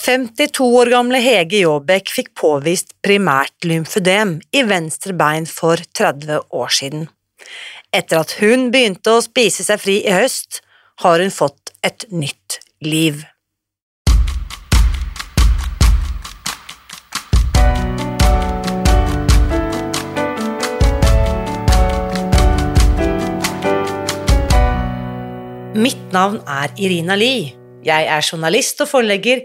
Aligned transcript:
52 0.00 0.64
år 0.64 0.88
gamle 0.88 1.18
Hege 1.20 1.58
Jåbekk 1.60 2.08
fikk 2.08 2.30
påvist 2.40 2.94
primært 3.04 3.66
lymfødem 3.68 4.38
i 4.56 4.62
venstre 4.64 5.12
bein 5.12 5.44
for 5.44 5.76
30 5.76 6.38
år 6.56 6.72
siden. 6.72 7.02
Etter 7.92 8.22
at 8.22 8.32
hun 8.40 8.70
begynte 8.72 9.12
å 9.12 9.20
spise 9.20 9.66
seg 9.66 9.82
fri 9.82 9.98
i 10.00 10.14
høst, 10.14 10.62
har 11.04 11.20
hun 11.20 11.28
fått 11.28 11.74
et 11.84 12.08
nytt 12.08 12.62
liv. 12.80 13.20
Mitt 25.76 26.08
navn 26.16 26.40
er 26.48 26.72
Irina 26.80 27.20
Lie. 27.20 27.52
Jeg 27.84 28.08
er 28.08 28.24
journalist 28.24 28.80
og 28.80 28.94
forlegger, 28.96 29.44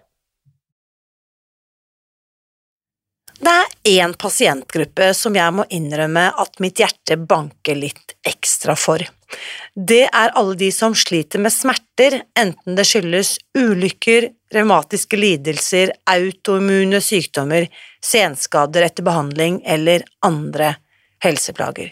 Det 3.41 3.49
er 3.49 4.01
én 4.03 4.11
pasientgruppe 4.13 5.07
som 5.17 5.33
jeg 5.33 5.53
må 5.57 5.63
innrømme 5.73 6.27
at 6.43 6.59
mitt 6.61 6.77
hjerte 6.77 7.15
banker 7.17 7.79
litt 7.79 8.13
ekstra 8.27 8.75
for. 8.77 9.01
Det 9.73 10.03
er 10.05 10.33
alle 10.37 10.53
de 10.59 10.67
som 10.75 10.93
sliter 10.93 11.41
med 11.41 11.53
smerter, 11.55 12.19
enten 12.37 12.77
det 12.77 12.85
skyldes 12.85 13.31
ulykker, 13.57 14.27
revmatiske 14.53 15.17
lidelser, 15.17 15.93
autoimmune 16.11 16.99
sykdommer, 17.01 17.65
senskader 18.03 18.85
etter 18.85 19.07
behandling 19.07 19.61
eller 19.65 20.05
andre 20.27 20.75
helseplager. 21.25 21.89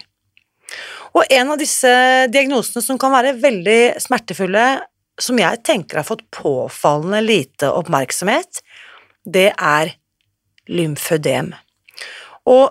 Og 1.17 1.25
en 1.33 1.55
av 1.55 1.57
disse 1.57 1.93
diagnosene 2.29 2.83
som 2.85 2.99
kan 3.01 3.15
være 3.15 3.33
veldig 3.41 3.79
smertefulle, 4.03 4.67
som 5.19 5.41
jeg 5.41 5.63
tenker 5.65 6.03
har 6.03 6.07
fått 6.07 6.27
påfallende 6.29 7.23
lite 7.25 7.71
oppmerksomhet, 7.73 8.61
det 9.25 9.49
er 9.55 9.95
lymfødem. 10.69 11.51
Og 12.49 12.69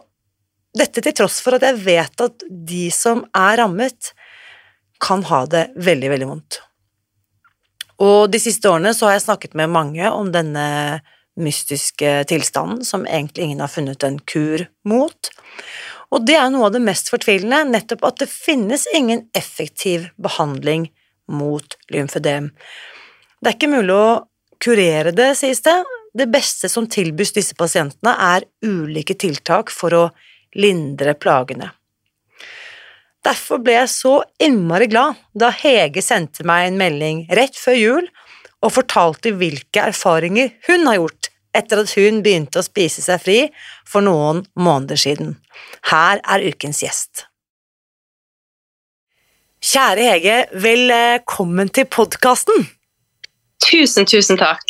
dette 0.79 1.03
til 1.03 1.17
tross 1.17 1.41
for 1.43 1.57
at 1.59 1.67
jeg 1.67 1.81
vet 1.85 2.25
at 2.25 2.47
de 2.49 2.87
som 2.95 3.25
er 3.37 3.59
rammet, 3.63 4.13
kan 4.99 5.23
ha 5.29 5.45
det 5.47 5.69
veldig, 5.79 6.09
veldig 6.11 6.27
vondt. 6.27 6.59
Og 8.03 8.31
de 8.31 8.41
siste 8.43 8.67
årene 8.71 8.91
så 8.95 9.09
har 9.09 9.17
jeg 9.17 9.29
snakket 9.29 9.55
med 9.59 9.71
mange 9.75 10.11
om 10.11 10.31
denne 10.35 10.67
mystiske 11.39 12.25
tilstanden 12.31 12.83
som 12.87 13.07
egentlig 13.07 13.47
ingen 13.47 13.63
har 13.63 13.71
funnet 13.71 14.03
en 14.07 14.19
kur 14.19 14.65
mot. 14.91 15.31
Og 16.15 16.25
det 16.27 16.39
er 16.39 16.51
noe 16.51 16.67
av 16.67 16.75
det 16.75 16.83
mest 16.83 17.11
fortvilende, 17.13 17.63
nettopp 17.71 18.07
at 18.09 18.23
det 18.23 18.31
finnes 18.31 18.87
ingen 18.97 19.27
effektiv 19.39 20.09
behandling 20.19 20.89
mot 21.31 21.79
lymfødem. 21.93 22.51
Det 23.39 23.51
er 23.51 23.59
ikke 23.59 23.71
mulig 23.71 23.95
å 23.95 24.11
kurere 24.63 25.13
det, 25.15 25.35
sies 25.39 25.63
det, 25.63 25.77
det 26.19 26.29
beste 26.33 26.69
som 26.71 26.89
tilbys 26.91 27.35
disse 27.37 27.57
pasientene, 27.59 28.15
er 28.15 28.47
ulike 28.65 29.17
tiltak 29.19 29.73
for 29.75 29.95
å 29.95 30.05
lindre 30.59 31.15
plagene. 31.19 31.73
Derfor 33.25 33.61
ble 33.63 33.75
jeg 33.81 33.91
så 33.93 34.15
innmari 34.41 34.87
glad 34.89 35.19
da 35.37 35.51
Hege 35.53 36.03
sendte 36.05 36.47
meg 36.47 36.69
en 36.69 36.79
melding 36.81 37.25
rett 37.35 37.57
før 37.59 37.77
jul 37.77 38.07
og 38.65 38.75
fortalte 38.75 39.35
hvilke 39.39 39.83
erfaringer 39.91 40.55
hun 40.69 40.87
har 40.89 41.01
gjort 41.01 41.31
etter 41.59 41.83
at 41.83 41.95
hun 41.99 42.23
begynte 42.25 42.61
å 42.61 42.67
spise 42.67 43.03
seg 43.03 43.23
fri 43.23 43.39
for 43.89 44.05
noen 44.05 44.45
måneder 44.59 45.01
siden. 45.01 45.35
Her 45.91 46.23
er 46.23 46.47
ukens 46.47 46.83
gjest. 46.85 47.27
Kjære 49.59 50.05
Hege, 50.07 50.37
velkommen 50.55 51.71
til 51.75 51.89
podkasten! 51.91 52.69
Tusen, 53.59 54.07
tusen 54.07 54.39
takk. 54.39 54.63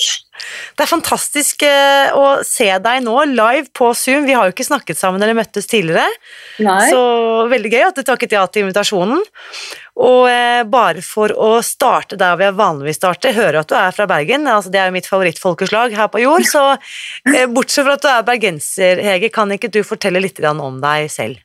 Det 0.76 0.84
er 0.84 0.90
fantastisk 0.90 1.64
eh, 1.66 2.14
å 2.14 2.38
se 2.46 2.68
deg 2.84 3.02
nå 3.04 3.16
live 3.32 3.68
på 3.76 3.90
Zoom. 3.96 4.26
Vi 4.28 4.36
har 4.36 4.48
jo 4.48 4.54
ikke 4.54 4.66
snakket 4.68 5.00
sammen 5.00 5.22
eller 5.22 5.36
møttes 5.38 5.68
tidligere, 5.70 6.06
Nei. 6.64 6.90
så 6.92 7.02
veldig 7.50 7.72
gøy 7.74 7.86
at 7.88 7.98
du 7.98 8.04
takket 8.06 8.36
ja 8.36 8.44
til 8.46 8.66
invitasjonen. 8.66 9.22
Og 9.98 10.28
eh, 10.30 10.62
bare 10.70 11.02
for 11.02 11.32
å 11.34 11.56
starte 11.66 12.18
der 12.18 12.38
vi 12.38 12.52
vanligvis 12.54 13.00
starter, 13.00 13.34
hører 13.34 13.62
at 13.62 13.72
du 13.72 13.74
er 13.78 13.94
fra 13.96 14.06
Bergen. 14.10 14.46
altså 14.46 14.70
Det 14.70 14.80
er 14.80 14.92
jo 14.92 14.96
mitt 14.98 15.10
favorittfolkeslag 15.10 15.96
her 15.98 16.12
på 16.12 16.22
jord, 16.22 16.46
så 16.46 16.64
eh, 16.76 17.48
bortsett 17.50 17.88
fra 17.88 17.98
at 17.98 18.06
du 18.06 18.08
er 18.12 18.24
bergenser, 18.28 19.02
Hege, 19.02 19.32
kan 19.34 19.50
ikke 19.54 19.72
du 19.74 19.82
fortelle 19.86 20.22
litt 20.22 20.38
om 20.48 20.78
deg 20.82 21.10
selv? 21.10 21.42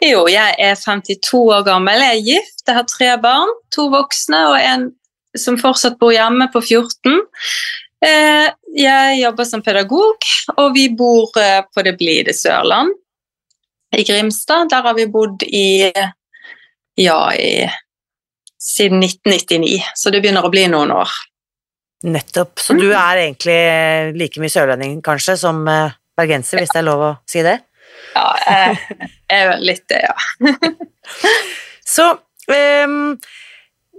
Jo, 0.00 0.24
jeg 0.28 0.54
er 0.62 0.76
52 0.76 1.40
år 1.52 1.64
gammel, 1.66 2.00
jeg 2.00 2.16
er 2.16 2.28
gift, 2.30 2.62
jeg 2.66 2.76
har 2.78 2.86
tre 2.88 3.10
barn, 3.20 3.50
to 3.72 3.88
voksne 3.92 4.40
og 4.50 4.56
en 4.60 4.86
som 5.36 5.58
fortsatt 5.60 5.98
bor 6.00 6.14
hjemme 6.14 6.48
på 6.52 6.62
14. 6.62 7.18
Eh, 8.04 8.48
jeg 8.76 9.20
jobber 9.22 9.48
som 9.48 9.62
pedagog, 9.64 10.28
og 10.56 10.74
vi 10.76 10.88
bor 10.92 11.32
eh, 11.40 11.62
på 11.72 11.84
det 11.86 11.96
blide 11.96 12.34
Sørland 12.36 12.92
i 13.96 14.04
Grimstad. 14.04 14.68
Der 14.72 14.84
har 14.84 14.96
vi 14.98 15.06
bodd 15.08 15.46
i 15.46 15.92
ja, 16.96 17.20
i, 17.34 17.68
siden 18.60 19.02
1999, 19.04 19.80
så 19.94 20.12
det 20.12 20.20
begynner 20.24 20.46
å 20.46 20.52
bli 20.52 20.66
noen 20.72 20.92
år. 20.96 21.12
Nettopp. 22.06 22.60
Så 22.60 22.76
du 22.76 22.90
er 22.90 23.22
egentlig 23.22 23.56
like 24.16 24.40
mye 24.42 24.52
sørlending 24.52 25.00
kanskje 25.04 25.38
som 25.40 25.64
eh, 25.70 25.96
bergenser, 26.16 26.60
hvis 26.60 26.72
det 26.74 26.82
er 26.82 26.88
lov 26.88 27.04
å 27.04 27.14
si 27.28 27.44
det? 27.44 27.58
Ja, 28.16 28.28
jeg 28.48 28.76
er 29.32 29.56
litt 29.60 29.84
det, 29.92 30.02
ja. 30.04 30.52
så 31.96 32.12
um, 32.16 33.16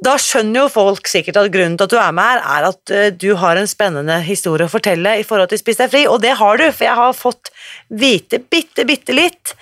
da 0.06 0.13
skjønner 0.22 0.63
jo 0.63 0.69
folk 0.69 1.09
sikkert 1.09 1.40
at 1.41 1.50
grunnen 1.53 1.78
til 1.80 1.88
at 1.88 1.94
du 1.94 1.97
er 2.00 2.13
med 2.16 2.28
her, 2.30 2.44
er 2.58 2.68
at 2.69 2.94
uh, 2.94 3.08
du 3.13 3.31
har 3.41 3.58
en 3.58 3.69
spennende 3.69 4.19
historie 4.25 4.68
å 4.68 4.72
fortelle 4.72 5.18
i 5.18 5.25
forhold 5.28 5.52
til 5.52 5.62
Spis 5.62 5.81
deg 5.81 5.91
fri, 5.94 6.06
og 6.09 6.22
det 6.24 6.35
har 6.38 6.62
du, 6.62 6.68
for 6.69 6.88
jeg 6.88 7.00
har 7.00 7.18
fått 7.18 7.52
vite 7.90 8.41
bitte, 8.44 8.86
bitte 8.88 9.16
litt 9.16 9.56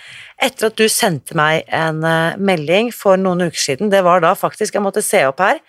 etter 0.43 0.67
at 0.67 0.75
du 0.75 0.89
sendte 0.91 1.37
meg 1.39 1.63
en 1.71 2.03
uh, 2.03 2.35
melding 2.35 2.91
for 2.91 3.19
noen 3.19 3.47
uker 3.47 3.61
siden. 3.61 3.91
Det 3.93 4.03
var 4.03 4.23
da 4.25 4.33
faktisk, 4.35 4.75
jeg 4.75 4.83
måtte 4.83 5.05
se 5.05 5.23
opp 5.29 5.39
her, 5.43 5.61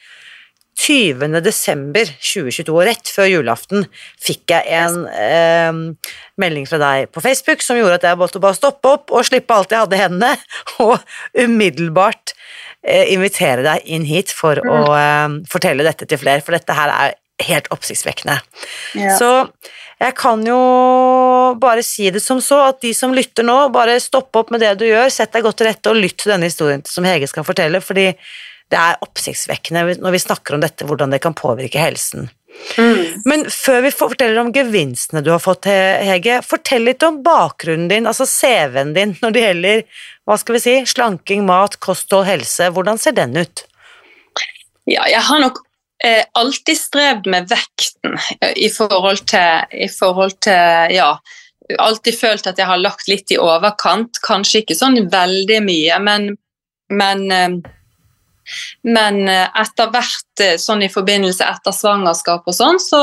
20. 0.77 1.41
desember 1.41 2.11
2022, 2.21 2.77
rett 2.85 3.11
før 3.11 3.31
julaften, 3.31 3.87
fikk 4.21 4.53
jeg 4.53 4.69
en 4.77 5.07
eh, 5.09 6.11
melding 6.37 6.69
fra 6.69 6.81
deg 6.83 7.11
på 7.15 7.23
Facebook 7.25 7.65
som 7.65 7.79
gjorde 7.81 8.01
at 8.01 8.09
jeg 8.11 8.21
måtte 8.21 8.43
bare 8.43 8.59
stoppe 8.59 8.93
opp 8.99 9.15
og 9.15 9.25
slippe 9.27 9.57
alt 9.57 9.73
jeg 9.73 9.87
hadde 9.87 9.97
i 9.97 10.05
hendene, 10.05 10.35
og 10.85 10.99
umiddelbart 11.47 12.37
Eh, 12.87 13.09
invitere 13.17 13.65
deg 13.67 13.87
inn 13.91 14.05
hit 14.07 14.31
for 14.31 14.61
mm. 14.63 14.69
å 14.71 14.83
eh, 14.95 15.39
fortelle 15.51 15.83
dette 15.83 16.07
til 16.07 16.21
flere, 16.23 16.43
for 16.45 16.55
dette 16.55 16.75
her 16.77 16.93
er 16.95 17.17
helt 17.49 17.67
oppsiktsvekkende. 17.75 18.37
Ja. 18.95 19.17
Så 19.19 19.31
jeg 19.99 20.15
kan 20.15 20.45
jo 20.47 20.59
bare 21.59 21.83
si 21.83 22.13
det 22.15 22.23
som 22.23 22.39
så, 22.45 22.61
at 22.69 22.79
de 22.85 22.93
som 22.95 23.17
lytter 23.17 23.47
nå, 23.47 23.57
bare 23.75 23.99
stopp 24.03 24.39
opp 24.39 24.53
med 24.55 24.63
det 24.63 24.77
du 24.79 24.87
gjør, 24.87 25.11
sett 25.11 25.35
deg 25.35 25.43
godt 25.49 25.59
til 25.59 25.71
rette 25.73 25.91
og 25.91 25.99
lytt 25.99 26.15
til 26.23 26.37
denne 26.37 26.47
historien 26.47 26.85
som 26.87 27.09
Hege 27.09 27.27
skal 27.33 27.49
fortelle, 27.49 27.83
fordi 27.83 28.13
det 28.73 28.79
er 28.81 29.05
oppsiktsvekkende 29.05 30.01
når 30.03 30.17
vi 30.17 30.23
snakker 30.23 30.57
om 30.57 30.65
dette, 30.65 30.87
hvordan 30.89 31.15
det 31.15 31.23
kan 31.25 31.37
påvirke 31.39 31.81
helsen. 31.81 32.31
Mm. 32.79 33.23
Men 33.29 33.45
før 33.53 33.83
vi 33.85 33.93
forteller 33.95 34.41
om 34.41 34.51
gevinstene 34.55 35.23
du 35.25 35.31
har 35.33 35.43
fått, 35.43 35.69
Hege, 35.69 36.41
fortell 36.47 36.87
litt 36.89 37.05
om 37.07 37.21
bakgrunnen 37.25 37.89
din, 37.91 38.09
altså 38.09 38.27
CV-en 38.29 38.95
din, 38.97 39.15
når 39.23 39.35
det 39.35 39.45
gjelder 39.45 39.85
hva 40.27 40.39
skal 40.41 40.57
vi 40.57 40.63
si, 40.65 40.77
slanking, 40.89 41.45
mat, 41.47 41.79
kosthold, 41.85 42.27
helse. 42.29 42.71
Hvordan 42.75 43.01
ser 43.01 43.17
den 43.17 43.37
ut? 43.39 43.67
Ja, 44.89 45.07
jeg 45.11 45.23
har 45.29 45.43
nok 45.43 45.61
eh, 46.05 46.25
alltid 46.39 46.79
strevd 46.79 47.31
med 47.31 47.49
vekten 47.51 48.17
i 48.57 48.71
forhold 48.73 49.25
til, 49.31 49.67
i 49.77 49.89
forhold 49.93 50.39
til 50.47 50.95
ja, 50.97 51.13
alltid 51.83 52.19
følt 52.19 52.47
at 52.47 52.59
jeg 52.61 52.69
har 52.69 52.83
lagt 52.83 53.09
litt 53.11 53.33
i 53.35 53.41
overkant. 53.43 54.21
Kanskje 54.27 54.63
ikke 54.63 54.79
sånn 54.79 54.99
veldig 55.13 55.63
mye, 55.67 55.99
men, 56.03 56.29
men, 56.95 57.27
eh, 57.35 57.59
men 58.87 59.23
eh, 59.29 59.49
etter 59.63 59.91
hvert, 59.95 60.31
eh, 60.43 60.57
sånn 60.61 60.85
i 60.87 60.93
forbindelse 60.93 61.47
etter 61.47 61.75
svangerskap 61.75 62.47
og 62.47 62.57
sånn, 62.57 62.81
så, 62.83 63.03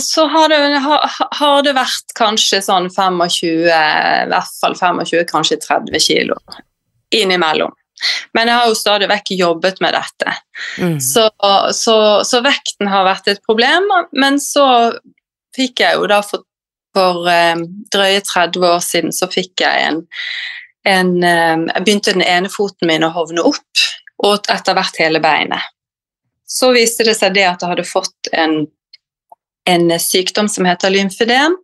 så 0.00 0.22
har 0.32 0.48
det, 0.48 0.58
har 0.80 1.64
det, 1.66 1.74
vært 1.76 2.14
kanskje 2.16 2.62
sånn 2.64 2.86
25, 2.88 3.18
i 3.44 3.50
hvert 4.30 4.54
fall 4.62 4.76
25, 4.78 5.26
kanskje 5.28 5.58
30 5.60 6.00
kilo 6.00 6.38
innimellom. 7.12 7.74
Men 8.34 8.48
jeg 8.48 8.58
har 8.58 8.70
jo 8.70 8.78
stadig 8.78 9.08
vekk 9.10 9.34
jobbet 9.36 9.82
med 9.84 9.94
dette. 9.96 10.36
Mm. 10.80 10.96
Så, 11.02 11.28
så, 11.76 11.96
så, 12.26 12.40
vekten 12.44 12.90
har 12.90 13.06
vært 13.06 13.28
et 13.30 13.42
problem, 13.46 13.86
men 14.16 14.40
så 14.42 14.66
fikk 15.56 15.84
jeg 15.84 16.00
jo 16.00 16.08
da 16.10 16.22
for, 16.26 16.46
for 16.96 17.28
eh, 17.30 17.60
drøye 17.92 18.24
30 18.24 18.66
år 18.72 18.82
siden 18.84 19.14
så 19.14 19.28
fikk 19.30 19.64
jeg 19.64 19.86
en, 19.88 20.02
en 20.88 21.22
eh, 21.22 21.56
Jeg 21.74 21.84
begynte 21.84 22.14
den 22.16 22.26
ene 22.26 22.50
foten 22.52 22.90
min 22.90 23.06
å 23.06 23.12
hovne 23.14 23.44
opp, 23.46 23.86
og 24.22 24.50
etter 24.50 24.76
hvert 24.76 25.00
hele 25.02 25.22
beinet. 25.22 25.72
Så 26.46 26.72
viste 26.74 27.04
det 27.06 27.16
seg 27.16 27.34
det 27.34 27.46
at 27.48 27.62
jeg 27.62 27.72
hadde 27.72 27.88
fått 27.88 28.28
en, 28.36 28.66
en 29.68 29.94
sykdom 30.00 30.50
som 30.52 30.66
heter 30.68 30.92
lymfedem. 30.92 31.56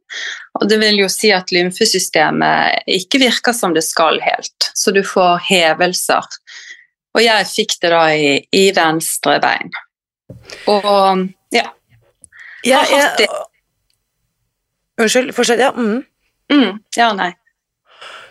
Og 0.58 0.68
det 0.70 0.78
vil 0.80 1.02
jo 1.02 1.10
si 1.12 1.30
at 1.34 1.52
lymfesystemet 1.52 2.88
ikke 2.98 3.20
virker 3.20 3.54
som 3.54 3.76
det 3.76 3.84
skal 3.86 4.20
helt, 4.24 4.70
så 4.74 4.94
du 4.96 5.02
får 5.06 5.44
hevelser. 5.50 6.38
Og 7.14 7.22
jeg 7.24 7.50
fikk 7.50 7.76
det 7.82 7.92
da 7.92 8.04
i, 8.14 8.32
i 8.54 8.64
venstre 8.74 9.36
bein. 9.44 9.74
Og 10.70 11.28
ja. 11.54 11.68
Jeg 12.64 12.78
har 12.78 13.04
hatt 13.04 13.20
det. 13.20 13.28
Unnskyld, 14.98 15.34
fortsett. 15.34 15.60
Ja. 15.62 15.70
Mm. 15.76 16.02
Mm, 16.52 16.78
ja, 16.96 17.12
nei. 17.12 17.32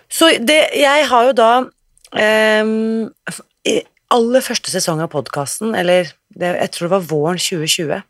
Så 0.09 0.31
det 0.39 0.59
Jeg 0.77 1.07
har 1.09 1.29
jo 1.29 1.33
da 1.35 1.51
um, 1.63 3.09
I 3.67 3.81
aller 4.13 4.43
første 4.43 4.71
sesong 4.71 5.01
av 5.03 5.11
podkasten, 5.11 5.75
eller 5.75 6.13
det, 6.31 6.53
jeg 6.55 6.71
tror 6.71 6.87
det 6.87 6.93
var 6.93 7.09
våren 7.09 7.41
2020, 7.41 8.03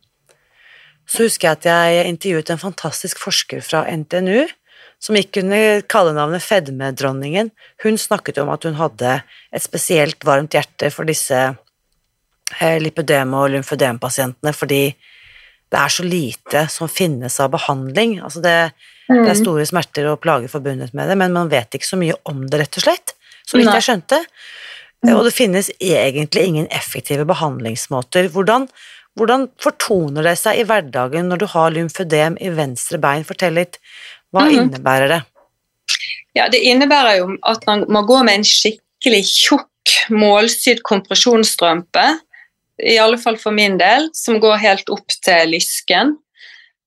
så 1.07 1.23
husker 1.23 1.47
jeg 1.47 1.57
at 1.57 1.65
jeg 1.65 2.09
intervjuet 2.11 2.51
en 2.53 2.61
fantastisk 2.61 3.21
forsker 3.23 3.63
fra 3.65 3.81
NTNU 3.89 4.45
som 5.01 5.17
gikk 5.17 5.39
under 5.41 5.81
kallenavnet 5.89 6.43
Fedmedronningen. 6.43 7.51
Hun 7.83 7.97
snakket 8.01 8.37
om 8.41 8.51
at 8.53 8.65
hun 8.67 8.77
hadde 8.77 9.19
et 9.53 9.63
spesielt 9.63 10.25
varmt 10.25 10.57
hjerte 10.57 10.89
for 10.93 11.07
disse 11.07 11.37
eh, 12.59 12.77
lipødem- 12.81 13.35
og 13.37 13.51
lymfødempasientene 13.55 14.53
fordi 14.53 14.83
det 15.67 15.79
er 15.79 15.91
så 15.91 16.05
lite 16.05 16.65
som 16.71 16.91
finnes 16.91 17.39
av 17.43 17.51
behandling. 17.55 18.17
Altså 18.23 18.43
det, 18.43 18.57
mm. 19.07 19.21
det, 19.23 19.29
er 19.31 19.35
mm. 19.35 19.43
store 19.43 19.65
smerter 19.69 20.09
og 20.11 20.19
plager 20.23 20.51
forbundet 20.51 20.93
med 20.97 21.09
det, 21.11 21.17
men 21.19 21.35
man 21.35 21.51
vet 21.51 21.77
ikke 21.77 21.89
så 21.89 21.99
mye 21.99 22.17
om 22.29 22.45
det, 22.47 22.61
rett 22.63 22.79
og 22.79 22.87
slett. 22.87 23.15
Så 23.47 23.59
vidt 23.59 23.71
jeg 23.71 23.85
skjønte. 23.85 24.19
Mm. 25.05 25.13
Og 25.13 25.23
det 25.27 25.33
finnes 25.35 25.69
egentlig 25.79 26.43
ingen 26.49 26.67
effektive 26.73 27.23
behandlingsmåter. 27.29 28.27
Hvordan, 28.33 28.67
hvordan, 29.19 29.47
fortoner 29.61 30.25
det 30.27 30.35
seg 30.41 30.59
i 30.59 30.67
hverdagen 30.67 31.29
når 31.31 31.43
du 31.43 31.47
har 31.53 31.73
lymfødem 31.75 32.37
i 32.43 32.51
venstre 32.57 32.99
bein? 33.01 33.25
Fortell 33.27 33.55
litt. 33.59 33.79
Hva 34.35 34.47
mm. 34.47 34.53
innebærer 34.57 35.13
det? 35.15 35.21
Ja, 36.35 36.49
Det 36.51 36.59
innebærer 36.59 37.21
jo 37.21 37.31
at 37.47 37.63
man 37.69 37.85
må 37.89 38.03
gå 38.05 38.19
med 38.25 38.41
en 38.41 38.47
skikkelig 38.47 39.23
tjukk, 39.29 39.71
målsydd 40.11 40.83
kompresjonsstrømpe 40.85 42.03
i 42.83 42.97
alle 43.01 43.17
fall 43.17 43.37
for 43.41 43.55
min 43.55 43.77
del, 43.79 44.09
som 44.13 44.41
går 44.41 44.59
helt 44.61 44.89
opp 44.93 45.13
til 45.25 45.53
lysken. 45.55 46.17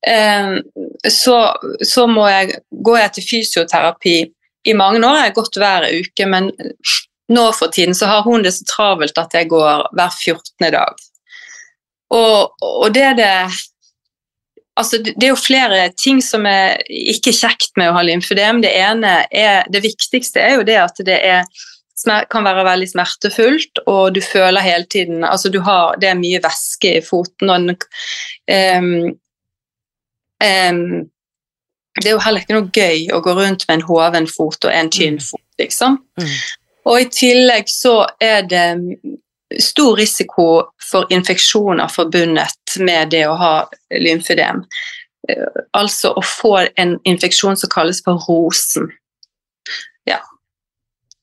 Ehm, 0.06 0.60
så, 1.08 1.36
så 1.84 2.06
må 2.08 2.26
jeg, 2.30 2.60
jeg 2.70 3.14
til 3.16 3.26
fysioterapi. 3.30 4.18
I 4.68 4.74
mange 4.76 5.00
år 5.00 5.16
Jeg 5.16 5.30
har 5.30 5.36
gått 5.38 5.56
hver 5.56 5.86
uke, 5.88 6.26
men 6.28 6.50
nå 7.32 7.44
for 7.56 7.72
tiden 7.72 7.96
så 7.96 8.10
har 8.10 8.26
hun 8.26 8.42
det 8.44 8.52
så 8.52 8.66
travelt 8.68 9.16
at 9.18 9.32
jeg 9.32 9.48
går 9.48 9.86
hver 9.96 10.12
14. 10.12 10.66
dag. 10.74 11.00
Og, 12.12 12.52
og 12.60 12.88
det 12.94 13.04
er 13.12 13.18
det 13.18 13.34
Altså, 14.78 14.96
det 15.02 15.26
er 15.26 15.32
jo 15.34 15.36
flere 15.36 15.90
ting 15.98 16.22
som 16.24 16.46
er 16.48 16.78
ikke 16.88 17.34
kjekt 17.36 17.74
med 17.76 17.90
å 17.90 17.96
ha 17.98 18.04
lymfødem. 18.06 18.62
Det 18.62 18.70
ene 18.78 19.10
er, 19.28 19.66
det 19.68 19.82
viktigste 19.84 20.40
er 20.40 20.54
jo 20.56 20.64
det 20.64 20.78
at 20.80 21.02
det 21.04 21.18
er 21.26 21.42
kan 22.32 22.46
være 22.46 22.64
veldig 22.64 22.86
smertefullt, 22.88 23.82
og 23.90 24.14
du 24.16 24.22
føler 24.24 24.64
hele 24.64 24.86
tiden 24.88 25.24
Altså, 25.24 25.50
du 25.52 25.60
har 25.60 25.98
Det 26.00 26.08
er 26.08 26.16
mye 26.16 26.40
væske 26.40 26.94
i 26.96 27.02
foten, 27.04 27.50
og 27.50 27.74
um, 28.80 29.10
um, 30.44 31.10
Det 32.00 32.06
er 32.06 32.14
jo 32.14 32.22
heller 32.24 32.44
ikke 32.44 32.56
noe 32.56 32.70
gøy 32.72 33.08
å 33.12 33.20
gå 33.24 33.34
rundt 33.36 33.66
med 33.68 33.80
en 33.80 33.86
hoven 33.88 34.28
fot 34.30 34.64
og 34.64 34.72
en 34.72 34.90
tynn 34.90 35.18
mm. 35.18 35.24
fot, 35.26 35.46
liksom. 35.58 35.98
Mm. 36.20 36.36
Og 36.88 37.00
i 37.00 37.08
tillegg 37.12 37.68
så 37.68 37.94
er 38.22 38.46
det 38.48 38.64
stor 39.60 39.98
risiko 39.98 40.46
for 40.90 41.10
infeksjoner 41.10 41.90
forbundet 41.90 42.78
med 42.78 43.10
det 43.12 43.24
å 43.28 43.34
ha 43.36 43.54
lymfødem. 43.90 44.62
Eh, 45.28 45.60
altså 45.76 46.14
å 46.16 46.22
få 46.24 46.54
en 46.80 46.96
infeksjon 47.04 47.58
som 47.58 47.72
kalles 47.72 48.00
for 48.06 48.22
rosen. 48.28 48.88
Ja, 50.08 50.22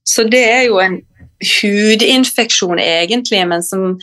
så 0.07 0.27
det 0.27 0.43
er 0.49 0.65
jo 0.67 0.79
en 0.83 1.01
hudinfeksjon 1.43 2.79
egentlig, 2.79 3.41
men 3.47 3.63
som 3.63 3.97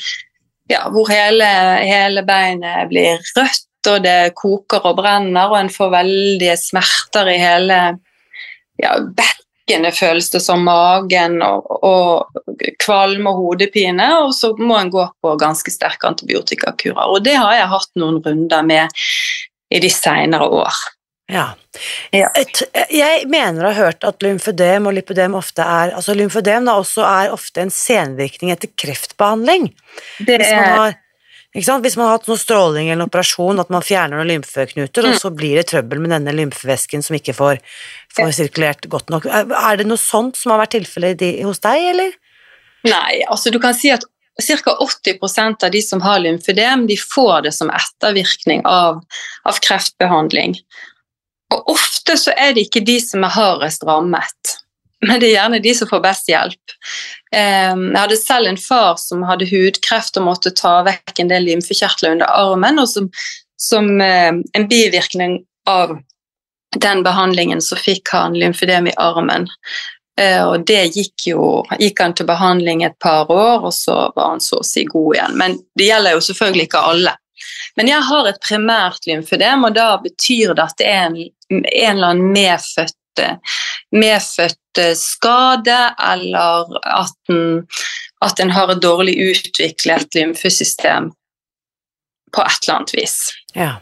ja, 0.70 0.86
hvor 0.92 1.08
hele, 1.12 1.46
hele 1.84 2.24
beinet 2.26 2.88
blir 2.90 3.20
rødt, 3.36 3.66
og 3.90 4.02
det 4.04 4.34
koker 4.38 4.84
og 4.90 4.98
brenner, 4.98 5.48
og 5.50 5.58
en 5.58 5.72
får 5.72 5.92
veldige 5.94 6.56
smerter 6.60 7.30
i 7.32 7.38
hele 7.40 7.78
ja, 8.82 8.96
bekkenet, 9.04 9.98
føles 9.98 10.30
det 10.32 10.42
som 10.44 10.64
magen, 10.66 11.40
og, 11.44 11.68
og 11.84 12.66
kvalme 12.82 13.30
og 13.30 13.42
hodepine. 13.42 14.08
Og 14.24 14.34
så 14.36 14.54
må 14.58 14.78
en 14.80 14.92
gå 14.94 15.06
på 15.22 15.36
ganske 15.40 15.74
sterke 15.74 16.10
antibiotikakurer. 16.10 17.06
Og 17.06 17.24
det 17.24 17.36
har 17.38 17.56
jeg 17.60 17.72
hatt 17.76 17.94
noen 18.00 18.20
runder 18.24 18.66
med 18.66 19.06
i 19.74 19.80
de 19.82 19.90
seinere 19.90 20.48
år. 20.48 20.82
Ja. 21.32 21.54
ja. 22.12 22.28
Jeg 22.92 23.24
mener 23.32 23.64
å 23.64 23.70
ha 23.70 23.86
hørt 23.86 24.04
at 24.04 24.20
lymfødem 24.24 24.90
og 24.90 24.92
lipødem 24.98 25.36
ofte 25.38 25.64
er 25.64 25.94
altså 25.96 26.12
Lymfødem 26.16 26.68
da 26.68 26.74
også 26.76 27.06
er 27.08 27.32
ofte 27.32 27.64
en 27.64 27.72
senvirkning 27.72 28.52
etter 28.52 28.68
kreftbehandling. 28.76 29.70
Det 30.20 30.36
Hvis 30.42 30.52
man 30.52 30.76
har 30.76 30.98
hvis 31.54 31.96
man 31.96 32.08
har 32.08 32.16
hatt 32.16 32.26
noe 32.26 32.40
stråling 32.40 32.88
eller 32.88 33.04
en 33.04 33.08
operasjon, 33.08 33.60
at 33.62 33.70
man 33.70 33.84
fjerner 33.84 34.18
noen 34.18 34.32
lymfeknuter, 34.32 35.06
mm. 35.06 35.12
og 35.12 35.20
så 35.22 35.30
blir 35.30 35.60
det 35.60 35.68
trøbbel 35.70 36.00
med 36.02 36.10
denne 36.10 36.34
lymfevæsken 36.34 37.04
som 37.06 37.14
ikke 37.14 37.36
får, 37.36 37.60
får 38.16 38.32
sirkulert 38.34 38.88
godt 38.90 39.12
nok. 39.14 39.28
Er 39.30 39.78
det 39.78 39.86
noe 39.86 40.00
sånt 40.00 40.40
som 40.40 40.54
har 40.54 40.64
vært 40.64 40.74
tilfellet 40.74 41.22
hos 41.46 41.62
deg, 41.62 41.86
eller? 41.92 42.18
Nei, 42.84 43.22
altså 43.30 43.54
du 43.54 43.60
kan 43.62 43.76
si 43.76 43.94
at 43.94 44.04
Ca. 44.34 44.72
80% 44.82 45.62
av 45.62 45.70
de 45.70 45.82
som 45.82 46.00
har 46.02 46.18
lymfødem, 46.18 46.88
de 46.90 46.96
får 46.98 47.44
det 47.46 47.52
som 47.54 47.70
ettervirkning 47.70 48.64
av, 48.66 48.98
av 49.46 49.60
kreftbehandling. 49.62 50.56
Og 51.54 51.70
ofte 51.76 52.16
så 52.18 52.34
er 52.34 52.56
det 52.56 52.66
ikke 52.66 52.82
de 52.82 52.98
som 52.98 53.22
er 53.22 53.30
hardest 53.36 53.86
rammet, 53.86 54.56
men 55.06 55.20
det 55.20 55.30
er 55.30 55.36
gjerne 55.36 55.62
de 55.64 55.74
som 55.76 55.90
får 55.90 56.02
best 56.04 56.30
hjelp. 56.30 56.74
Ehm, 57.36 57.88
jeg 57.90 58.00
hadde 58.00 58.20
selv 58.20 58.50
en 58.50 58.60
far 58.60 58.98
som 59.00 59.24
hadde 59.28 59.48
hudkreft 59.50 60.18
og 60.20 60.28
måtte 60.28 60.54
ta 60.56 60.78
vekk 60.86 61.20
en 61.20 61.32
del 61.32 61.48
lymfekjertler 61.50 62.16
under 62.16 62.30
armen, 62.30 62.80
og 62.82 62.90
som, 62.90 63.10
som 63.60 63.90
ehm, 64.00 64.42
en 64.54 64.68
bivirkning 64.70 65.40
av 65.70 65.96
den 66.80 67.02
behandlingen 67.06 67.62
så 67.62 67.76
fikk 67.78 68.10
han 68.12 68.38
lymfedem 68.38 68.90
i 68.90 68.96
armen. 68.98 69.48
Eh, 70.20 70.42
og 70.46 70.66
det 70.66 70.94
gikk 70.94 71.26
jo 71.32 71.44
gikk 71.78 72.00
han 72.02 72.14
til 72.14 72.28
behandling 72.28 72.84
et 72.86 72.98
par 73.02 73.30
år, 73.30 73.66
og 73.66 73.74
så 73.74 74.08
var 74.14 74.34
han 74.34 74.42
så 74.42 74.60
å 74.60 74.66
si 74.66 74.86
god 74.90 75.14
igjen. 75.16 75.38
Men 75.40 75.58
det 75.78 75.88
gjelder 75.90 76.16
jo 76.16 76.24
selvfølgelig 76.28 76.68
ikke 76.68 76.88
alle. 76.90 77.14
Men 77.76 77.90
jeg 77.90 78.06
har 78.06 78.28
et 78.28 78.42
primært 78.42 79.08
lymfedem, 79.08 79.66
og 79.66 79.74
da 79.74 79.88
betyr 80.02 80.54
det 80.54 80.66
at 80.68 80.76
det 80.78 80.90
er 80.90 81.08
en, 81.08 81.16
en 81.50 81.64
eller 81.96 82.12
annen 82.12 82.30
medfødt, 82.34 82.96
medfødt 83.94 84.80
skade, 84.98 85.78
eller 86.12 86.78
at 86.90 87.32
en, 87.32 87.66
at 88.24 88.40
en 88.42 88.50
har 88.50 88.72
et 88.72 88.82
dårlig 88.82 89.14
utviklet 89.30 90.14
lymfesystem 90.14 91.12
på 92.34 92.42
et 92.42 92.66
eller 92.66 92.76
annet 92.78 92.94
vis. 92.96 93.18
Ja. 93.54 93.76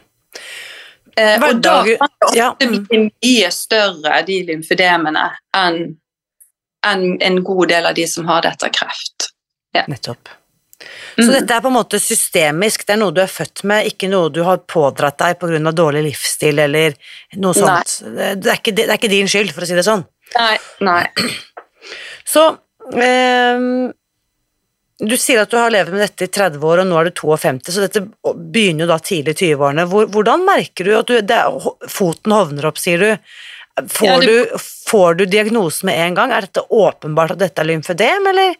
Eh, 1.17 1.43
og 1.43 1.61
da 1.61 1.79
kan 1.85 1.89
det 1.89 2.27
ofte 2.27 2.37
ja. 2.37 2.51
bli 2.59 3.01
mye 3.07 3.51
større, 3.53 4.21
de 4.27 4.39
lymfedemene, 4.49 5.27
enn 5.57 5.81
en, 6.83 7.03
en 7.21 7.43
god 7.43 7.69
del 7.71 7.85
av 7.85 7.95
de 7.95 8.07
som 8.09 8.27
har 8.27 8.43
dette 8.45 8.69
kreft. 8.75 9.29
Ja. 9.73 9.85
Nettopp. 9.87 10.29
Så 11.15 11.27
mm. 11.27 11.33
dette 11.35 11.55
er 11.55 11.63
på 11.63 11.69
en 11.69 11.77
måte 11.77 11.99
systemisk, 12.01 12.85
det 12.87 12.95
er 12.95 13.01
noe 13.01 13.13
du 13.15 13.21
er 13.23 13.31
født 13.31 13.63
med, 13.69 13.89
ikke 13.91 14.09
noe 14.11 14.31
du 14.33 14.41
har 14.47 14.61
pådratt 14.69 15.19
deg 15.21 15.39
pga. 15.41 15.73
dårlig 15.75 16.03
livsstil 16.09 16.59
eller 16.65 16.95
noe 17.41 17.57
sånt. 17.57 17.99
Det 18.03 18.29
er, 18.49 18.57
ikke, 18.57 18.75
det 18.75 18.87
er, 18.87 18.95
ikke, 18.97 19.11
din 19.13 19.29
skyld, 19.29 19.53
for 19.53 19.65
å 19.65 19.69
si 19.69 19.77
det 19.77 19.85
sånn. 19.87 20.05
Nei. 20.37 20.55
nei. 20.85 21.03
Så 22.33 22.47
eh, 22.97 23.67
du 25.03 25.15
sier 25.19 25.41
at 25.41 25.51
du 25.51 25.57
har 25.59 25.73
levd 25.73 25.93
med 25.93 26.03
dette 26.05 26.27
i 26.27 26.31
30 26.31 26.63
år, 26.63 26.83
og 26.83 26.89
nå 26.89 26.99
er 26.99 27.09
du 27.09 27.15
52, 27.17 27.73
så 27.75 27.83
dette 27.83 28.03
begynner 28.53 28.85
jo 28.85 28.91
da 28.91 28.99
tidlig 29.01 29.35
i 29.35 29.49
20-årene. 29.49 29.87
Hvordan 29.89 30.45
merker 30.47 30.87
du 30.87 30.93
at 30.97 31.09
du, 31.09 31.17
det, 31.25 31.41
foten 31.91 32.35
hovner 32.35 32.69
opp, 32.69 32.79
sier 32.81 33.01
du? 33.01 33.33
Får, 33.73 34.07
Ja, 34.07 34.19
du? 34.21 34.59
får 34.87 35.15
du 35.17 35.25
diagnosen 35.25 35.89
med 35.89 35.97
en 35.97 36.17
gang? 36.19 36.31
Er 36.31 36.45
dette 36.45 36.61
åpenbart 36.69 37.33
at 37.35 37.41
dette 37.41 37.63
er 37.63 37.71
lymfødem, 37.71 38.29
eller? 38.29 38.53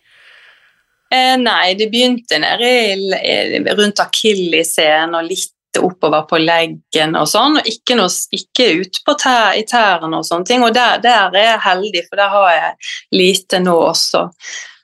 Eh, 1.13 1.35
nei, 1.37 1.73
det 1.77 1.91
begynte 1.93 2.39
nede 2.41 2.69
i- 2.93 3.57
i- 3.57 3.75
rundt 3.77 3.99
akilleshælen 4.01 5.13
og 5.15 5.27
litt 5.29 5.51
oppover 5.77 6.25
på 6.29 6.37
leggen 6.41 7.15
og 7.17 7.27
sånn, 7.27 7.57
og 7.57 7.65
ikke, 7.69 7.95
noe, 7.97 8.09
ikke 8.33 8.67
ut 8.81 8.99
på 9.05 9.15
tær, 9.17 9.55
i 9.57 9.63
tærne 9.69 10.19
og 10.19 10.25
sånne 10.25 10.45
ting. 10.45 10.63
Og 10.65 10.73
der, 10.73 10.99
der 11.01 11.33
er 11.33 11.47
jeg 11.51 11.59
heldig, 11.65 12.03
for 12.09 12.15
der 12.21 12.29
har 12.29 12.49
jeg 12.51 12.73
lite 13.11 13.59
nå 13.61 13.73
også. 13.89 14.27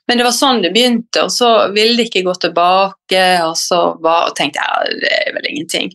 Men 0.08 0.18
det 0.18 0.24
var 0.26 0.34
sånn 0.34 0.62
det 0.62 0.72
begynte, 0.74 1.22
og 1.22 1.30
så 1.30 1.50
ville 1.72 1.96
det 1.96 2.08
ikke 2.08 2.24
gå 2.26 2.34
tilbake, 2.42 3.24
og 3.46 3.54
så 3.56 3.80
bare 4.02 4.32
tenkte 4.34 4.58
jeg 4.58 4.66
ja, 4.66 5.00
det 5.04 5.12
er 5.20 5.32
vel 5.36 5.46
ingenting. 5.52 5.92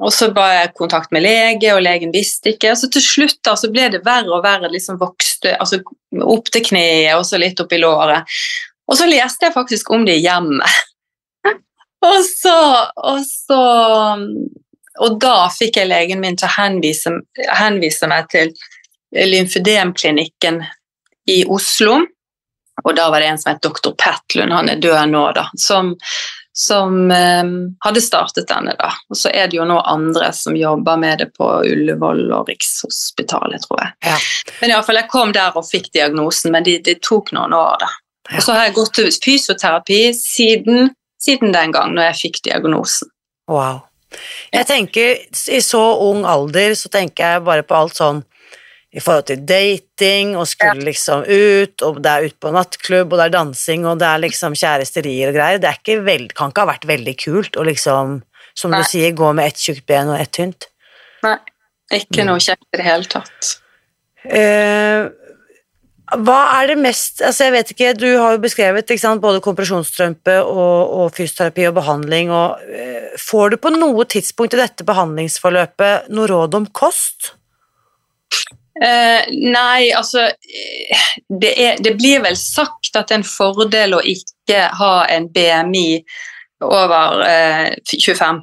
Og 0.00 0.12
så 0.14 0.28
ba 0.34 0.48
jeg 0.54 0.74
kontakt 0.78 1.10
med 1.14 1.22
lege, 1.22 1.72
og 1.74 1.82
legen 1.82 2.12
visste 2.14 2.52
ikke. 2.52 2.70
Og 2.70 2.78
så 2.78 2.90
til 2.90 3.02
slutt 3.02 3.38
da, 3.46 3.54
så 3.58 3.70
ble 3.70 3.88
det 3.90 4.04
verre 4.06 4.30
og 4.34 4.44
verre, 4.44 4.70
liksom 4.70 4.98
vokste 4.98 5.56
altså 5.58 5.80
opp 6.22 6.50
til 6.54 6.62
kneet 6.62 7.14
og 7.16 7.24
så 7.26 7.38
litt 7.38 7.58
opp 7.62 7.72
i 7.74 7.80
låret. 7.82 8.22
Og 8.88 8.96
så 8.98 9.08
leste 9.08 9.48
jeg 9.48 9.54
faktisk 9.54 9.90
om 9.92 10.06
det 10.08 10.18
i 10.18 10.24
hjemmet. 10.24 10.78
og 12.08 12.18
så, 12.24 12.58
og 12.96 13.20
så 13.26 13.62
Og 14.98 15.20
da 15.22 15.46
fikk 15.54 15.78
jeg 15.78 15.90
legen 15.92 16.22
min 16.24 16.36
til 16.38 16.48
å 16.48 16.56
henvise, 16.56 17.12
henvise 17.54 18.08
meg 18.10 18.26
til 18.32 18.50
lymfødemklinikken 19.14 20.62
i 21.30 21.44
Oslo. 21.46 22.00
Og 22.84 22.96
da 22.96 23.08
var 23.10 23.20
det 23.20 23.26
en 23.26 23.38
som 23.38 23.52
het 23.52 23.62
doktor 23.62 23.94
Petlund, 23.98 24.52
han 24.52 24.68
er 24.70 24.82
død 24.82 25.10
nå, 25.10 25.22
da, 25.34 25.48
som, 25.58 25.92
som 26.54 27.10
eh, 27.10 27.50
hadde 27.84 28.02
startet 28.02 28.48
denne. 28.50 28.74
da. 28.78 28.92
Og 29.10 29.18
så 29.18 29.32
er 29.34 29.50
det 29.50 29.58
jo 29.58 29.66
nå 29.68 29.80
andre 29.80 30.30
som 30.34 30.56
jobber 30.56 31.00
med 31.00 31.22
det 31.22 31.30
på 31.38 31.48
Ullevål 31.66 32.26
og 32.32 32.50
Rikshospitalet, 32.50 33.66
tror 33.66 33.82
jeg. 33.82 33.94
Ja. 34.10 34.18
Men 34.60 34.70
i 34.70 34.76
alle 34.76 34.86
fall, 34.86 35.00
jeg 35.02 35.10
kom 35.14 35.34
der 35.34 35.58
og 35.58 35.66
fikk 35.68 35.90
diagnosen, 35.94 36.54
men 36.54 36.66
det 36.66 36.80
de 36.86 36.98
tok 37.02 37.34
noen 37.36 37.56
år. 37.58 37.82
da. 37.82 37.90
Og 38.36 38.42
så 38.44 38.52
har 38.52 38.66
jeg 38.68 38.74
gått 38.76 38.94
til 38.98 39.10
fysioterapi 39.24 40.00
siden, 40.16 40.90
siden 41.20 41.52
den 41.54 41.72
gang 41.72 41.94
når 41.96 42.10
jeg 42.10 42.18
fikk 42.22 42.42
diagnosen. 42.50 43.08
Wow. 43.48 43.84
Jeg 44.52 44.66
tenker, 44.68 45.14
i 45.52 45.60
så 45.64 45.82
ung 46.04 46.24
alder, 46.28 46.74
så 46.76 46.90
tenker 46.92 47.34
jeg 47.34 47.44
bare 47.46 47.64
på 47.64 47.76
alt 47.76 47.96
sånn 47.98 48.22
i 48.96 49.02
forhold 49.04 49.26
til 49.28 49.42
dating, 49.44 50.30
og 50.40 50.46
skulle 50.48 50.80
liksom 50.86 51.26
ut, 51.28 51.82
og 51.84 51.98
det 52.04 52.08
er 52.12 52.28
ut 52.30 52.36
på 52.40 52.52
nattklubb, 52.54 53.12
og 53.12 53.20
det 53.20 53.26
er 53.26 53.34
dansing, 53.34 53.84
og 53.84 53.98
det 54.00 54.08
er 54.08 54.22
liksom 54.22 54.56
kjæresterier 54.56 55.28
og 55.28 55.36
greier. 55.36 55.60
Det 55.60 55.74
ikke 55.76 55.98
veld, 56.06 56.32
kan 56.36 56.52
ikke 56.52 56.64
ha 56.64 56.70
vært 56.70 56.88
veldig 56.88 57.14
kult 57.20 57.58
å 57.60 57.66
liksom, 57.68 58.22
som 58.56 58.72
Nei. 58.72 58.80
du 58.80 58.88
sier, 58.88 59.12
gå 59.12 59.28
med 59.36 59.52
ett 59.52 59.60
tjukt 59.60 59.84
ben 59.86 60.08
og 60.08 60.16
ett 60.20 60.32
tynt. 60.32 60.70
Nei, 61.22 61.36
ikke 61.92 62.24
Mm. 62.24 62.30
noe 62.32 62.40
kjekt 62.40 62.64
i 62.72 62.80
det 62.80 62.86
hele 62.88 63.04
tatt. 63.04 63.52
Eh, 64.24 65.08
hva 66.16 66.38
er 66.56 66.70
det 66.70 66.78
mest 66.80 67.20
altså 67.24 67.48
jeg 67.48 67.52
vet 67.52 67.72
ikke, 67.74 67.94
Du 67.98 68.06
har 68.16 68.36
jo 68.36 68.40
beskrevet 68.40 68.92
sant, 69.00 69.20
både 69.20 69.42
kompresjonsstrømpe 69.44 70.38
og, 70.40 70.94
og 71.02 71.10
fysioterapi 71.16 71.66
og 71.68 71.74
behandling. 71.76 72.32
Og, 72.32 72.62
eh, 72.72 73.10
får 73.20 73.50
du 73.50 73.56
på 73.60 73.72
noe 73.74 74.06
tidspunkt 74.08 74.56
i 74.56 74.62
dette 74.62 74.86
behandlingsforløpet 74.88 76.08
noe 76.14 76.30
råd 76.30 76.56
om 76.56 76.70
kost? 76.72 77.34
Uh, 78.78 79.24
nei, 79.28 79.90
altså 79.90 80.28
eh, 80.30 81.06
det, 81.26 81.50
er, 81.58 81.80
det 81.82 81.96
blir 81.98 82.22
vel 82.22 82.36
sagt 82.38 82.94
at 82.94 83.08
det 83.08 83.16
er 83.16 83.20
en 83.20 83.26
fordel 83.26 83.96
å 83.98 84.04
ikke 84.06 84.68
ha 84.78 84.92
en 85.10 85.26
BMI 85.34 85.88
over 86.64 87.24
uh, 87.26 87.72
25. 87.90 88.40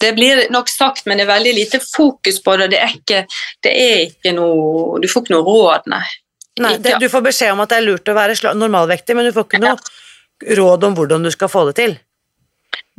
Det 0.00 0.12
blir 0.16 0.46
nok 0.52 0.70
sagt, 0.72 1.04
men 1.06 1.20
det 1.20 1.26
er 1.26 1.34
veldig 1.34 1.52
lite 1.56 1.80
fokus 1.84 2.40
på 2.42 2.56
det. 2.60 2.72
Det 2.72 2.80
er 2.80 2.96
ikke, 2.96 3.24
det 3.64 3.72
er 3.72 3.98
ikke 4.08 4.32
noe 4.36 5.00
Du 5.00 5.08
får 5.08 5.24
ikke 5.24 5.36
noe 5.36 5.46
råd, 5.46 5.92
nei. 5.92 6.06
Nei, 6.62 6.76
det, 6.80 6.96
Du 7.02 7.08
får 7.12 7.24
beskjed 7.26 7.52
om 7.52 7.62
at 7.64 7.72
det 7.72 7.80
er 7.80 7.86
lurt 7.86 8.08
å 8.08 8.16
være 8.16 8.54
normalvektig, 8.56 9.16
men 9.16 9.28
du 9.28 9.34
får 9.36 9.48
ikke 9.48 9.62
noe 9.64 10.56
råd 10.56 10.84
om 10.88 10.96
hvordan 10.96 11.24
du 11.26 11.32
skal 11.32 11.50
få 11.52 11.66
det 11.70 11.76
til. 11.80 11.96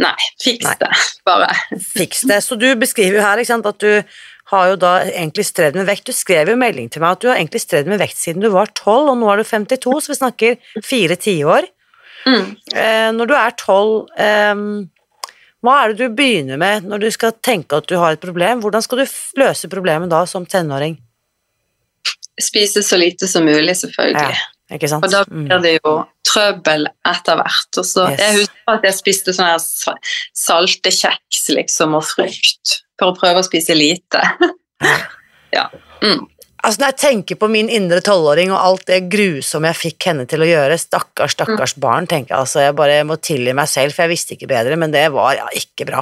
Nei, 0.01 0.13
fiks 0.41 0.65
Nei. 0.65 0.75
det, 0.81 0.89
bare. 1.25 1.53
Fiks 1.81 2.25
det. 2.29 2.41
Så 2.45 2.57
du 2.59 2.67
beskriver 2.77 3.17
jo 3.17 3.23
her 3.25 3.41
sant, 3.49 3.65
at 3.65 3.79
du 3.81 4.03
har 4.51 4.67
jo 4.71 4.75
da 4.79 4.91
egentlig 5.07 5.47
strevd 5.47 5.79
med 5.79 5.87
vekt. 5.89 6.05
Du 6.07 6.15
skrev 6.15 6.51
jo 6.51 6.57
melding 6.59 6.91
til 6.93 7.03
meg 7.03 7.17
at 7.17 7.23
du 7.23 7.31
har 7.31 7.39
egentlig 7.39 7.63
strevd 7.63 7.89
med 7.91 8.01
vekt 8.01 8.19
siden 8.19 8.45
du 8.45 8.51
var 8.53 8.69
12, 8.75 9.09
og 9.11 9.17
nå 9.19 9.31
er 9.31 9.41
du 9.41 9.49
52, 9.49 9.95
så 10.05 10.13
vi 10.13 10.19
snakker 10.19 10.77
fire 10.85 11.17
tiår. 11.19 11.67
Mm. 12.27 12.45
Eh, 12.75 13.09
når 13.15 13.29
du 13.29 13.35
er 13.37 13.57
12, 13.57 13.97
eh, 14.21 14.61
hva 15.65 15.75
er 15.81 15.91
det 15.91 16.05
du 16.05 16.15
begynner 16.15 16.61
med 16.61 16.85
når 16.87 17.01
du 17.01 17.09
skal 17.11 17.33
tenke 17.43 17.81
at 17.81 17.89
du 17.89 17.97
har 17.97 18.15
et 18.15 18.23
problem? 18.23 18.61
Hvordan 18.63 18.85
skal 18.85 19.01
du 19.01 19.17
løse 19.41 19.71
problemet 19.71 20.13
da 20.13 20.21
som 20.29 20.45
tenåring? 20.45 20.99
Spise 22.39 22.83
så 22.85 22.97
lite 22.99 23.27
som 23.27 23.45
mulig, 23.47 23.73
selvfølgelig. 23.79 24.37
Ikke 24.75 24.89
sant? 24.91 25.05
Og 25.05 25.11
da 25.11 25.23
Mm. 25.25 25.47
blir 25.47 25.61
det 25.63 25.79
jo 25.83 25.93
trøbbel 26.27 26.87
etter 27.07 27.35
hvert. 27.39 27.77
Og 27.77 27.85
så, 27.85 28.09
Yes. 28.11 28.19
Jeg 28.19 28.39
husker 28.41 28.73
at 28.75 28.83
jeg 28.83 28.93
spiste 28.93 29.33
sånne 29.33 29.95
salte 30.35 30.91
kjeks 30.91 31.49
liksom, 31.55 31.95
og 31.95 32.03
frukt 32.03 32.81
for 32.99 33.11
å 33.13 33.17
prøve 33.17 33.39
å 33.39 33.47
spise 33.47 33.73
lite. 33.77 34.21
ja. 35.57 35.69
Mm. 36.01 36.27
Altså 36.63 36.81
Når 36.81 36.87
jeg 36.91 36.97
tenker 36.97 37.35
på 37.39 37.47
min 37.49 37.69
indre 37.69 38.01
tolvåring 38.01 38.51
og 38.51 38.59
alt 38.59 38.85
det 38.89 39.09
grusomme 39.09 39.69
jeg 39.71 39.79
fikk 39.93 40.07
henne 40.09 40.25
til 40.27 40.41
å 40.43 40.49
gjøre, 40.49 40.77
stakkars, 40.81 41.35
stakkars 41.37 41.75
barn, 41.79 42.07
tenker 42.09 42.33
jeg 42.35 42.39
altså 42.43 42.63
jeg 42.65 42.75
bare 42.75 43.03
må 43.07 43.15
tilgi 43.21 43.53
meg 43.55 43.69
selv, 43.71 43.93
for 43.93 44.03
jeg 44.03 44.15
visste 44.17 44.35
ikke 44.35 44.49
bedre, 44.51 44.75
men 44.75 44.91
det 44.91 45.05
var 45.13 45.35
ja, 45.37 45.45
ikke 45.55 45.85
bra. 45.87 46.01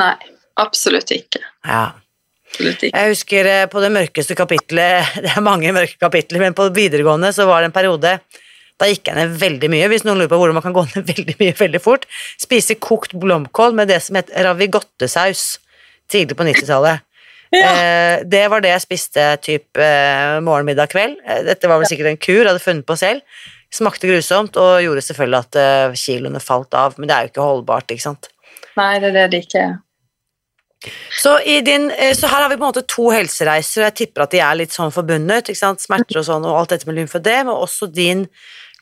Nei, 0.00 0.16
absolutt 0.58 1.12
ikke. 1.14 1.40
Ja. 1.68 1.92
Absolutt 2.54 2.86
ikke. 2.86 2.94
Jeg 2.94 3.10
husker 3.10 3.50
eh, 3.50 3.66
på 3.70 3.82
det 3.82 3.90
mørkeste 3.94 4.36
kapitlet, 4.38 5.10
det 5.24 5.32
er 5.34 5.44
mange 5.44 5.72
mørke 5.74 5.98
kapitler, 6.00 6.42
men 6.44 6.56
på 6.56 6.68
videregående 6.74 7.32
så 7.34 7.48
var 7.50 7.62
det 7.62 7.72
en 7.72 7.76
periode 7.76 8.18
da 8.74 8.88
gikk 8.90 9.06
jeg 9.06 9.14
ned 9.14 9.34
veldig 9.38 9.68
mye, 9.70 9.86
hvis 9.90 10.02
noen 10.02 10.18
lurer 10.18 10.30
på 10.32 10.38
hvordan 10.40 10.56
man 10.56 10.64
kan 10.64 10.74
gå 10.74 10.82
ned 10.88 11.10
veldig 11.14 11.36
mye 11.38 11.56
veldig 11.58 11.80
fort. 11.82 12.06
Spise 12.42 12.78
kokt 12.82 13.14
blomkål 13.18 13.76
med 13.78 13.90
det 13.90 14.00
som 14.02 14.18
het 14.18 14.32
ravigottesaus 14.34 15.44
tidlig 16.10 16.38
på 16.38 16.46
90-tallet. 16.46 17.04
Ja. 17.54 17.68
Eh, 17.70 18.16
det 18.26 18.42
var 18.50 18.64
det 18.64 18.72
jeg 18.72 18.82
spiste 18.82 19.28
typ 19.44 19.78
eh, 19.78 20.40
morgen, 20.42 20.66
middag, 20.66 20.90
kveld. 20.90 21.20
Dette 21.46 21.70
var 21.70 21.78
vel 21.78 21.86
sikkert 21.86 22.10
en 22.10 22.18
kur 22.18 22.50
hadde 22.50 22.62
funnet 22.62 22.86
på 22.88 22.98
selv. 22.98 23.22
Smakte 23.74 24.10
grusomt 24.10 24.58
og 24.58 24.82
gjorde 24.82 25.06
selvfølgelig 25.06 25.40
at 25.40 25.60
eh, 25.62 25.96
kiloene 25.98 26.42
falt 26.42 26.74
av, 26.78 26.98
men 26.98 27.10
det 27.10 27.14
er 27.14 27.26
jo 27.26 27.32
ikke 27.32 27.46
holdbart, 27.46 27.94
ikke 27.94 28.08
sant. 28.08 28.30
Nei, 28.74 28.98
det 28.98 29.12
er 29.12 29.16
det 29.20 29.26
det 29.30 29.42
ikke 29.46 29.62
er. 29.62 29.74
Så, 31.22 31.38
din, 31.66 31.90
eh, 31.90 32.14
så 32.16 32.28
her 32.28 32.42
har 32.42 32.50
vi 32.50 32.58
på 32.58 32.64
en 32.64 32.72
måte 32.72 32.84
to 32.88 33.08
helsereiser, 33.14 33.82
og 33.82 33.88
jeg 33.88 33.96
tipper 34.00 34.26
at 34.26 34.34
de 34.34 34.42
er 34.44 34.58
litt 34.60 34.74
sånn 34.74 34.92
forbundet. 34.94 35.52
Smerter 35.56 36.20
og 36.20 36.26
sånn, 36.28 36.44
og 36.44 36.58
alt 36.58 36.74
dette 36.74 36.88
med 36.90 36.98
lymfødem, 37.00 37.52
og 37.52 37.66
også 37.68 37.88
din 37.92 38.26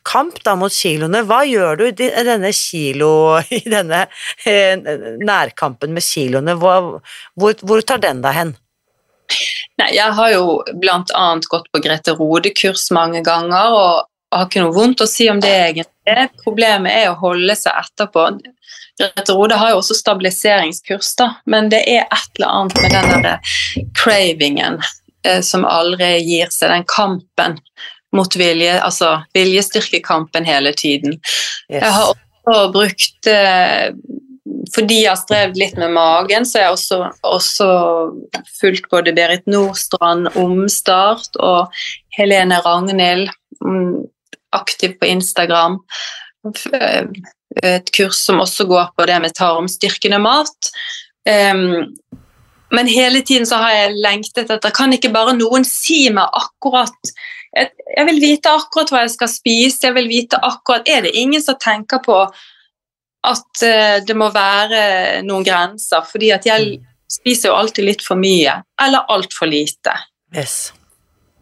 kamp 0.03 0.41
da 0.43 0.55
mot 0.59 0.73
kiloene. 0.73 1.23
Hva 1.27 1.43
gjør 1.47 1.79
du 1.79 1.85
i 1.87 1.93
denne 2.27 2.51
kilo, 2.55 3.13
i 3.59 3.63
denne 3.63 4.05
eh, 4.49 4.75
nærkampen 5.23 5.95
med 5.95 6.05
kiloene? 6.05 6.57
Hvor, 6.59 6.99
hvor, 7.39 7.55
hvor 7.63 7.85
tar 7.87 8.03
den 8.03 8.23
deg 8.25 8.39
hen? 8.39 8.55
Nei, 9.79 9.93
jeg 9.95 10.13
har 10.13 10.33
jo 10.33 10.59
annet 10.69 11.47
gått 11.49 11.69
på 11.73 11.81
Grete 11.81 12.13
Rode-kurs 12.17 12.89
mange 12.93 13.23
ganger, 13.25 13.73
og 13.73 14.09
har 14.33 14.49
ikke 14.49 14.63
noe 14.65 14.75
vondt 14.75 15.03
å 15.05 15.09
si 15.09 15.29
om 15.31 15.39
det 15.41 15.53
egentlig. 15.69 16.27
Problemet 16.43 16.93
er 16.93 17.11
å 17.11 17.19
holde 17.21 17.55
seg 17.57 17.77
etterpå. 17.85 18.27
Grete 19.01 19.33
Rode 19.33 19.57
har 19.57 19.73
jo 19.73 19.79
også 19.81 19.95
stabiliseringskurs, 19.97 21.15
da, 21.17 21.29
men 21.49 21.71
det 21.73 21.81
er 21.89 22.05
et 22.05 22.37
eller 22.37 22.51
annet 22.59 22.81
med 22.83 22.93
den 22.93 23.25
der 23.25 23.55
cravingen 23.97 24.77
eh, 25.25 25.41
som 25.41 25.65
aldri 25.65 26.15
gir 26.21 26.51
seg, 26.53 26.69
den 26.69 26.85
kampen 26.89 27.57
mot 28.13 28.35
vilje, 28.37 28.75
altså 28.85 29.15
viljestyrkekampen 29.33 30.45
hele 30.45 30.73
tiden. 30.77 31.17
Yes. 31.71 31.81
Jeg 31.81 31.93
har 31.95 32.11
også 32.11 32.67
brukt 32.75 33.29
eh, 33.31 33.95
Fordi 34.73 35.01
jeg 35.01 35.09
har 35.11 35.19
strevd 35.19 35.57
litt 35.59 35.75
med 35.79 35.91
magen, 35.95 36.45
så 36.45 36.59
har 36.59 36.63
jeg 36.67 36.75
også, 36.77 36.97
også 37.27 37.67
fulgt 38.59 38.87
både 38.91 39.13
Berit 39.15 39.45
Nordstrand, 39.49 40.29
Omstart 40.39 41.35
og 41.39 41.73
Helene 42.17 42.59
Ragnhild, 42.63 43.29
mm, 43.63 44.05
aktiv 44.55 44.95
på 44.99 45.09
Instagram. 45.09 45.79
Et 47.61 47.91
kurs 47.93 48.17
som 48.25 48.41
også 48.41 48.65
går 48.69 48.93
på 48.97 49.05
det 49.09 49.19
med 49.21 49.35
tarmstyrkende 49.37 50.19
mat. 50.23 50.71
Um, 51.29 51.93
men 52.73 52.89
hele 52.89 53.21
tiden 53.21 53.45
så 53.45 53.59
har 53.61 53.75
jeg 53.75 53.99
lengtet 54.01 54.49
etter 54.51 54.73
Kan 54.73 54.95
ikke 54.95 55.13
bare 55.13 55.35
noen 55.37 55.63
si 55.67 56.07
meg 56.11 56.25
akkurat 56.35 57.13
jeg, 57.53 57.69
jeg 57.97 58.07
vil 58.09 58.21
vite 58.21 58.49
akkurat 58.49 58.89
hva 58.91 59.03
jeg 59.03 59.13
skal 59.13 59.29
spise. 59.29 59.83
Jeg 59.85 59.95
vil 59.97 60.09
vite 60.09 60.39
akkurat 60.41 60.87
Er 60.89 61.05
det 61.05 61.13
ingen 61.17 61.43
som 61.43 61.59
tenker 61.61 62.01
på 62.03 62.17
at 63.23 63.63
eh, 63.63 63.99
det 64.03 64.15
må 64.17 64.31
være 64.33 65.21
noen 65.27 65.45
grenser? 65.47 66.03
Fordi 66.09 66.31
at 66.35 66.47
jeg 66.49 66.79
spiser 67.13 67.51
jo 67.51 67.59
alltid 67.59 67.85
litt 67.85 68.03
for 68.03 68.19
mye, 68.19 68.57
eller 68.81 69.05
altfor 69.13 69.47
lite. 69.51 69.93
yes. 70.35 70.73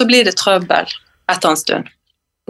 Så 0.01 0.07
blir 0.09 0.25
det 0.25 0.35
trøbbel 0.35 0.89
etter 1.31 1.49
en 1.49 1.59
stund. 1.59 1.89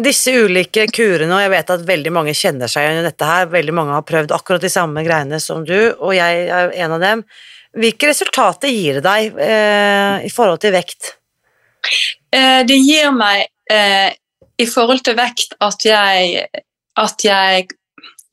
Disse 0.01 0.34
ulike 0.34 0.88
kurene, 0.93 1.34
og 1.36 1.41
jeg 1.43 1.51
vet 1.53 1.72
at 1.75 1.86
veldig 1.88 2.12
mange 2.15 2.34
kjenner 2.38 2.70
seg 2.72 2.88
igjen 2.88 3.01
i 3.01 3.08
dette 3.08 3.27
her, 3.27 3.50
veldig 3.51 3.74
mange 3.77 3.93
har 3.93 4.05
prøvd 4.08 4.34
akkurat 4.36 4.63
de 4.63 4.72
samme 4.72 5.03
greiene 5.05 5.39
som 5.43 5.65
du, 5.67 5.77
og 6.00 6.15
jeg 6.15 6.46
er 6.50 6.72
en 6.86 6.96
av 6.98 7.03
dem. 7.03 7.24
Hvilke 7.77 8.10
resultater 8.10 8.72
gir 8.72 9.00
det 9.00 9.03
deg 9.05 9.38
eh, 9.39 10.25
i 10.27 10.31
forhold 10.34 10.60
til 10.63 10.74
vekt? 10.75 11.13
Eh, 12.34 12.63
det 12.67 12.77
gir 12.81 13.13
meg 13.15 13.46
eh, 13.72 14.10
i 14.60 14.67
forhold 14.70 15.03
til 15.05 15.15
vekt 15.17 15.55
at 15.63 15.86
jeg 15.86 16.48
At 17.00 17.24
jeg 17.24 17.70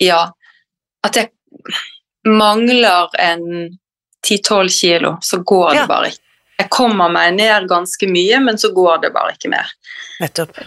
Ja. 0.03 0.31
At 1.07 1.17
jeg 1.17 1.31
mangler 2.27 3.09
en 3.19 3.79
10-12 4.27 4.69
kilo, 4.81 5.17
så 5.23 5.39
går 5.39 5.71
det 5.71 5.77
Ja. 5.79 5.87
bare 5.87 6.11
ikke. 6.11 6.25
Jeg 6.59 6.71
kommer 6.71 7.09
meg 7.09 7.35
ned 7.37 7.69
ganske 7.71 8.07
mye, 8.11 8.41
men 8.43 8.59
så 8.59 8.73
går 8.75 9.03
det 9.03 9.13
bare 9.15 9.33
ikke 9.37 9.49
mer. 9.49 9.71
Nettopp. 10.21 10.59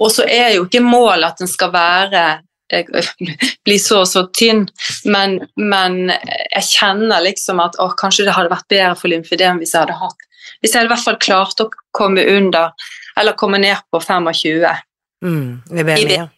Og 0.00 0.12
så 0.14 0.24
er 0.24 0.54
jo 0.56 0.64
ikke 0.66 0.82
målet 0.84 1.32
at 1.32 1.42
den 1.42 1.50
skal 1.50 1.72
være 1.74 2.24
bli 3.66 3.78
så 3.82 4.04
og 4.04 4.08
så 4.08 4.24
tynn, 4.36 4.64
men, 5.10 5.40
men 5.58 6.12
jeg 6.12 6.66
kjenner 6.68 7.24
liksom 7.24 7.58
at 7.62 7.78
å, 7.82 7.88
kanskje 7.98 8.28
det 8.28 8.36
hadde 8.36 8.52
vært 8.52 8.68
bedre 8.70 8.96
for 8.98 9.10
lymfedem 9.10 9.58
hvis 9.58 9.74
jeg 9.74 9.82
hadde 9.82 9.98
hatt 9.98 10.26
Hvis 10.62 10.74
jeg 10.74 10.78
hadde 10.78 10.90
i 10.90 10.92
hvert 10.92 11.06
fall 11.08 11.18
klart 11.18 11.62
å 11.64 11.66
komme 11.96 12.22
under, 12.30 12.70
eller 13.18 13.38
komme 13.38 13.58
ned 13.58 13.80
på 13.90 14.00
25. 14.00 14.84
Mm, 15.24 15.48
i 15.66 15.84
BMI, 15.84 16.14
ja. 16.14 16.28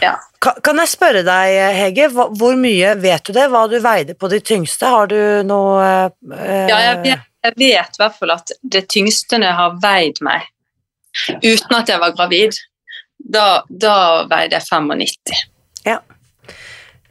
Ja. 0.00 0.16
Kan 0.40 0.80
jeg 0.80 0.90
spørre 0.90 1.22
deg, 1.26 1.56
Hege, 1.76 2.08
hvor 2.12 2.56
mye 2.58 2.94
vet 2.98 3.26
du 3.28 3.34
det? 3.36 3.46
Hva 3.52 3.66
du 3.70 3.76
veide 3.82 4.16
på 4.18 4.30
de 4.32 4.40
tyngste? 4.42 4.88
Har 4.90 5.10
du 5.10 5.18
noe 5.46 5.84
eh, 5.84 6.66
Ja, 6.70 6.78
jeg 6.86 6.98
vet, 7.04 7.28
jeg 7.46 7.56
vet 7.60 7.98
i 7.98 8.02
hvert 8.02 8.18
fall 8.18 8.34
at 8.34 8.54
det 8.62 8.86
tyngste 8.90 9.38
jeg 9.42 9.58
har 9.58 9.76
veid 9.82 10.18
meg, 10.24 10.48
uten 11.42 11.76
at 11.78 11.92
jeg 11.92 12.02
var 12.02 12.14
gravid, 12.16 12.58
da, 13.24 13.62
da 13.68 13.96
veide 14.30 14.58
jeg 14.58 14.68
95. 14.68 15.42
Ja. 15.86 15.98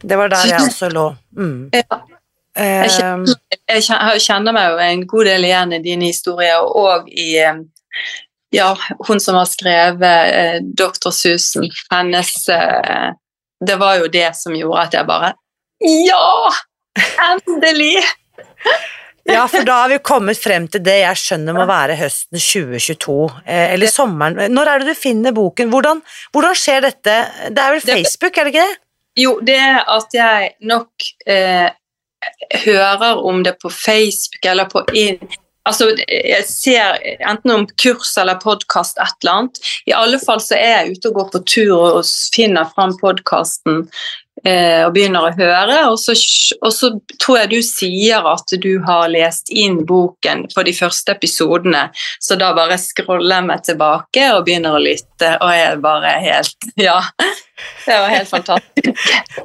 Det 0.01 0.18
var 0.18 0.32
der 0.32 0.48
jeg 0.50 0.65
også 0.65 0.89
lå. 0.89 1.06
Mm. 1.38 1.70
Ja. 1.75 2.01
Jeg 2.58 2.89
kjenner, 2.91 3.38
jeg 3.72 4.24
kjenner 4.25 4.56
meg 4.56 4.74
jo 4.74 4.82
en 4.84 5.06
god 5.08 5.30
del 5.30 5.46
igjen 5.48 5.77
i 5.77 5.80
dine 5.84 6.10
historier, 6.12 6.60
og 6.60 7.08
i 7.08 7.38
ja, 8.51 8.77
hun 9.08 9.22
som 9.24 9.38
har 9.39 9.48
skrevet 9.48 10.34
eh, 10.36 10.58
Dr. 10.77 11.13
Susan. 11.15 11.70
Hennes 11.91 12.50
eh, 12.50 13.13
Det 13.65 13.77
var 13.80 14.01
jo 14.01 14.10
det 14.12 14.34
som 14.36 14.56
gjorde 14.56 14.88
at 14.88 14.98
jeg 14.98 15.08
bare 15.08 15.34
Ja! 15.80 16.51
Endelig! 17.32 18.01
Ja, 19.32 19.48
for 19.52 19.66
da 19.68 19.82
har 19.84 19.92
vi 19.92 20.00
kommet 20.04 20.40
frem 20.40 20.68
til 20.72 20.84
det 20.86 20.98
jeg 21.02 21.20
skjønner 21.22 21.56
må 21.58 21.66
være 21.70 21.98
høsten 22.00 22.40
2022, 22.40 23.18
eh, 23.46 23.74
eller 23.74 23.92
sommeren. 23.92 24.54
Når 24.54 24.72
er 24.72 24.84
det 24.84 24.96
du 24.96 25.02
finner 25.02 25.36
boken? 25.36 25.72
Hvordan, 25.74 26.02
hvordan 26.36 26.58
skjer 26.58 26.88
dette? 26.88 27.18
Det 27.50 27.66
er 27.66 27.78
vel 27.78 27.86
Facebook, 27.86 28.38
er 28.38 28.48
det 28.48 28.56
ikke 28.56 28.66
det? 28.70 28.82
Jo, 29.20 29.36
det 29.44 29.60
er 29.60 29.80
at 29.92 30.16
jeg 30.16 30.52
nok 30.72 31.12
eh, 31.28 31.70
hører 32.66 33.24
om 33.28 33.44
det 33.44 33.58
på 33.62 33.72
Facebook 33.74 34.52
eller 34.52 34.70
på 34.72 34.86
Instagram 34.92 35.40
Altså, 35.70 35.92
jeg 36.10 36.42
ser 36.50 36.96
enten 37.22 37.52
om 37.54 37.68
kurs 37.84 38.16
eller 38.18 38.40
podkast, 38.42 38.98
et 38.98 39.14
eller 39.22 39.36
annet. 39.36 39.60
I 39.86 39.94
alle 39.94 40.18
fall 40.22 40.42
så 40.42 40.58
er 40.58 40.72
jeg 40.72 40.96
ute 40.96 41.12
og 41.12 41.20
går 41.20 41.28
på 41.36 41.42
tur 41.54 41.74
og 41.76 42.00
finner 42.34 42.72
fram 42.74 42.96
podkasten 42.98 43.84
eh, 44.44 44.82
og 44.86 44.94
begynner 44.96 45.28
å 45.28 45.34
høre. 45.38 45.78
Og 45.92 46.00
så, 46.02 46.16
og 46.62 46.74
så 46.76 46.92
tror 47.22 47.42
jeg 47.42 47.52
du 47.52 47.60
sier 47.66 48.28
at 48.32 48.56
du 48.64 48.72
har 48.88 49.12
lest 49.12 49.52
inn 49.54 49.82
boken 49.88 50.48
på 50.54 50.66
de 50.68 50.76
første 50.76 51.16
episodene, 51.18 51.88
så 52.20 52.38
da 52.40 52.52
bare 52.58 52.80
scroller 52.82 53.40
jeg 53.40 53.50
meg 53.52 53.66
tilbake 53.68 54.28
og 54.36 54.46
begynner 54.48 54.78
å 54.78 54.84
lytte, 54.84 55.36
og 55.40 55.56
jeg 55.56 55.80
bare 55.86 56.18
helt 56.26 56.70
Ja. 56.82 57.00
Det 57.86 57.98
var 58.00 58.10
helt 58.10 58.30
fantastisk. 58.30 58.89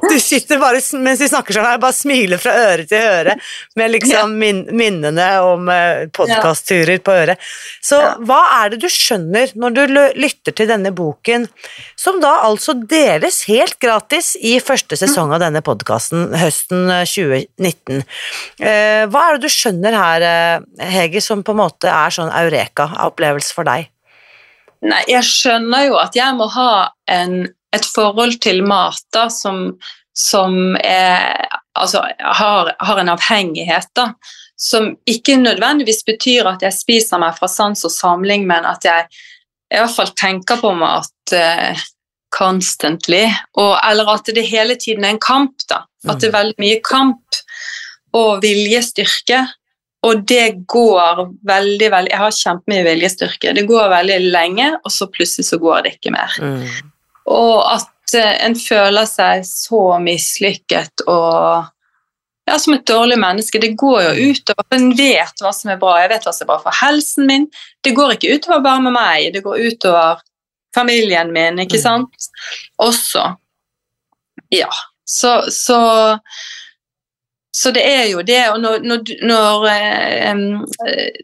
Du 0.09 0.19
sitter 0.19 0.59
bare, 0.61 0.81
mens 1.01 1.21
vi 1.21 1.29
snakker 1.29 1.57
sånn 1.57 1.65
her, 1.65 1.79
bare 1.81 1.95
smiler 1.95 2.41
fra 2.41 2.53
øre 2.67 2.85
til 2.89 3.01
øre, 3.01 3.35
med 3.79 3.93
liksom 3.93 4.35
min, 4.39 4.61
minnene 4.77 5.27
om 5.45 5.69
eh, 5.73 6.05
podkastturer 6.13 7.01
på 7.03 7.15
øret. 7.15 7.47
Så 7.83 7.99
hva 8.27 8.39
er 8.59 8.73
det 8.73 8.81
du 8.83 8.87
skjønner 8.91 9.53
når 9.57 9.77
du 9.77 9.83
lytter 10.21 10.55
til 10.57 10.69
denne 10.69 10.93
boken, 10.95 11.47
som 11.97 12.21
da 12.23 12.37
altså 12.45 12.77
deles 12.77 13.43
helt 13.49 13.79
gratis 13.81 14.35
i 14.37 14.57
første 14.63 14.99
sesong 14.99 15.33
av 15.35 15.41
denne 15.43 15.63
podkasten 15.65 16.29
høsten 16.37 16.91
eh, 16.93 17.05
2019? 17.09 18.05
Eh, 18.61 19.03
hva 19.09 19.27
er 19.27 19.37
det 19.37 19.47
du 19.47 19.53
skjønner 19.53 19.97
her, 19.97 20.29
eh, 20.29 20.89
Hege, 20.93 21.21
som 21.23 21.43
på 21.45 21.55
en 21.55 21.63
måte 21.65 21.91
er 21.91 22.13
sånn 22.13 22.33
eureka-opplevelse 22.45 23.55
for 23.57 23.67
deg? 23.67 23.89
Nei, 24.85 25.01
jeg 25.09 25.25
skjønner 25.25 25.87
jo 25.87 25.95
at 25.97 26.15
jeg 26.17 26.35
må 26.37 26.45
ha 26.53 26.71
en, 27.09 27.47
et 27.77 27.87
forhold 27.87 28.39
til 28.43 28.63
mat 28.67 29.03
da, 29.15 29.27
som, 29.33 29.71
som 30.17 30.75
er, 30.81 31.47
altså, 31.77 32.03
har, 32.19 32.73
har 32.79 33.01
en 33.01 33.13
avhengighet, 33.15 33.89
da. 33.97 34.11
Som 34.57 34.95
ikke 35.05 35.35
nødvendigvis 35.37 36.01
betyr 36.07 36.47
at 36.49 36.63
jeg 36.65 36.73
spiser 36.73 37.21
meg 37.21 37.35
fra 37.37 37.49
sans 37.51 37.83
og 37.85 37.93
samling, 37.93 38.47
men 38.49 38.65
at 38.65 38.87
jeg 38.87 39.05
i 39.67 39.77
hvert 39.77 39.93
fall 39.93 40.09
tenker 40.17 40.57
på 40.61 40.71
mat 40.79 41.35
eh, 41.35 41.77
constantly. 42.33 43.27
Og, 43.59 43.75
eller 43.83 44.09
at 44.15 44.31
det 44.33 44.47
hele 44.49 44.77
tiden 44.79 45.05
er 45.05 45.15
en 45.15 45.21
kamp, 45.21 45.61
da. 45.69 45.83
At 46.07 46.21
det 46.21 46.31
er 46.31 46.37
veldig 46.37 46.63
mye 46.63 46.81
kamp 46.85 47.39
og 48.17 48.41
viljestyrke. 48.45 49.43
Og 50.07 50.21
det 50.29 50.63
går 50.69 51.23
veldig, 51.47 51.89
veldig 51.91 52.11
Jeg 52.13 52.21
har 52.21 52.35
kjempemye 52.37 52.85
viljestyrke. 52.85 53.53
Det 53.57 53.65
går 53.67 53.89
veldig 53.91 54.19
lenge, 54.29 54.69
og 54.83 54.93
så 54.93 55.09
plutselig 55.11 55.49
så 55.49 55.59
går 55.61 55.83
det 55.85 55.97
ikke 55.97 56.13
mer. 56.15 56.37
Mm. 56.41 56.93
Og 57.27 57.63
at 57.73 58.15
eh, 58.15 58.35
en 58.45 58.55
føler 58.59 59.07
seg 59.09 59.43
så 59.47 59.97
mislykket 60.03 61.03
og 61.07 61.65
ja, 62.47 62.55
som 62.63 62.77
et 62.77 62.85
dårlig 62.87 63.17
menneske. 63.19 63.59
Det 63.59 63.73
går 63.75 64.05
jo 64.05 64.29
utover 64.31 64.63
En 64.77 64.85
vet 64.95 65.41
hva 65.43 65.51
som 65.51 65.71
er 65.73 65.79
bra. 65.81 65.97
Jeg 65.99 66.13
vet 66.13 66.23
hva 66.27 66.31
som 66.31 66.45
er 66.45 66.51
bra 66.53 66.59
for 66.63 66.77
helsen 66.79 67.27
min. 67.27 67.49
Det 67.83 67.91
går 67.97 68.13
ikke 68.15 68.37
utover 68.37 68.63
bare 68.63 68.85
med 68.85 68.95
meg, 68.95 69.33
det 69.35 69.41
går 69.43 69.65
utover 69.67 70.21
familien 70.75 71.33
min, 71.35 71.59
ikke 71.59 71.75
Mm. 71.79 71.83
sant? 71.83 72.29
Også. 72.79 73.25
Ja. 74.53 74.69
Så, 75.07 75.41
så 75.51 76.19
så 77.57 77.71
det 77.73 77.83
er 77.89 78.03
jo 78.11 78.21
det, 78.21 78.49
og 78.51 78.59
når, 78.61 78.83
når, 78.85 78.99
når 79.25 79.63
eh, 79.71 80.31
eh, 80.31 81.21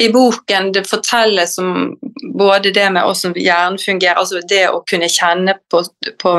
I 0.00 0.08
boken 0.08 0.70
det 0.72 0.86
fortelles 0.88 1.58
om 1.60 1.96
både 2.38 2.72
det 2.72 2.86
med 2.94 3.04
hvordan 3.04 3.34
hjernen 3.36 3.80
fungerer, 3.80 4.20
altså 4.20 4.40
det 4.48 4.64
å 4.70 4.80
kunne 4.88 5.10
kjenne 5.12 5.58
på, 5.70 5.82
på 6.22 6.36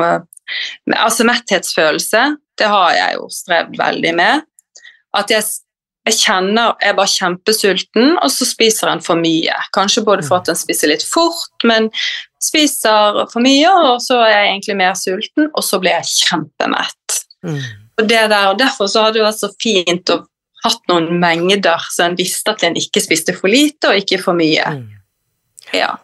Altså 0.92 1.24
metthetsfølelse, 1.24 2.24
det 2.60 2.66
har 2.68 2.90
jeg 2.92 3.14
jo 3.16 3.28
strevd 3.32 3.78
veldig 3.78 4.10
med. 4.18 4.42
At 5.16 5.30
jeg, 5.32 5.46
jeg 6.04 6.18
kjenner 6.18 6.74
Jeg 6.82 6.90
er 6.90 6.98
bare 6.98 7.12
kjempesulten, 7.14 8.10
og 8.18 8.28
så 8.34 8.44
spiser 8.44 8.90
en 8.92 9.00
for 9.00 9.16
mye. 9.16 9.54
Kanskje 9.72 10.04
både 10.04 10.26
for 10.26 10.42
at 10.42 10.50
en 10.52 10.58
spiser 10.58 10.92
litt 10.92 11.06
fort, 11.06 11.64
men 11.64 11.88
spiser 12.44 13.24
for 13.32 13.40
mye, 13.44 13.72
og 13.88 14.02
så 14.04 14.20
er 14.26 14.34
jeg 14.34 14.50
egentlig 14.50 14.78
mer 14.82 15.00
sulten, 15.00 15.48
og 15.54 15.64
så 15.64 15.80
blir 15.80 15.96
jeg 15.96 16.12
kjempemett. 16.28 17.18
Mm. 17.46 17.62
Og, 17.96 18.06
det 18.10 18.22
der, 18.34 18.50
og 18.50 18.60
Derfor 18.60 18.90
så 18.90 19.06
hadde 19.06 19.20
det 19.20 19.26
vært 19.26 19.40
så 19.40 19.52
fint 19.62 20.12
å 20.12 20.20
hatt 20.64 20.82
noen 20.90 21.20
mengder, 21.20 21.86
så 21.92 22.08
en 22.08 22.18
visste 22.18 22.54
at 22.54 22.64
en 22.66 22.76
ikke 22.80 23.02
spiste 23.04 23.36
for 23.36 23.52
lite 23.52 23.90
og 23.90 24.00
ikke 24.00 24.20
for 24.22 24.36
mye. 24.38 24.64
Mm. 24.78 24.90
Ja. 25.76 25.94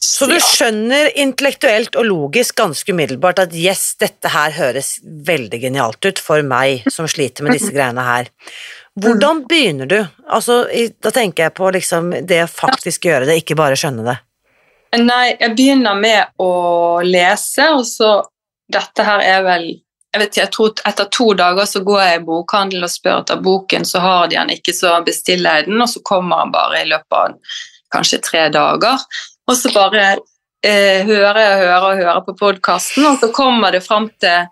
Så 0.00 0.24
du 0.30 0.38
skjønner 0.40 1.10
intellektuelt 1.20 1.96
og 2.00 2.06
logisk 2.08 2.56
ganske 2.56 2.92
umiddelbart 2.94 3.42
at 3.42 3.54
yes, 3.56 3.98
dette 4.00 4.32
her 4.32 4.54
høres 4.56 4.94
veldig 5.04 5.60
genialt 5.60 6.06
ut 6.08 6.22
for 6.24 6.40
meg 6.46 6.86
som 6.88 7.08
sliter 7.10 7.44
med 7.44 7.58
disse 7.58 7.72
greiene 7.76 8.04
her. 8.06 8.30
Hvordan 9.00 9.44
begynner 9.48 9.90
du? 9.90 9.98
Altså, 10.26 10.64
da 11.04 11.12
tenker 11.14 11.46
jeg 11.46 11.56
på 11.56 11.68
liksom 11.76 12.10
det 12.26 12.42
å 12.46 12.50
faktisk 12.50 13.06
gjøre 13.10 13.28
det, 13.28 13.38
ikke 13.42 13.58
bare 13.60 13.78
skjønne 13.78 14.06
det. 14.08 14.16
Nei, 15.04 15.36
jeg 15.36 15.54
begynner 15.54 15.94
med 16.00 16.32
å 16.42 16.50
lese, 17.06 17.70
og 17.76 17.86
så 17.86 18.18
Dette 18.70 19.02
her 19.02 19.18
er 19.26 19.40
vel 19.42 19.64
jeg 20.10 20.22
vet 20.22 20.38
jeg 20.40 20.50
tror 20.54 20.72
Etter 20.88 21.08
to 21.14 21.30
dager 21.38 21.68
så 21.68 21.82
går 21.86 22.00
jeg 22.02 22.20
i 22.20 22.24
bokhandelen 22.26 22.86
og 22.86 22.92
spør 22.92 23.20
etter 23.22 23.42
boken, 23.44 23.86
så 23.86 24.02
har 24.02 24.30
de 24.30 24.38
den 24.38 24.54
ikke, 24.56 24.74
så 24.74 24.96
bestiller 25.06 25.60
jeg 25.60 25.70
den, 25.70 25.82
og 25.82 25.90
så 25.92 26.02
kommer 26.06 26.42
han 26.42 26.54
bare 26.54 26.82
i 26.82 26.88
løpet 26.90 27.18
av 27.20 27.36
kanskje 27.94 28.20
tre 28.26 28.48
dager. 28.54 29.02
Og 29.50 29.56
så 29.58 29.70
bare 29.74 30.04
eh, 30.66 31.06
hører 31.06 31.40
jeg 31.40 31.54
og 31.54 31.62
hører 31.64 31.86
og 31.86 32.02
hører 32.02 32.24
på 32.26 32.36
podkasten, 32.42 33.06
og 33.06 33.18
så 33.22 33.30
kommer 33.34 33.74
det 33.74 33.82
fram 33.86 34.08
til 34.22 34.46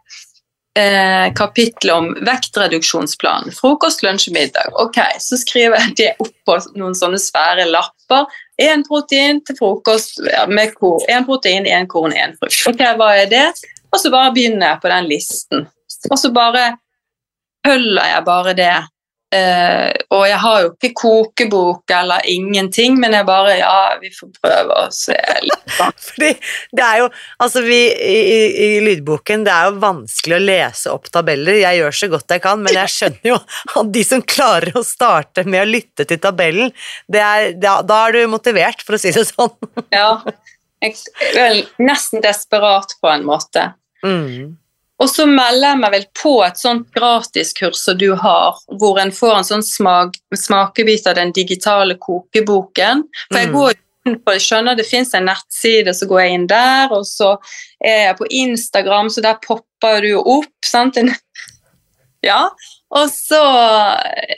eh, 0.79 1.27
kapittelet 1.39 1.95
om 1.95 2.11
vektreduksjonsplan. 2.27 3.51
Frokost, 3.55 4.05
lunsj, 4.07 4.31
middag. 4.35 4.71
Ok, 4.79 5.01
Så 5.23 5.41
skriver 5.43 5.79
jeg 5.83 5.97
det 5.99 6.13
opp 6.23 6.35
på 6.47 6.59
noen 6.79 6.95
sånne 6.99 7.19
svære 7.23 7.67
lapper. 7.71 8.31
Én 8.63 8.87
protein 8.87 9.43
til 9.47 9.59
frokost 9.59 10.23
med 10.51 10.75
korn. 10.79 11.03
Én 11.11 11.27
protein, 11.27 11.67
én 11.67 11.91
korn, 11.91 12.15
én 12.15 12.39
frukt. 12.39 12.63
Ok, 12.71 12.87
hva 12.99 13.13
er 13.25 13.31
det? 13.31 13.47
Og 13.93 14.01
så 14.03 14.13
bare 14.13 14.35
begynner 14.37 14.75
jeg 14.75 14.83
på 14.83 14.93
den 14.93 15.11
listen. 15.11 15.67
Og 16.11 16.19
så 16.21 16.31
bare 16.35 16.71
følger 17.67 18.13
jeg 18.13 18.25
bare 18.27 18.55
det 18.59 18.73
Eh, 19.29 19.91
og 20.09 20.23
jeg 20.25 20.39
har 20.41 20.63
jo 20.63 20.69
ikke 20.71 20.89
kokebok 20.97 21.93
eller 21.93 22.25
ingenting, 22.33 22.95
men 22.97 23.13
jeg 23.13 23.27
bare 23.29 23.59
Ja, 23.59 23.99
vi 24.01 24.09
får 24.09 24.31
prøve 24.39 24.79
å 24.79 24.87
se 24.95 25.19
litt. 25.45 25.75
Fordi 26.07 26.31
det 26.73 26.87
er 26.87 27.03
jo 27.03 27.11
Altså, 27.37 27.61
vi 27.67 27.77
i, 27.93 28.15
i, 28.17 28.39
i 28.65 28.81
lydboken 28.87 29.45
Det 29.45 29.53
er 29.53 29.69
jo 29.69 29.83
vanskelig 29.83 30.39
å 30.39 30.41
lese 30.47 30.95
opp 30.95 31.13
tabeller. 31.13 31.61
Jeg 31.61 31.83
gjør 31.83 31.99
så 32.01 32.09
godt 32.15 32.37
jeg 32.39 32.45
kan, 32.47 32.65
men 32.65 32.79
jeg 32.79 32.95
skjønner 32.95 33.31
jo 33.35 33.37
at 33.83 33.93
de 33.99 34.07
som 34.15 34.25
klarer 34.25 34.81
å 34.81 34.87
starte 34.87 35.45
med 35.45 35.61
å 35.61 35.69
lytte 35.69 36.09
til 36.09 36.23
tabellen, 36.25 36.73
det 37.13 37.21
er, 37.21 37.51
da, 37.61 37.79
da 37.85 38.07
er 38.07 38.17
du 38.17 38.33
motivert, 38.33 38.81
for 38.87 38.97
å 38.97 39.03
si 39.03 39.13
det 39.13 39.27
sånn. 39.29 39.53
Ja. 39.93 40.23
Jeg 40.83 41.67
nesten 41.83 42.23
desperat 42.23 42.93
på 43.03 43.11
en 43.11 43.25
måte. 43.27 43.73
Mm. 44.05 44.57
Og 44.99 45.09
så 45.11 45.27
melder 45.31 45.73
jeg 45.73 45.79
meg 45.79 45.93
vel 45.95 46.07
på 46.19 46.33
et 46.43 46.59
sånt 46.59 46.89
gratiskurs 46.95 47.81
som 47.85 47.99
du 47.99 48.13
har, 48.19 48.57
hvor 48.81 48.99
en 48.99 49.13
får 49.15 49.37
en 49.37 49.47
sånn 49.47 49.63
smak, 49.63 50.17
smakebit 50.35 51.07
av 51.07 51.15
den 51.21 51.31
digitale 51.33 51.95
kokeboken. 52.03 53.05
For 53.31 53.39
jeg 53.39 53.49
Mm. 53.49 53.55
går 53.55 53.75
inn 54.07 54.19
på, 54.25 54.33
jeg 54.35 54.41
skjønner 54.47 54.77
det 54.77 54.87
fins 54.87 55.15
en 55.15 55.27
nettside, 55.27 55.95
så 55.95 56.07
går 56.09 56.21
jeg 56.25 56.35
inn 56.35 56.47
der, 56.51 56.89
og 56.91 57.05
så 57.07 57.37
er 57.85 58.09
jeg 58.09 58.17
på 58.19 58.27
Instagram, 58.31 59.09
så 59.11 59.23
der 59.23 59.39
popper 59.47 60.01
du 60.03 60.09
jo 60.09 60.23
opp. 60.25 60.53
sant? 60.65 60.97
Ja, 62.25 62.51
og 62.89 63.11
så 63.13 63.41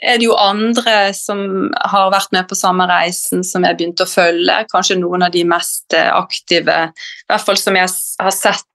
er 0.01 0.17
det 0.19 0.25
jo 0.25 0.35
andre 0.35 1.13
som 1.15 1.69
har 1.87 2.09
vært 2.11 2.33
med 2.35 2.49
på 2.49 2.57
samme 2.59 2.83
reisen 2.89 3.45
som 3.47 3.63
jeg 3.63 3.77
begynte 3.79 4.03
å 4.03 4.11
følge. 4.11 4.57
Kanskje 4.73 4.99
noen 4.99 5.23
av 5.23 5.31
de 5.31 5.45
mest 5.47 5.95
eh, 5.95 6.09
aktive, 6.11 6.75
i 6.91 7.31
hvert 7.31 7.45
fall 7.47 7.59
som 7.61 7.79
jeg 7.79 7.87
har 8.19 8.35
sett 8.35 8.67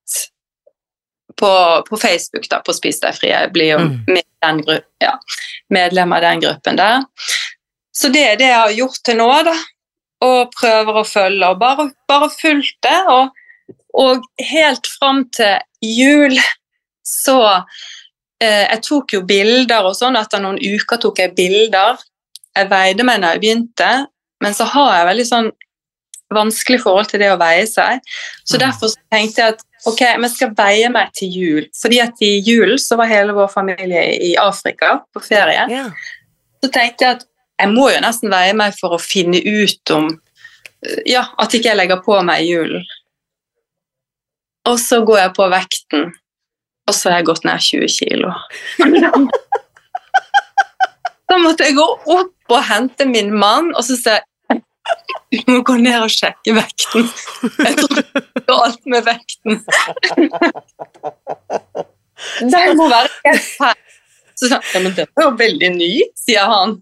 på, 1.37 1.53
på 1.91 1.99
Facebook, 2.01 2.49
da, 2.49 2.63
på 2.65 2.73
Spis 2.73 3.03
deg 3.03 3.19
fri. 3.19 3.29
Jeg 3.35 3.53
blir 3.53 3.75
jo 3.75 3.79
Mm. 3.85 4.71
ja, 5.03 5.19
medlem 5.75 6.13
av 6.13 6.21
den 6.23 6.41
gruppen 6.41 6.77
der. 6.79 7.05
Så 7.93 8.09
det 8.13 8.23
er 8.23 8.37
det 8.37 8.47
jeg 8.47 8.61
har 8.61 8.77
gjort 8.77 9.01
til 9.05 9.17
nå, 9.19 9.29
da. 9.45 9.57
Og 10.25 10.53
prøver 10.57 11.01
å 11.01 11.05
følge, 11.05 11.49
og 11.51 11.59
bare, 11.61 11.91
bare 12.09 12.31
fulgt 12.33 12.79
det. 12.87 12.99
Og, 13.13 13.29
og 13.93 14.25
helt 14.41 14.87
fram 14.87 15.25
til 15.37 15.59
jul 15.83 16.39
så 17.05 17.63
Jeg 18.41 18.83
tok 18.85 19.13
jo 19.15 19.23
bilder 19.25 19.87
og 19.89 19.95
sånn, 19.97 20.17
etter 20.21 20.43
noen 20.43 20.59
uker 20.61 20.99
tok 21.01 21.19
jeg 21.23 21.35
bilder. 21.39 21.97
Jeg 22.57 22.69
veide 22.69 23.05
meg 23.05 23.21
når 23.23 23.37
jeg 23.37 23.41
begynte, 23.41 23.89
men 24.45 24.53
så 24.57 24.65
har 24.69 24.91
jeg 24.99 25.07
veldig 25.11 25.27
sånn 25.29 25.49
vanskelig 26.35 26.81
forhold 26.83 27.09
til 27.09 27.21
det 27.23 27.31
å 27.33 27.39
veie 27.39 27.67
seg. 27.71 28.01
Så 28.45 28.57
Mm. 28.59 28.61
derfor 28.67 28.89
så 28.93 28.99
tenkte 29.13 29.37
jeg 29.43 29.53
at 29.55 29.63
ok, 29.87 30.01
men 30.19 30.23
jeg 30.29 30.31
skal 30.37 30.55
veie 30.59 30.89
meg 30.91 31.13
til 31.15 31.29
jul. 31.31 31.67
Fordi 31.81 32.01
at 32.03 32.21
i 32.21 32.41
julen 32.43 32.79
så 32.79 32.97
var 32.99 33.07
hele 33.07 33.33
vår 33.33 33.49
familie 33.53 34.03
i 34.21 34.35
Afrika 34.37 35.03
på 35.15 35.23
ferie. 35.23 35.67
Så 36.63 36.71
tenkte 36.73 37.05
jeg 37.05 37.17
at 37.17 37.25
jeg 37.61 37.69
må 37.73 37.89
jo 37.95 38.01
nesten 38.01 38.29
veie 38.31 38.53
meg 38.53 38.75
for 38.81 38.91
å 38.97 39.01
finne 39.01 39.39
ut 39.41 39.91
om 39.91 40.11
eh, 40.83 41.03
Ja, 41.07 41.29
at 41.39 41.55
ikke 41.55 41.71
jeg 41.71 41.77
legger 41.77 42.03
på 42.05 42.19
meg 42.23 42.43
i 42.43 42.51
julen. 42.53 42.85
Og 44.67 44.79
så 44.83 45.01
går 45.07 45.19
jeg 45.21 45.35
på 45.37 45.47
vekten, 45.51 46.13
og 46.87 46.95
så 46.95 47.03
har 47.11 47.17
jeg 47.21 47.29
gått 47.31 47.45
ned 47.47 47.59
20 47.71 47.89
kilo. 47.99 48.31
Da 51.27 51.35
måtte 51.43 51.67
jeg 51.67 51.75
gå 51.75 51.87
opp 52.15 52.53
og 52.55 52.61
hente 52.69 53.03
min 53.11 53.35
mann, 53.35 53.75
og 53.75 53.83
så 53.83 53.99
sier 53.99 54.21
jeg 54.21 54.23
du 55.35 55.39
må 55.51 55.59
gå 55.67 55.75
ned 55.83 55.99
og 55.99 56.07
sjekke 56.15 56.55
vekten. 56.55 57.03
Jeg 57.59 57.75
tror 57.81 57.99
du 57.99 58.03
er 58.47 58.55
alt 58.55 58.87
med 58.87 59.03
vekten. 59.09 59.59
Det 62.53 62.63
må 62.79 62.89
være 62.89 63.11
helt 63.27 63.49
feil. 63.59 63.83
Så 64.37 64.51
sa 64.51 64.61
han 64.73 64.87
ja, 64.87 64.93
det 64.93 65.07
var 65.17 65.31
jo 65.31 65.33
veldig 65.39 65.71
ny, 65.75 65.91
sier 66.21 66.49
han. 66.49 66.77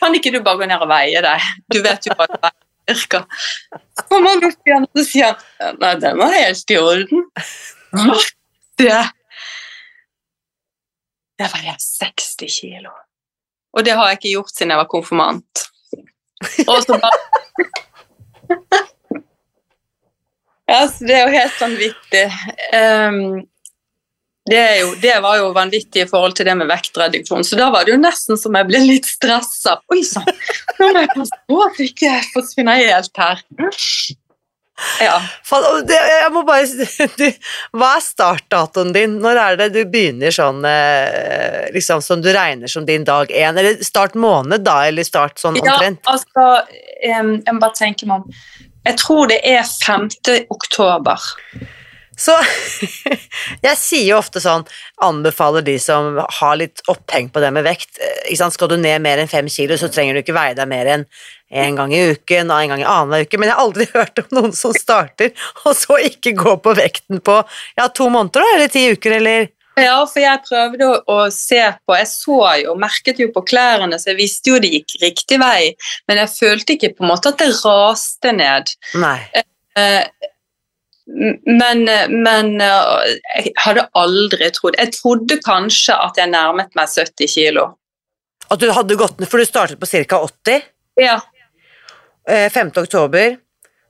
Kan 0.00 0.16
ikke 0.16 0.34
du 0.34 0.40
bare 0.44 0.60
gå 0.60 0.68
ned 0.68 0.84
og 0.84 0.90
veie 0.90 1.22
deg? 1.24 1.48
Du 1.72 1.80
vet 1.84 2.08
jo 2.08 2.16
hva 2.16 2.26
det 2.28 2.52
virker. 2.92 3.24
Så 3.96 4.06
kommer 4.10 4.34
han 4.34 4.48
opp 4.50 4.68
igjen, 4.68 4.86
og 4.86 5.06
sier 5.08 5.36
han 5.60 5.78
nei, 5.80 5.94
den 6.02 6.20
var 6.20 6.36
helt 6.36 6.74
i 6.74 6.80
orden. 6.80 7.28
Det 8.80 8.90
Det 11.44 11.50
var 11.52 11.64
jeg 11.66 11.76
60 11.84 12.54
kilo. 12.56 12.90
Og 13.76 13.84
det 13.84 13.92
har 13.98 14.08
jeg 14.08 14.20
ikke 14.20 14.34
gjort 14.38 14.54
siden 14.54 14.72
jeg 14.72 14.80
var 14.80 14.88
konfirmant. 14.88 15.64
Og 16.64 16.78
så 16.84 16.96
bare 17.02 17.18
Ja, 20.64 20.86
så 20.88 21.04
det 21.04 21.12
er 21.18 21.26
jo 21.26 21.34
helt 21.34 21.58
vanvittig. 21.60 22.22
Um, 22.72 23.42
det, 24.48 24.62
jo, 24.78 24.94
det 25.02 25.18
var 25.20 25.36
jo 25.42 25.50
vanvittig 25.56 26.06
i 26.06 26.08
forhold 26.08 26.38
til 26.38 26.48
det 26.48 26.54
med 26.56 26.70
vektreduksjon, 26.72 27.44
så 27.44 27.58
da 27.60 27.68
var 27.72 27.84
det 27.84 27.92
jo 27.92 28.00
nesten 28.00 28.40
som 28.40 28.56
jeg 28.56 28.68
ble 28.70 28.80
litt 28.80 29.08
stressa. 29.08 29.76
Oi 29.92 30.00
sann, 30.08 30.24
nå 30.80 30.88
må 30.88 31.04
jeg 31.04 31.12
passe 31.12 31.40
på 31.48 31.60
at 31.66 31.80
jeg 31.80 31.92
ikke 31.92 32.14
forsvinner 32.32 32.80
helt 32.80 33.20
her. 33.20 33.44
Ja. 35.00 35.20
Det, 35.86 35.94
jeg 35.94 36.30
må 36.34 36.42
bare 36.46 36.66
du, 37.20 37.26
Hva 37.78 37.92
er 37.94 38.02
startdatoen 38.02 38.90
din? 38.94 39.18
Når 39.22 39.38
er 39.38 39.58
det 39.60 39.68
du 39.76 39.80
begynner 39.90 40.34
sånn 40.34 40.64
eh, 40.66 41.70
liksom 41.74 42.02
som 42.02 42.22
du 42.24 42.32
regner 42.34 42.70
som 42.70 42.86
din 42.88 43.06
dag 43.06 43.30
én? 43.30 43.54
Eller 43.54 43.78
start 43.86 44.18
måned, 44.18 44.64
da? 44.66 44.80
Eller 44.88 45.06
start 45.06 45.38
sånn 45.42 45.60
Ja, 45.60 45.76
omtrent? 45.76 46.02
altså 46.10 46.48
em, 47.06 47.36
Jeg 47.38 47.54
må 47.54 47.62
bare 47.62 47.78
tenke 47.78 48.10
meg 48.10 48.24
om. 48.24 48.42
Jeg 48.84 48.98
tror 49.00 49.30
det 49.30 49.38
er 49.48 49.62
5. 49.64 50.10
oktober. 50.52 51.22
Så 52.18 52.34
jeg 53.66 53.78
sier 53.78 54.04
jo 54.12 54.18
ofte 54.20 54.42
sånn, 54.42 54.66
anbefaler 55.02 55.64
de 55.66 55.78
som 55.82 56.18
har 56.38 56.58
litt 56.60 56.82
oppheng 56.90 57.30
på 57.32 57.42
det 57.42 57.50
med 57.54 57.66
vekt 57.66 57.98
eh? 57.98 58.34
Skal 58.34 58.70
du 58.70 58.76
ned 58.78 59.02
mer 59.02 59.22
enn 59.22 59.30
fem 59.30 59.48
kilo, 59.50 59.78
så 59.78 59.90
trenger 59.90 60.14
du 60.14 60.22
ikke 60.22 60.36
veie 60.36 60.54
deg 60.58 60.70
mer 60.70 60.90
enn 60.94 61.06
en 61.54 61.76
gang 61.78 61.92
i 61.94 62.02
uken 62.14 62.50
og 62.50 62.60
en 62.60 62.72
gang 62.72 62.82
i 62.82 62.86
annenhver 62.88 63.26
uke, 63.26 63.38
men 63.38 63.50
jeg 63.50 63.56
har 63.56 63.64
aldri 63.64 63.88
hørt 63.96 64.22
om 64.24 64.38
noen 64.38 64.56
som 64.56 64.74
starter, 64.76 65.34
og 65.64 65.76
så 65.78 65.98
ikke 66.10 66.34
går 66.38 66.58
på 66.64 66.74
vekten 66.78 67.22
på 67.24 67.40
ja, 67.78 67.88
to 67.88 68.08
måneder, 68.10 68.42
da, 68.42 68.56
eller 68.56 68.72
ti 68.72 68.88
uker, 68.94 69.18
eller 69.20 69.50
Ja, 69.80 69.96
for 70.06 70.22
jeg 70.22 70.42
prøvde 70.46 70.88
å, 71.10 71.16
se 71.34 71.58
på 71.82 71.96
Jeg 71.98 72.06
så 72.06 72.36
jo, 72.60 72.76
merket 72.78 73.18
jo 73.18 73.30
på 73.34 73.42
klærne, 73.46 73.98
så 73.98 74.12
jeg 74.12 74.20
visste 74.20 74.52
jo 74.52 74.60
det 74.62 74.70
gikk 74.70 74.98
riktig 75.02 75.40
vei, 75.42 75.72
men 76.10 76.22
jeg 76.22 76.34
følte 76.34 76.76
ikke 76.76 76.94
på 76.94 77.06
en 77.06 77.10
måte 77.10 77.32
at 77.34 77.42
det 77.42 77.50
raste 77.64 78.34
ned. 78.34 78.70
Nei. 79.02 79.18
Eh, 79.74 80.30
men, 81.04 81.82
men 82.24 82.60
eh, 82.64 83.16
jeg 83.34 83.50
hadde 83.60 83.82
aldri 83.98 84.46
trodd 84.56 84.78
Jeg 84.78 84.94
trodde 84.94 85.36
kanskje 85.44 85.96
at 86.00 86.16
jeg 86.16 86.30
nærmet 86.32 86.70
meg 86.78 86.88
70 86.88 87.28
kilo. 87.34 87.66
At 88.48 88.62
du 88.62 88.70
hadde 88.72 88.96
gått 89.00 89.18
ned, 89.20 89.28
for 89.28 89.42
du 89.42 89.48
startet 89.48 89.80
på 89.80 89.90
ca. 89.90 90.22
80, 90.22 90.64
Ja, 91.02 91.18
eh, 91.18 91.33
5. 92.28 92.72
oktober. 92.82 93.36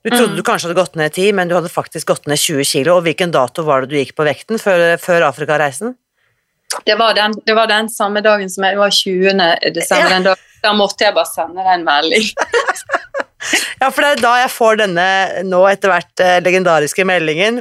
Du 0.04 0.10
trodde 0.10 0.34
Mm. 0.34 0.36
du 0.36 0.42
kanskje 0.42 0.68
hadde 0.68 0.76
gått 0.80 0.96
ned 0.96 1.12
10, 1.14 1.32
men 1.32 1.48
du 1.48 1.54
hadde 1.54 1.68
faktisk 1.72 2.06
gått 2.06 2.26
ned 2.26 2.36
20 2.38 2.64
kilo. 2.64 2.96
Og 2.98 3.04
hvilken 3.06 3.30
dato 3.32 3.62
var 3.64 3.80
det 3.82 3.88
du 3.90 3.96
gikk 3.96 4.14
på 4.16 4.24
vekten 4.26 4.58
før, 4.60 4.96
før 4.98 5.22
Afrikareisen? 5.30 5.94
det 6.86 6.96
var, 6.98 7.14
den, 7.14 7.32
det 7.46 7.54
var 7.54 7.66
den 7.70 7.88
samme 7.88 8.20
dagen 8.20 8.50
som 8.50 8.64
jeg 8.64 8.76
var 8.76 8.90
20. 8.90 9.38
desember. 9.72 10.08
Ja. 10.08 10.08
Den 10.08 10.24
dagen, 10.24 10.36
da 10.62 10.72
måtte 10.72 11.04
jeg 11.06 11.14
bare 11.14 11.26
sende 11.30 11.62
deg 11.62 11.72
en 11.78 11.84
melding. 11.84 12.24
Ja, 13.80 13.90
for 13.92 14.00
det 14.00 14.10
er 14.14 14.20
da 14.22 14.30
jeg 14.40 14.50
får 14.54 14.78
denne 14.80 15.42
nå 15.44 15.58
etter 15.68 15.90
hvert 15.92 16.20
eh, 16.24 16.38
legendariske 16.40 17.04
meldingen. 17.04 17.58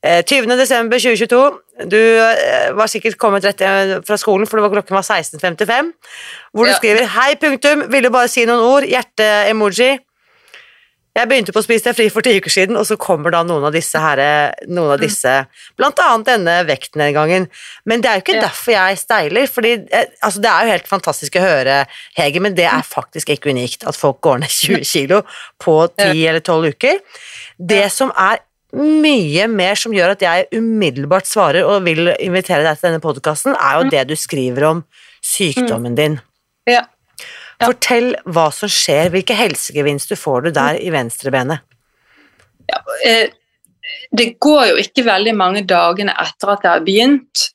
Eh, 0.00 0.22
20. 0.24 0.56
desember 0.56 0.96
2022. 0.96 1.40
Du 1.92 1.98
eh, 2.00 2.70
var 2.72 2.88
sikkert 2.88 3.18
kommet 3.20 3.44
rett 3.44 3.60
fra 4.08 4.16
skolen, 4.16 4.48
for 4.48 4.56
det 4.56 4.64
var 4.64 4.72
klokken 4.78 4.96
var 4.96 5.04
16.55. 5.04 5.90
Hvor 6.56 6.64
du 6.64 6.70
Ja. 6.70 6.76
skriver 6.78 7.04
'Hei, 7.04 7.34
punktum. 7.36 7.84
Ville 7.92 8.08
bare 8.10 8.28
si 8.32 8.46
noen 8.48 8.64
ord. 8.64 8.88
Hjerte-emoji'. 8.88 9.98
Jeg 11.16 11.28
begynte 11.30 11.52
på 11.54 11.62
å 11.62 11.64
spise 11.64 11.86
deg 11.88 11.96
fri 11.96 12.06
for 12.12 12.20
ti 12.26 12.34
uker 12.36 12.52
siden, 12.52 12.76
og 12.76 12.84
så 12.84 12.98
kommer 13.00 13.32
da 13.32 13.40
noen 13.46 13.64
av 13.64 13.72
disse 13.72 13.96
her, 14.02 14.20
noen 14.68 14.92
av 14.92 15.00
disse, 15.00 15.32
blant 15.78 16.00
annet 16.04 16.26
denne 16.28 16.56
vektnedgangen. 16.68 17.46
Men 17.88 18.02
det 18.04 18.10
er 18.10 18.18
jo 18.18 18.24
ikke 18.26 18.34
Ja. 18.36 18.42
derfor 18.44 18.72
jeg 18.74 18.98
steiler, 19.00 19.46
fordi 19.48 19.70
eh, 19.90 20.10
altså 20.22 20.42
det 20.44 20.50
er 20.52 20.66
jo 20.66 20.72
helt 20.74 20.90
fantastisk 20.90 21.38
å 21.40 21.44
høre, 21.46 21.78
Hege, 22.18 22.42
men 22.44 22.54
det 22.58 22.66
er 22.68 22.84
faktisk 22.84 23.32
ikke 23.32 23.48
unikt 23.54 23.86
at 23.88 23.96
folk 23.96 24.20
går 24.20 24.42
ned 24.44 24.52
20 24.60 24.84
kilo 24.84 25.22
på 25.58 25.78
10 25.96 26.26
eller 26.28 26.40
12 26.44 26.68
uker. 26.76 27.00
Det 27.56 27.86
som 27.92 28.12
er 28.12 28.42
mye 28.76 29.46
mer 29.48 29.74
som 29.78 29.94
gjør 29.94 30.12
at 30.16 30.20
jeg 30.20 30.48
umiddelbart 30.52 31.24
svarer 31.24 31.64
og 31.64 31.84
vil 31.86 32.10
invitere 32.20 32.66
deg 32.66 32.76
til 32.76 32.90
denne 32.90 33.00
podkasten, 33.00 33.54
er 33.56 33.78
jo 33.80 33.88
det 33.94 34.02
du 34.10 34.16
skriver 34.20 34.66
om 34.68 34.84
sykdommen 35.24 35.96
din. 35.96 36.18
Ja. 36.68 36.82
Ja. 37.56 37.70
Fortell 37.70 38.12
hva 38.28 38.50
som 38.52 38.70
skjer, 38.70 39.10
hvilke 39.14 39.36
helsegevinster 39.36 40.18
får 40.20 40.46
du 40.46 40.50
der 40.56 40.78
i 40.82 40.90
venstrebenet? 40.92 41.64
Ja, 42.66 42.80
det 44.10 44.26
går 44.42 44.72
jo 44.72 44.80
ikke 44.82 45.04
veldig 45.06 45.34
mange 45.38 45.62
dagene 45.68 46.14
etter 46.20 46.52
at 46.54 46.64
jeg 46.64 46.72
har 46.72 46.84
begynt, 46.86 47.46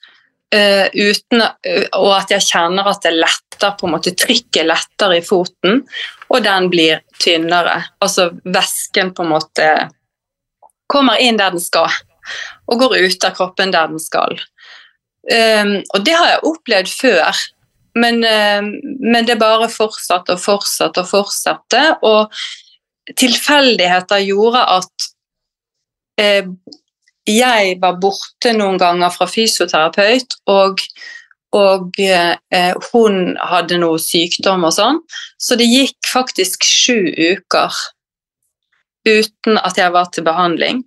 eh, 0.53 0.87
uten, 0.93 1.41
eh, 1.41 1.87
og 1.97 2.11
at 2.17 2.31
jeg 2.31 2.47
kjenner 2.47 2.87
at 2.87 3.01
det 3.03 3.13
letter, 3.17 3.75
på 3.77 3.87
en 3.87 3.93
måte 3.93 4.15
trykket 4.17 4.65
letter 4.65 5.13
i 5.13 5.21
foten, 5.21 5.83
og 6.29 6.43
den 6.43 6.69
blir 6.71 7.01
tynnere. 7.19 7.77
Altså 8.01 8.31
væsken 8.43 9.13
på 9.13 9.25
en 9.25 9.33
måte 9.35 9.67
kommer 10.91 11.21
inn 11.21 11.37
der 11.37 11.53
den 11.53 11.63
skal, 11.63 11.91
og 12.67 12.79
går 12.79 12.97
ut 13.05 13.27
av 13.27 13.35
kroppen 13.37 13.71
der 13.71 13.91
den 13.91 14.01
skal. 14.01 14.39
Um, 15.21 15.75
og 15.93 16.01
det 16.03 16.15
har 16.17 16.27
jeg 16.31 16.45
opplevd 16.49 16.89
før. 16.89 17.41
Men, 17.95 18.23
eh, 18.23 18.61
men 18.99 19.25
det 19.25 19.39
bare 19.41 19.69
fortsatte 19.71 20.35
og 20.35 20.43
fortsatte 20.43 21.03
og 21.03 21.09
fortsatte. 21.09 21.83
Og 22.07 22.31
tilfeldigheter 23.17 24.23
gjorde 24.25 24.65
at 24.77 25.09
eh, 26.21 26.45
jeg 27.29 27.77
var 27.81 27.99
borte 28.01 28.53
noen 28.57 28.79
ganger 28.81 29.13
fra 29.13 29.27
fysioterapeut, 29.29 30.37
og, 30.49 30.81
og 31.55 31.99
eh, 32.01 32.73
hun 32.91 33.35
hadde 33.37 33.79
noe 33.81 33.99
sykdom 34.01 34.65
og 34.67 34.75
sånn. 34.77 35.01
Så 35.37 35.57
det 35.59 35.69
gikk 35.69 35.97
faktisk 36.09 36.65
sju 36.67 37.11
uker 37.11 37.75
uten 39.07 39.57
at 39.61 39.77
jeg 39.81 39.93
var 39.93 40.09
til 40.13 40.25
behandling. 40.25 40.83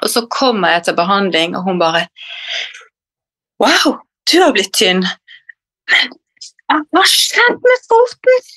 Og 0.00 0.08
så 0.08 0.24
kommer 0.32 0.74
jeg 0.74 0.86
til 0.88 0.96
behandling, 0.96 1.56
og 1.56 1.66
hun 1.68 1.80
bare 1.82 2.06
Wow, 3.60 3.98
du 4.30 4.38
har 4.40 4.54
blitt 4.56 4.72
tynn. 4.72 5.02
Men 5.90 6.84
hva 6.94 7.04
skjedde 7.08 7.58
med 7.64 7.86
foten? 7.90 8.50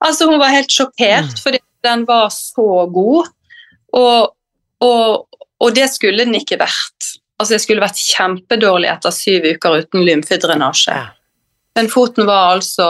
Altså, 0.00 0.30
hun 0.30 0.40
var 0.40 0.54
helt 0.54 0.72
sjokkert, 0.72 1.34
mm. 1.34 1.40
fordi 1.42 1.60
den 1.84 2.06
var 2.08 2.30
så 2.32 2.86
god. 2.92 3.28
Og, 3.96 4.32
og, 4.84 5.40
og, 5.60 5.70
det 5.76 5.90
skulle 5.92 6.24
den 6.24 6.38
ikke 6.38 6.60
vært. 6.60 7.10
Altså, 7.40 7.54
jeg 7.56 7.64
skulle 7.64 7.84
vært 7.84 8.00
kjempedårlig 8.00 8.88
etter 8.92 9.14
syv 9.14 9.48
uker 9.54 9.82
uten 9.82 10.04
lymfedrenasje. 10.06 10.96
Men 11.76 11.90
foten 11.92 12.28
var 12.28 12.56
altså 12.56 12.88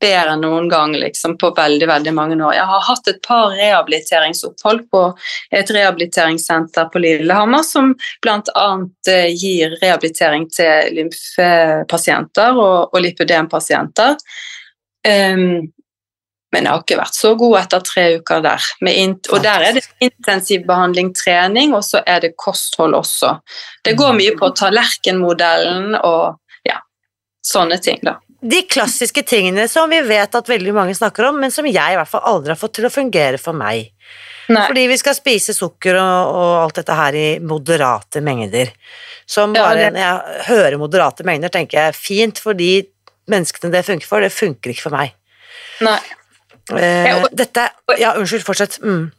bedre 0.00 0.34
enn 0.34 0.44
noen 0.44 0.68
gang 0.70 0.94
liksom, 0.96 1.36
på 1.38 1.52
veldig 1.56 1.88
veldig 1.88 2.14
mange 2.16 2.38
år. 2.38 2.54
Jeg 2.56 2.68
har 2.70 2.86
hatt 2.86 3.10
et 3.10 3.20
par 3.26 3.56
rehabiliteringsopphold 3.56 4.86
på 4.92 5.02
et 5.56 5.72
rehabiliteringssenter 5.76 6.88
på 6.92 7.02
Lillehammer 7.02 7.66
som 7.66 7.92
bl.a. 8.24 8.68
Eh, 9.10 9.28
gir 9.34 9.76
rehabilitering 9.82 10.48
til 10.52 10.94
lymfepasienter 10.96 12.56
og, 12.56 12.94
og 12.94 13.04
lipødempasienter. 13.04 14.16
Um, 15.06 15.70
men 16.50 16.66
jeg 16.66 16.72
har 16.72 16.80
ikke 16.82 16.98
vært 16.98 17.14
så 17.14 17.30
god 17.38 17.56
etter 17.60 17.82
tre 17.86 18.04
uker 18.18 18.40
der. 18.42 18.64
og 19.30 19.42
der 19.44 19.66
er 19.68 19.76
det 19.76 19.84
intensiv 20.02 20.64
behandling, 20.66 21.12
trening, 21.14 21.76
og 21.78 21.84
så 21.86 22.02
er 22.06 22.24
det 22.24 22.34
kosthold 22.36 22.96
også. 22.98 23.36
Det 23.86 23.94
går 23.96 24.16
mye 24.18 24.34
på 24.38 24.50
tallerkenmodellen 24.58 25.94
og 26.00 26.66
ja, 26.66 26.80
sånne 27.46 27.78
ting, 27.78 28.02
da 28.02 28.18
de 28.40 28.62
klassiske 28.62 29.22
tingene 29.22 29.66
som 29.68 29.90
vi 29.90 30.00
vet 30.06 30.34
at 30.34 30.48
veldig 30.48 30.72
mange 30.74 30.94
snakker 30.96 31.28
om, 31.28 31.40
men 31.42 31.52
som 31.52 31.66
jeg 31.68 31.94
i 31.94 31.98
hvert 31.98 32.08
fall 32.08 32.24
aldri 32.28 32.54
har 32.54 32.60
fått 32.60 32.78
til 32.78 32.88
å 32.88 32.92
fungere 32.92 33.40
for 33.40 33.56
meg. 33.56 33.90
Nei. 34.50 34.64
Fordi 34.66 34.86
vi 34.90 34.96
skal 34.98 35.14
spise 35.14 35.54
sukker 35.54 35.98
og, 36.00 36.30
og, 36.34 36.54
alt 36.64 36.80
dette 36.80 36.96
her 36.98 37.18
i 37.18 37.26
moderate 37.44 38.22
mengder. 38.24 38.72
Som 39.30 39.52
bare 39.54 39.84
ja. 39.86 39.90
Når 39.94 40.02
jeg 40.02 40.46
hører 40.48 40.80
moderate 40.80 41.26
mengder, 41.26 41.52
tenker 41.54 41.84
jeg 41.84 41.98
fint 41.98 42.40
for 42.42 42.58
de 42.58 42.80
menneskene 43.30 43.70
det 43.70 43.84
funker 43.86 44.10
for, 44.10 44.24
det 44.24 44.32
funker 44.34 44.72
ikke 44.72 44.88
for 44.88 44.96
meg. 44.96 45.14
Nei. 45.86 46.00
Eh, 46.74 47.24
dette 47.34 47.68
Ja, 47.98 48.16
unnskyld, 48.18 48.44
fortsett. 48.46 48.80
Mm. 48.82 49.10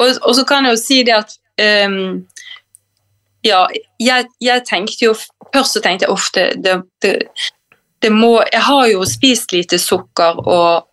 Og, 0.00 0.06
og, 0.22 0.32
så 0.36 0.44
kan 0.46 0.66
jeg 0.66 0.76
jo 0.76 0.80
si 0.80 1.02
det 1.06 1.16
at 1.16 1.34
um, 1.86 2.24
Ja, 3.44 3.66
jeg, 4.00 4.30
jeg, 4.40 4.62
tenkte 4.64 5.04
jo 5.04 5.12
Først 5.52 5.76
så 5.76 5.82
tenkte 5.84 6.06
jeg 6.06 6.14
ofte 6.14 6.46
det, 6.64 6.78
det 7.04 7.12
må 8.10 8.42
Jeg 8.52 8.62
har 8.62 8.86
jo 8.92 9.04
spist 9.08 9.52
lite 9.52 9.78
sukker 9.78 10.40
og, 10.42 10.86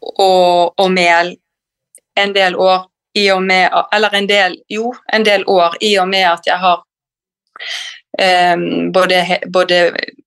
og, 0.00 0.74
og, 0.76 0.90
mel 0.90 1.36
en 2.16 2.34
del 2.34 2.56
år 2.56 2.86
i 3.16 3.30
og 3.32 3.42
med 3.42 3.70
Eller 3.92 4.14
en 4.14 4.28
del 4.28 4.58
Jo, 4.72 4.94
en 5.12 5.24
del 5.24 5.44
år 5.46 5.76
i 5.80 5.96
og 5.98 6.08
med 6.08 6.26
at 6.30 6.48
jeg 6.48 6.58
har 6.58 6.82
um, 8.20 8.92
både, 8.92 9.40
både, 9.52 9.80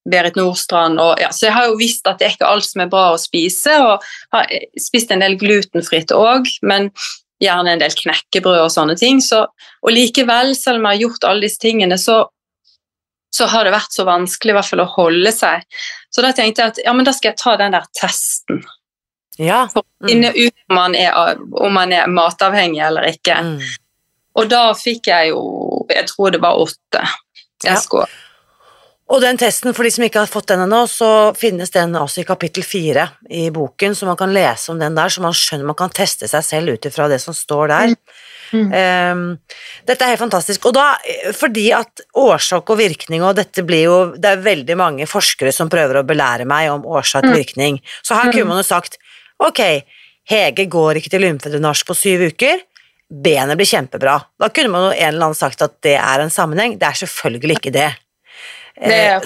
Berit 0.10 0.36
Nordstrand 0.36 1.00
og 1.00 1.20
ja, 1.22 1.32
Så 1.32 1.48
jeg 1.48 1.54
har 1.54 1.70
jo 1.70 1.80
visst 1.80 2.08
at 2.08 2.20
det 2.20 2.28
er 2.28 2.36
ikke 2.38 2.50
alt 2.50 2.66
som 2.66 2.82
er 2.82 2.92
bra 2.92 3.12
å 3.14 3.22
spise, 3.22 3.76
og 3.84 4.06
har 4.34 4.50
spist 4.80 5.12
en 5.14 5.22
del 5.22 5.38
glutenfritt 5.38 6.14
òg, 6.16 6.50
men 6.66 6.90
gjerne 7.44 7.76
en 7.76 7.84
del 7.84 7.94
knekkebrød 7.96 8.64
og 8.64 8.72
sånne 8.74 8.96
ting. 9.00 9.22
Så, 9.24 9.44
og 9.46 9.94
likevel, 9.94 10.56
selv 10.58 10.80
om 10.80 10.88
jeg 10.88 10.98
har 10.98 11.04
gjort 11.04 11.28
alle 11.30 11.46
disse 11.46 11.62
tingene, 11.62 12.00
så 12.02 12.24
så 13.34 13.48
har 13.52 13.66
det 13.66 13.74
vært 13.76 13.94
så 13.94 14.06
vanskelig 14.08 14.54
i 14.54 14.58
hvert 14.58 14.70
fall 14.72 14.84
å 14.84 14.92
holde 14.96 15.32
seg. 15.36 15.66
Så 16.10 16.26
da 16.26 16.32
tenkte 16.36 16.64
jeg 16.64 16.74
at 16.74 16.82
ja, 16.86 16.94
men 16.98 17.08
da 17.08 17.14
skal 17.16 17.32
jeg 17.32 17.42
ta 17.42 17.56
den 17.60 17.76
der 17.78 17.86
testen. 17.98 18.64
Ja. 19.40 19.64
For 19.72 19.86
å 19.86 20.10
finne 20.10 20.34
ut 20.36 20.56
om 20.68 20.80
man, 20.80 20.96
er, 20.98 21.14
om 21.62 21.78
man 21.78 21.94
er 21.96 22.10
matavhengig 22.12 22.82
eller 22.84 23.08
ikke. 23.14 23.38
Mm. 23.46 23.60
Og 24.40 24.50
da 24.52 24.70
fikk 24.78 25.10
jeg 25.10 25.32
jo 25.32 25.40
Jeg 25.90 26.06
tror 26.12 26.34
det 26.36 26.42
var 26.44 26.60
åtte. 26.62 27.02
Jeg 27.64 27.80
ja. 27.80 28.04
Og 29.10 29.24
den 29.24 29.40
testen, 29.42 29.74
for 29.74 29.88
de 29.88 29.90
som 29.90 30.04
ikke 30.06 30.22
har 30.22 30.30
fått 30.30 30.52
den 30.52 30.62
ennå, 30.68 30.84
så 30.88 31.34
finnes 31.38 31.72
den 31.74 31.96
altså 31.98 32.22
i 32.22 32.28
kapittel 32.28 32.62
fire 32.62 33.08
i 33.26 33.48
boken, 33.50 33.96
så 33.98 34.06
man 34.06 34.20
kan 34.20 34.30
lese 34.30 34.70
om 34.70 34.78
den 34.78 34.94
der, 34.94 35.10
så 35.10 35.24
man 35.24 35.34
skjønner 35.34 35.66
man 35.72 35.78
kan 35.80 35.90
teste 35.90 36.30
seg 36.30 36.46
selv 36.46 36.76
ut 36.78 36.86
ifra 36.86 37.08
det 37.10 37.18
som 37.24 37.34
står 37.34 37.72
der. 37.72 37.96
Mm. 37.96 38.20
Mm. 38.54 38.72
Um, 38.74 39.24
dette 39.86 40.06
er 40.06 40.14
helt 40.14 40.24
fantastisk. 40.24 40.66
Og 40.70 40.76
da, 40.78 40.94
fordi 41.38 41.68
at 41.76 42.04
årsak 42.18 42.72
og 42.74 42.80
virkning, 42.80 43.24
og 43.26 43.38
dette 43.38 43.64
blir 43.68 43.84
jo 43.86 43.98
Det 44.18 44.32
er 44.32 44.42
veldig 44.44 44.78
mange 44.80 45.08
forskere 45.10 45.54
som 45.56 45.70
prøver 45.70 46.00
å 46.00 46.08
belære 46.08 46.48
meg 46.50 46.72
om 46.74 46.88
årsak 46.88 47.28
og 47.28 47.34
mm. 47.34 47.38
virkning, 47.38 47.80
så 48.02 48.18
her 48.18 48.32
kunne 48.32 48.48
mm. 48.48 48.54
man 48.54 48.62
jo 48.64 48.70
sagt 48.70 49.00
ok, 49.40 49.62
Hege 50.30 50.66
går 50.70 51.00
ikke 51.00 51.14
til 51.14 51.24
lymfedrenasje 51.26 51.88
på 51.88 51.96
syv 51.98 52.28
uker. 52.34 52.60
Benet 53.10 53.58
blir 53.58 53.70
kjempebra. 53.70 54.20
Da 54.38 54.52
kunne 54.54 54.70
man 54.74 54.84
jo 54.88 54.92
en 54.94 55.08
eller 55.08 55.30
annen 55.32 55.38
sagt 55.38 55.64
at 55.66 55.80
det 55.86 55.96
er 55.98 56.22
en 56.22 56.34
sammenheng. 56.34 56.78
Det 56.78 56.86
er 56.86 57.00
selvfølgelig 57.02 57.58
ikke 57.58 57.74
det. 57.74 57.90
det 58.92 59.00
er, 59.08 59.26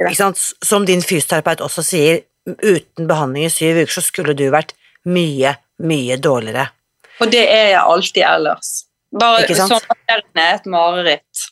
eh, 0.00 0.32
Som 0.64 0.86
din 0.88 1.04
fysioterapeut 1.04 1.60
også 1.64 1.84
sier, 1.84 2.22
uten 2.48 3.08
behandling 3.08 3.44
i 3.44 3.52
syv 3.52 3.82
uker 3.82 3.98
så 3.98 4.04
skulle 4.06 4.32
du 4.36 4.46
vært 4.54 4.72
mye, 5.08 5.52
mye 5.84 6.16
dårligere. 6.16 6.70
Og 7.18 7.30
det 7.32 7.44
er 7.44 7.72
jeg 7.74 7.82
alltid 7.82 8.24
ellers. 8.26 8.72
Bare 9.18 9.56
sommerferien 9.56 10.42
er 10.42 10.58
et 10.58 10.68
mareritt. 10.68 11.46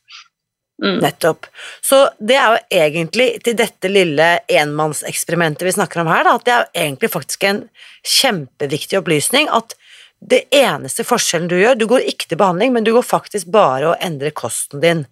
Mm. 0.83 0.99
Nettopp. 1.01 1.47
Så 1.81 2.03
det 2.21 2.37
er 2.37 2.53
jo 2.53 2.83
egentlig 2.83 3.29
til 3.47 3.57
dette 3.57 3.89
lille 3.89 4.27
enmannseksperimentet 4.53 5.65
vi 5.65 5.73
snakker 5.73 6.03
om 6.03 6.11
her, 6.13 6.27
da, 6.27 6.35
at 6.37 6.45
det 6.45 6.53
er 6.53 6.61
jo 6.61 6.85
egentlig 6.85 7.11
faktisk 7.15 7.47
en 7.49 7.63
kjempeviktig 8.05 9.01
opplysning 9.01 9.49
at 9.57 9.73
det 10.21 10.47
eneste 10.55 11.05
forskjellen 11.05 11.49
du 11.49 11.59
gjør 11.59 11.75
Du 11.77 11.85
går 11.91 12.07
ikke 12.09 12.29
til 12.31 12.39
behandling, 12.41 12.73
men 12.73 12.85
du 12.85 12.95
går 12.97 13.05
faktisk 13.05 13.51
bare 13.53 13.93
og 13.93 14.05
endrer 14.05 14.33
kosten 14.37 14.81
din. 14.81 15.05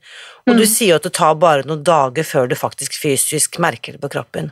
Og 0.44 0.52
mm. 0.52 0.58
du 0.60 0.66
sier 0.68 0.98
at 0.98 1.06
det 1.06 1.14
tar 1.16 1.38
bare 1.40 1.64
noen 1.64 1.82
dager 1.84 2.26
før 2.26 2.50
du 2.50 2.56
faktisk 2.58 2.98
fysisk 3.00 3.56
merker 3.62 3.96
det 3.96 4.02
på 4.02 4.12
kroppen. 4.12 4.50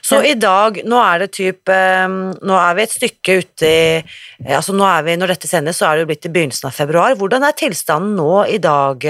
Så 0.00 0.22
i 0.24 0.32
dag, 0.40 0.80
nå 0.88 0.98
er 0.98 1.18
det 1.20 1.34
typ 1.36 1.68
ehm, 1.68 2.30
Nå 2.40 2.54
er 2.56 2.76
vi 2.78 2.84
et 2.86 2.94
stykke 2.94 3.34
ute 3.42 3.68
i 3.68 4.46
Altså 4.48 4.72
nå 4.72 4.86
er 4.88 5.04
vi, 5.04 5.16
når 5.20 5.34
dette 5.34 5.50
sendes, 5.50 5.76
så 5.76 5.90
er 5.90 5.98
det 5.98 6.06
jo 6.06 6.08
blitt 6.08 6.24
i 6.24 6.32
begynnelsen 6.32 6.70
av 6.70 6.78
februar. 6.78 7.18
Hvordan 7.20 7.44
er 7.44 7.58
tilstanden 7.60 8.14
nå 8.16 8.46
i 8.48 8.56
dag, 8.62 9.04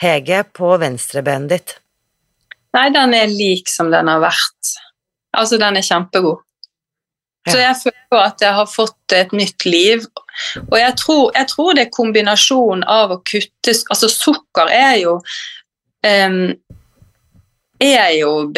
Hege, 0.00 0.40
på 0.56 0.72
venstrebenet 0.80 1.52
ditt? 1.52 1.76
Nei, 2.76 2.88
den 2.92 3.14
er 3.16 3.28
lik 3.30 3.70
som 3.72 3.92
den 3.92 4.08
har 4.10 4.24
vært. 4.24 4.72
Altså, 5.36 5.60
den 5.60 5.78
er 5.78 5.84
kjempegod. 5.84 6.45
Så 7.46 7.58
jeg 7.60 7.76
føler 7.82 8.22
at 8.22 8.42
jeg 8.42 8.54
har 8.56 8.66
fått 8.70 9.14
et 9.14 9.34
nytt 9.36 9.66
liv. 9.68 10.06
Og 10.66 10.78
jeg 10.78 10.94
tror, 11.00 11.30
jeg 11.36 11.48
tror 11.52 11.76
det 11.76 11.86
er 11.86 11.94
kombinasjonen 11.94 12.84
av 12.90 13.14
å 13.14 13.22
kutte 13.24 13.72
Altså, 13.90 14.10
sukker 14.12 14.68
er 14.72 14.96
jo 15.00 15.14
um, 16.04 16.50
er 17.82 18.10
jo 18.18 18.52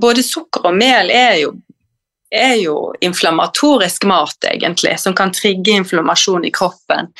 Både 0.00 0.22
sukker 0.22 0.68
og 0.68 0.76
mel 0.78 1.10
er 1.14 1.38
jo, 1.42 1.52
er 2.34 2.56
jo 2.62 2.76
inflammatorisk 3.04 4.06
mat, 4.10 4.36
egentlig, 4.50 4.96
som 5.00 5.14
kan 5.14 5.32
trigge 5.34 5.74
inflammasjon 5.74 6.46
i 6.46 6.52
kroppen. 6.54 7.12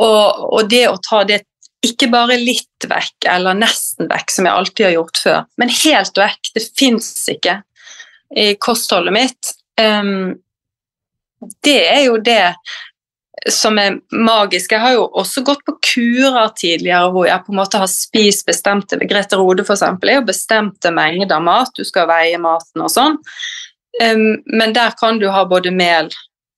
Og, 0.00 0.44
og, 0.52 0.68
det 0.70 0.86
å 0.88 0.98
ta 1.04 1.22
det 1.28 1.42
ikke 1.84 2.10
bare 2.12 2.36
litt 2.36 2.88
vekk, 2.88 3.24
eller 3.32 3.56
nesten 3.56 4.10
vekk, 4.10 4.32
som 4.32 4.46
jeg 4.46 4.52
alltid 4.52 4.86
har 4.86 4.96
gjort 4.98 5.22
før, 5.22 5.40
men 5.60 5.72
helt 5.72 6.20
vekk, 6.20 6.52
det 6.56 6.64
fins 6.76 7.08
ikke 7.32 7.60
i 8.36 8.52
kostholdet 8.60 9.16
mitt. 9.16 9.52
Um, 9.80 10.36
det 11.64 11.80
er 11.88 12.04
jo 12.08 12.16
det 12.22 12.54
som 13.48 13.78
er 13.80 13.98
magisk. 14.12 14.72
Jeg 14.74 14.82
har 14.82 14.94
jo 14.98 15.06
også 15.16 15.42
gått 15.46 15.62
på 15.64 15.76
kurer 15.92 16.50
tidligere 16.58 17.10
hvor 17.14 17.28
jeg 17.28 17.44
på 17.46 17.54
en 17.54 17.60
måte 17.60 17.80
har 17.80 17.90
spist 17.90 18.46
bestemte 18.48 18.98
Grete 19.00 19.38
Rode 19.40 19.64
eksempel, 19.64 20.10
er 20.10 20.20
jo 20.20 20.28
bestemte 20.28 20.92
mengder 20.92 21.40
mat, 21.44 21.72
du 21.76 21.86
skal 21.86 22.08
veie 22.10 22.40
maten 22.40 22.84
og 22.84 22.92
sånn. 22.92 23.16
Um, 24.00 24.42
men 24.46 24.74
der 24.76 24.92
kan 24.98 25.18
du 25.18 25.28
ha 25.32 25.44
både 25.48 25.72
mel 25.74 26.10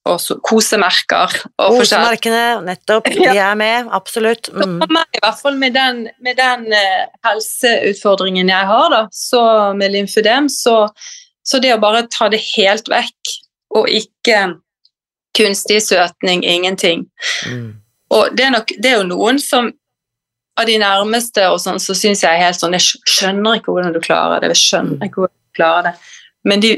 og 0.09 0.19
kosemerker. 0.43 1.37
Og 1.63 1.79
Kosemerkene, 1.79 2.59
nettopp. 2.67 3.07
De 3.15 3.29
er 3.31 3.55
med, 3.59 3.87
absolutt. 3.95 4.51
Mm. 4.51 4.81
For 4.83 4.95
meg, 4.99 5.07
i 5.15 5.23
hvert 5.23 5.39
fall 5.39 5.59
med 5.61 5.77
den, 5.79 6.03
med 6.25 6.41
den 6.41 6.67
uh, 6.75 7.05
helseutfordringen 7.29 8.51
jeg 8.51 8.71
har, 8.73 8.89
da, 8.91 9.05
så 9.15 9.45
med 9.79 9.95
lymfødem, 9.95 10.51
så, 10.51 10.89
så 11.47 11.63
det 11.63 11.77
å 11.77 11.81
bare 11.83 12.09
ta 12.11 12.29
det 12.33 12.43
helt 12.57 12.91
vekk 12.91 13.37
og 13.79 13.89
ikke 13.89 14.43
kunstig 15.37 15.81
søtning, 15.85 16.45
ingenting. 16.45 17.07
Mm. 17.49 17.71
Og 18.13 18.37
det 18.37 18.45
er, 18.47 18.53
nok, 18.55 18.75
det 18.79 18.91
er 18.91 18.99
jo 19.01 19.09
noen 19.09 19.41
som 19.41 19.71
av 20.61 20.67
de 20.69 20.77
nærmeste 20.81 21.47
og 21.49 21.61
sånn, 21.63 21.81
så 21.81 21.95
syns 21.97 22.25
jeg 22.27 22.41
helt 22.43 22.59
sånn 22.61 22.77
Jeg 22.77 22.85
skjønner 23.09 23.57
ikke 23.57 23.73
hvordan 23.73 23.95
du 23.95 24.03
klarer 24.05 24.43
det. 24.43 24.53
Jeg 24.53 24.65
skjønner 24.67 24.99
mm. 24.99 25.07
ikke 25.07 25.23
hvordan 25.23 25.39
du 25.39 25.57
klarer 25.57 25.87
det. 25.89 25.95
Men 26.49 26.65
de, 26.65 26.73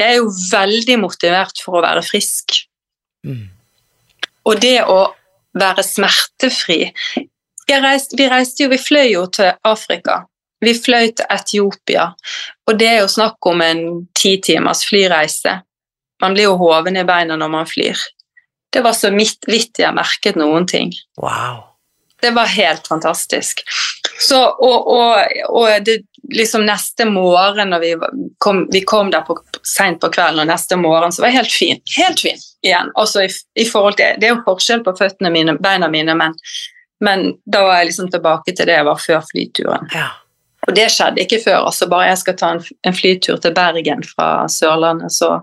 er 0.00 0.16
jo 0.16 0.30
veldig 0.32 0.96
motivert 1.02 1.60
for 1.64 1.78
å 1.78 1.84
være 1.84 2.02
frisk. 2.06 2.62
Mm. 3.26 3.48
Og 4.48 4.60
det 4.62 4.78
å 4.88 5.00
være 5.60 5.84
smertefri 5.84 6.86
jeg 7.70 7.82
reiste, 7.84 8.16
Vi 8.18 8.26
reiste 8.26 8.64
jo, 8.64 8.70
vi 8.72 8.78
fløy 8.82 9.12
jo 9.12 9.26
til 9.30 9.52
Afrika. 9.62 10.24
Vi 10.60 10.72
fløy 10.74 11.12
til 11.14 11.28
Etiopia. 11.30 12.08
Og 12.66 12.78
det 12.80 12.88
er 12.88 12.98
jo 13.04 13.12
snakk 13.12 13.46
om 13.46 13.62
en 13.62 13.82
ti 14.16 14.32
timers 14.42 14.82
flyreise. 14.88 15.60
Man 16.20 16.36
blir 16.36 16.50
jo 16.50 16.58
hoven 16.60 16.98
i 17.00 17.06
beina 17.08 17.38
når 17.40 17.52
man 17.52 17.68
flyr. 17.68 17.98
Det 18.70 18.84
var 18.84 18.94
så 18.94 19.10
midt, 19.10 19.42
vidt 19.50 19.80
jeg 19.82 19.94
merket 19.96 20.38
noen 20.38 20.66
ting. 20.70 20.92
Wow. 21.18 21.64
Det 22.20 22.30
var 22.36 22.50
helt 22.52 22.86
fantastisk. 22.86 23.62
Så, 24.20 24.38
og, 24.38 24.88
og, 24.92 25.38
og 25.48 25.84
det, 25.84 26.02
liksom 26.30 26.66
neste 26.68 27.06
morgen 27.08 27.72
når 27.72 27.80
vi 27.82 27.94
kom, 28.38 28.66
vi 28.72 28.82
kom 28.86 29.10
der 29.10 29.24
på, 29.26 29.38
sent 29.66 30.02
på 30.02 30.10
kvelden, 30.12 30.42
og 30.44 30.50
neste 30.52 30.76
morgen 30.78 31.12
så 31.12 31.24
var 31.24 31.32
jeg 31.32 31.40
helt 31.40 31.56
fin. 31.56 31.80
Helt 31.96 32.20
fin 32.20 32.44
igjen. 32.66 32.92
Også 33.00 33.24
i, 33.24 33.30
i 33.58 33.64
forhold 33.66 33.96
til, 33.98 34.20
Det 34.20 34.28
er 34.28 34.36
jo 34.36 34.44
forskjell 34.44 34.84
på 34.84 34.94
føttene 35.00 35.32
mine, 35.32 35.56
beina 35.58 35.88
mine, 35.88 36.14
men 36.14 36.36
men 37.00 37.30
da 37.48 37.62
var 37.64 37.78
jeg 37.80 37.90
liksom 37.90 38.10
tilbake 38.12 38.52
til 38.52 38.68
det 38.68 38.76
jeg 38.76 38.84
var 38.84 38.98
før 39.00 39.22
flyturen. 39.30 39.86
Ja. 39.94 40.08
Og 40.68 40.74
det 40.76 40.90
skjedde 40.92 41.22
ikke 41.24 41.40
før. 41.40 41.62
altså 41.70 41.88
Bare 41.88 42.10
jeg 42.10 42.20
skal 42.20 42.36
ta 42.36 42.50
en, 42.54 42.64
en 42.86 42.96
flytur 42.96 43.38
til 43.40 43.54
Bergen 43.56 44.04
fra 44.04 44.44
Sørlandet, 44.52 45.14
så 45.16 45.38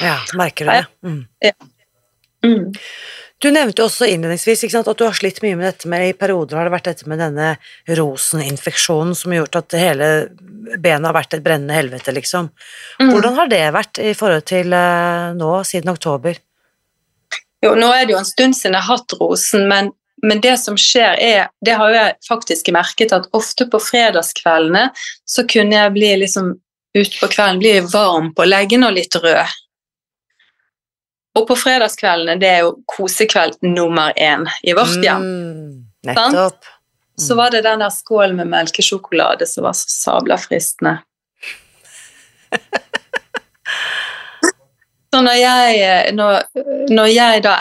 ja, 0.00 0.18
merker 0.34 0.64
du 0.64 0.70
det? 0.70 0.86
Mm. 1.04 1.20
Ja. 1.44 1.52
Mm. 2.44 2.72
Du 3.42 3.50
nevnte 3.52 3.84
også 3.84 4.06
innledningsvis 4.08 4.62
sant, 4.72 4.88
at 4.88 4.98
du 5.00 5.04
har 5.04 5.16
slitt 5.16 5.42
mye 5.44 5.56
med 5.58 5.66
dette 5.66 5.88
med 5.90 6.06
I 6.06 6.14
perioder 6.16 6.56
har 6.56 6.68
det 6.68 6.72
vært 6.72 6.86
dette 6.88 7.08
med 7.10 7.20
denne 7.20 7.50
roseninfeksjonen 7.98 9.12
som 9.18 9.32
har 9.34 9.42
gjort 9.42 9.58
at 9.60 9.76
hele 9.76 10.10
benet 10.80 11.08
har 11.10 11.16
vært 11.16 11.36
et 11.36 11.44
brennende 11.44 11.76
helvete, 11.76 12.14
liksom. 12.16 12.48
Mm. 13.02 13.10
Hvordan 13.10 13.36
har 13.36 13.50
det 13.52 13.64
vært 13.74 14.00
i 14.00 14.14
forhold 14.16 14.46
til 14.48 14.72
uh, 14.72 15.34
nå, 15.36 15.50
siden 15.68 15.92
oktober? 15.92 16.40
Jo, 17.64 17.74
nå 17.76 17.90
er 17.92 18.06
det 18.06 18.14
jo 18.14 18.22
en 18.22 18.28
stund 18.28 18.56
siden 18.56 18.78
jeg 18.78 18.86
har 18.86 18.98
hatt 18.98 19.16
rosen, 19.20 19.68
men 19.68 19.92
men 20.24 20.40
det 20.40 20.54
som 20.56 20.76
skjer 20.80 21.18
er, 21.20 21.48
det 21.64 21.74
har 21.76 21.90
jeg 21.92 22.12
faktisk 22.28 22.70
merket, 22.72 23.12
at 23.12 23.26
ofte 23.36 23.66
på 23.68 23.80
fredagskveldene 23.82 24.86
så 25.28 25.44
kunne 25.50 25.76
jeg 25.76 25.92
bli 25.96 26.12
liksom 26.22 26.54
utpå 26.96 27.28
kvelden 27.32 27.60
bli 27.60 27.74
varm 27.92 28.30
på 28.36 28.46
leggene 28.46 28.88
og 28.88 28.96
litt 28.96 29.18
rød. 29.20 29.58
Og 31.34 31.46
på 31.48 31.56
fredagskveldene, 31.58 32.38
det 32.40 32.48
er 32.48 32.60
jo 32.62 32.76
kosekveld 32.86 33.58
nummer 33.66 34.14
én 34.20 34.46
i 34.62 34.74
vårt 34.76 35.02
hjem. 35.02 35.24
Mm, 35.24 35.84
nettopp. 36.06 36.70
Så 37.18 37.34
var 37.38 37.50
det 37.50 37.64
den 37.66 37.82
der 37.82 37.90
skålen 37.94 38.36
med 38.38 38.50
melkesjokolade 38.50 39.46
som 39.46 39.66
var 39.66 39.74
så 39.78 39.90
sabla 39.90 40.38
fristende. 40.38 40.98
Så 45.14 45.20
når 45.22 45.36
jeg, 45.38 46.12
når, 46.18 46.40
når 46.90 47.06
jeg 47.06 47.42
da 47.44 47.52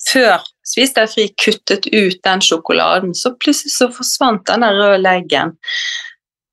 før 0.00 0.46
spiste 0.64 1.04
jeg 1.04 1.12
fri, 1.12 1.26
kuttet 1.44 1.88
ut 1.92 2.20
den 2.24 2.42
sjokoladen, 2.44 3.14
så 3.16 3.34
plutselig 3.36 3.74
så 3.74 3.90
forsvant 3.92 4.48
der 4.48 4.76
røde 4.78 5.00
leggen. 5.02 5.56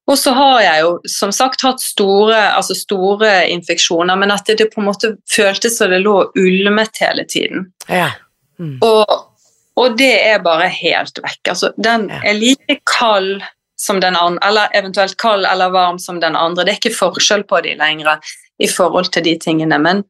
Og 0.06 0.18
så 0.22 0.36
har 0.38 0.60
jeg 0.62 0.82
jo 0.84 0.90
som 1.10 1.32
sagt 1.34 1.64
hatt 1.66 1.82
store, 1.82 2.38
altså 2.54 2.76
store 2.78 3.48
infeksjoner, 3.50 4.18
men 4.22 4.34
at 4.34 4.46
det, 4.46 4.60
det, 4.60 4.68
på 4.74 4.84
en 4.84 4.90
måte 4.92 5.16
føltes 5.32 5.80
som 5.80 5.90
det 5.90 6.04
lå 6.04 6.20
ulmet 6.38 7.02
hele 7.02 7.26
tiden. 7.30 7.72
Ja. 7.90 8.12
Mm. 8.62 8.78
Og, 8.86 9.16
og, 9.76 9.98
det 9.98 10.14
er 10.28 10.44
bare 10.46 10.70
helt 10.70 11.18
vekk. 11.24 11.42
Altså, 11.56 11.74
den 11.78 12.10
Ja. 12.14 12.22
er 12.22 12.38
like 12.38 12.80
kald 12.86 13.42
som 13.82 14.00
den 14.00 14.16
andre, 14.16 14.48
eller 14.48 14.78
eventuelt 14.78 15.18
kald 15.18 15.46
eller 15.50 15.74
varm 15.74 15.98
som 16.00 16.22
den 16.22 16.36
andre. 16.36 16.64
Det 16.64 16.76
er 16.76 16.80
ikke 16.80 17.00
forskjell 17.00 17.44
på 17.50 17.64
de 17.66 17.74
lenger 17.76 18.22
i 18.62 18.70
forhold 18.70 19.10
til 19.12 19.26
de 19.26 19.36
tingene. 19.42 19.82
Men, 19.82 20.04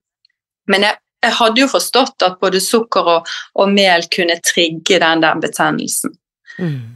men 0.67 0.81
jeg 0.81 0.99
jeg 1.25 1.33
hadde 1.39 1.63
jo 1.63 1.69
forstått 1.71 2.25
at 2.25 2.37
både 2.41 2.61
sukker 2.63 3.09
og, 3.17 3.31
og 3.57 3.71
mel 3.73 4.05
kunne 4.13 4.37
trigge 4.45 4.99
den 5.01 5.23
der 5.23 5.41
betennelsen. 5.41 6.13
Mm. 6.59 6.95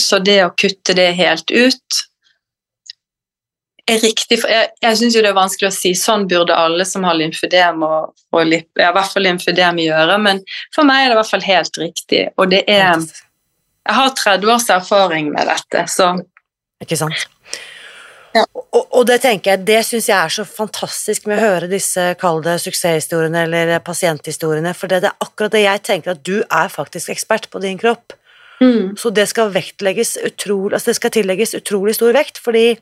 Så 0.00 0.18
det 0.24 0.40
å 0.44 0.52
kutte 0.58 0.94
det 0.96 1.10
helt 1.18 1.50
ut 1.50 2.02
er 3.90 4.02
riktig. 4.02 4.40
For 4.42 4.50
jeg 4.50 4.70
jeg 4.82 4.98
syns 5.00 5.16
det 5.16 5.28
er 5.30 5.36
vanskelig 5.36 5.70
å 5.70 5.76
si 5.76 5.92
sånn 5.98 6.26
burde 6.30 6.56
alle 6.56 6.86
som 6.88 7.06
har 7.06 7.18
lymfødem 7.18 7.84
og, 7.86 8.12
og 8.34 8.48
lip, 8.48 8.68
ja, 8.78 8.90
i 8.90 8.96
hvert 8.96 9.12
fall 9.12 9.26
lymfødem 9.28 9.80
gjøre, 9.84 10.18
men 10.22 10.42
for 10.74 10.88
meg 10.88 11.04
er 11.04 11.10
det 11.10 11.16
i 11.16 11.20
hvert 11.20 11.32
fall 11.34 11.46
helt 11.46 11.80
riktig. 11.82 12.26
Og 12.36 12.50
det 12.52 12.64
er 12.66 12.98
Jeg 13.86 13.94
har 13.94 14.14
30 14.18 14.50
års 14.50 14.68
erfaring 14.74 15.30
med 15.30 15.46
dette, 15.46 15.86
så 15.90 16.16
Ikke 16.82 16.98
sant? 16.98 17.28
Ja. 18.34 18.42
Og, 18.52 18.82
og 18.90 19.06
det 19.08 19.22
tenker 19.22 19.54
jeg, 19.54 19.64
det 19.64 19.78
syns 19.88 20.10
jeg 20.10 20.18
er 20.18 20.32
så 20.34 20.44
fantastisk 20.44 21.24
med 21.28 21.38
å 21.38 21.44
høre 21.46 21.70
disse 21.70 22.02
kall 22.20 22.42
det 22.44 22.58
suksesshistoriene 22.60 23.46
eller 23.46 23.78
pasienthistoriene, 23.86 24.74
for 24.76 24.92
det, 24.92 25.00
det 25.06 25.12
er 25.12 25.24
akkurat 25.24 25.54
det 25.54 25.62
jeg 25.62 25.82
tenker 25.86 26.12
at 26.12 26.24
du 26.26 26.42
er 26.44 26.68
faktisk 26.72 27.14
ekspert 27.14 27.48
på 27.48 27.62
din 27.64 27.80
kropp. 27.80 28.12
Mm, 28.60 28.96
Så 28.96 29.10
det 29.14 29.28
skal 29.28 29.50
vektlegges 29.54 30.16
utrolig, 30.24 30.74
altså 30.74 30.90
det 30.92 30.96
skal 30.96 31.10
tillegges 31.10 31.54
utrolig 31.58 31.94
stor 31.94 32.12
vekt, 32.16 32.38
fordi 32.42 32.78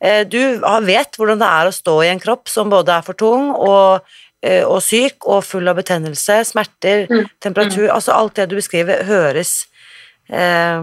eh, 0.00 0.24
du 0.26 0.38
vet 0.84 1.16
hvordan 1.16 1.38
det 1.40 1.48
er 1.48 1.70
å 1.70 1.74
stå 1.74 1.96
i 2.04 2.08
en 2.12 2.20
kropp 2.20 2.48
som 2.48 2.70
både 2.70 2.92
er 2.98 3.02
for 3.06 3.14
tung 3.14 3.50
og, 3.54 4.00
eh, 4.42 4.64
og 4.66 4.82
syk 4.82 5.26
og 5.26 5.44
full 5.44 5.68
av 5.68 5.76
betennelse, 5.76 6.40
smerter, 6.44 7.06
Mm, 7.10 7.28
temperatur, 7.40 7.88
altså 7.90 8.12
alt 8.12 8.34
det 8.36 8.48
du 8.50 8.56
beskriver 8.56 9.04
høres 9.04 9.66
eh, 10.30 10.82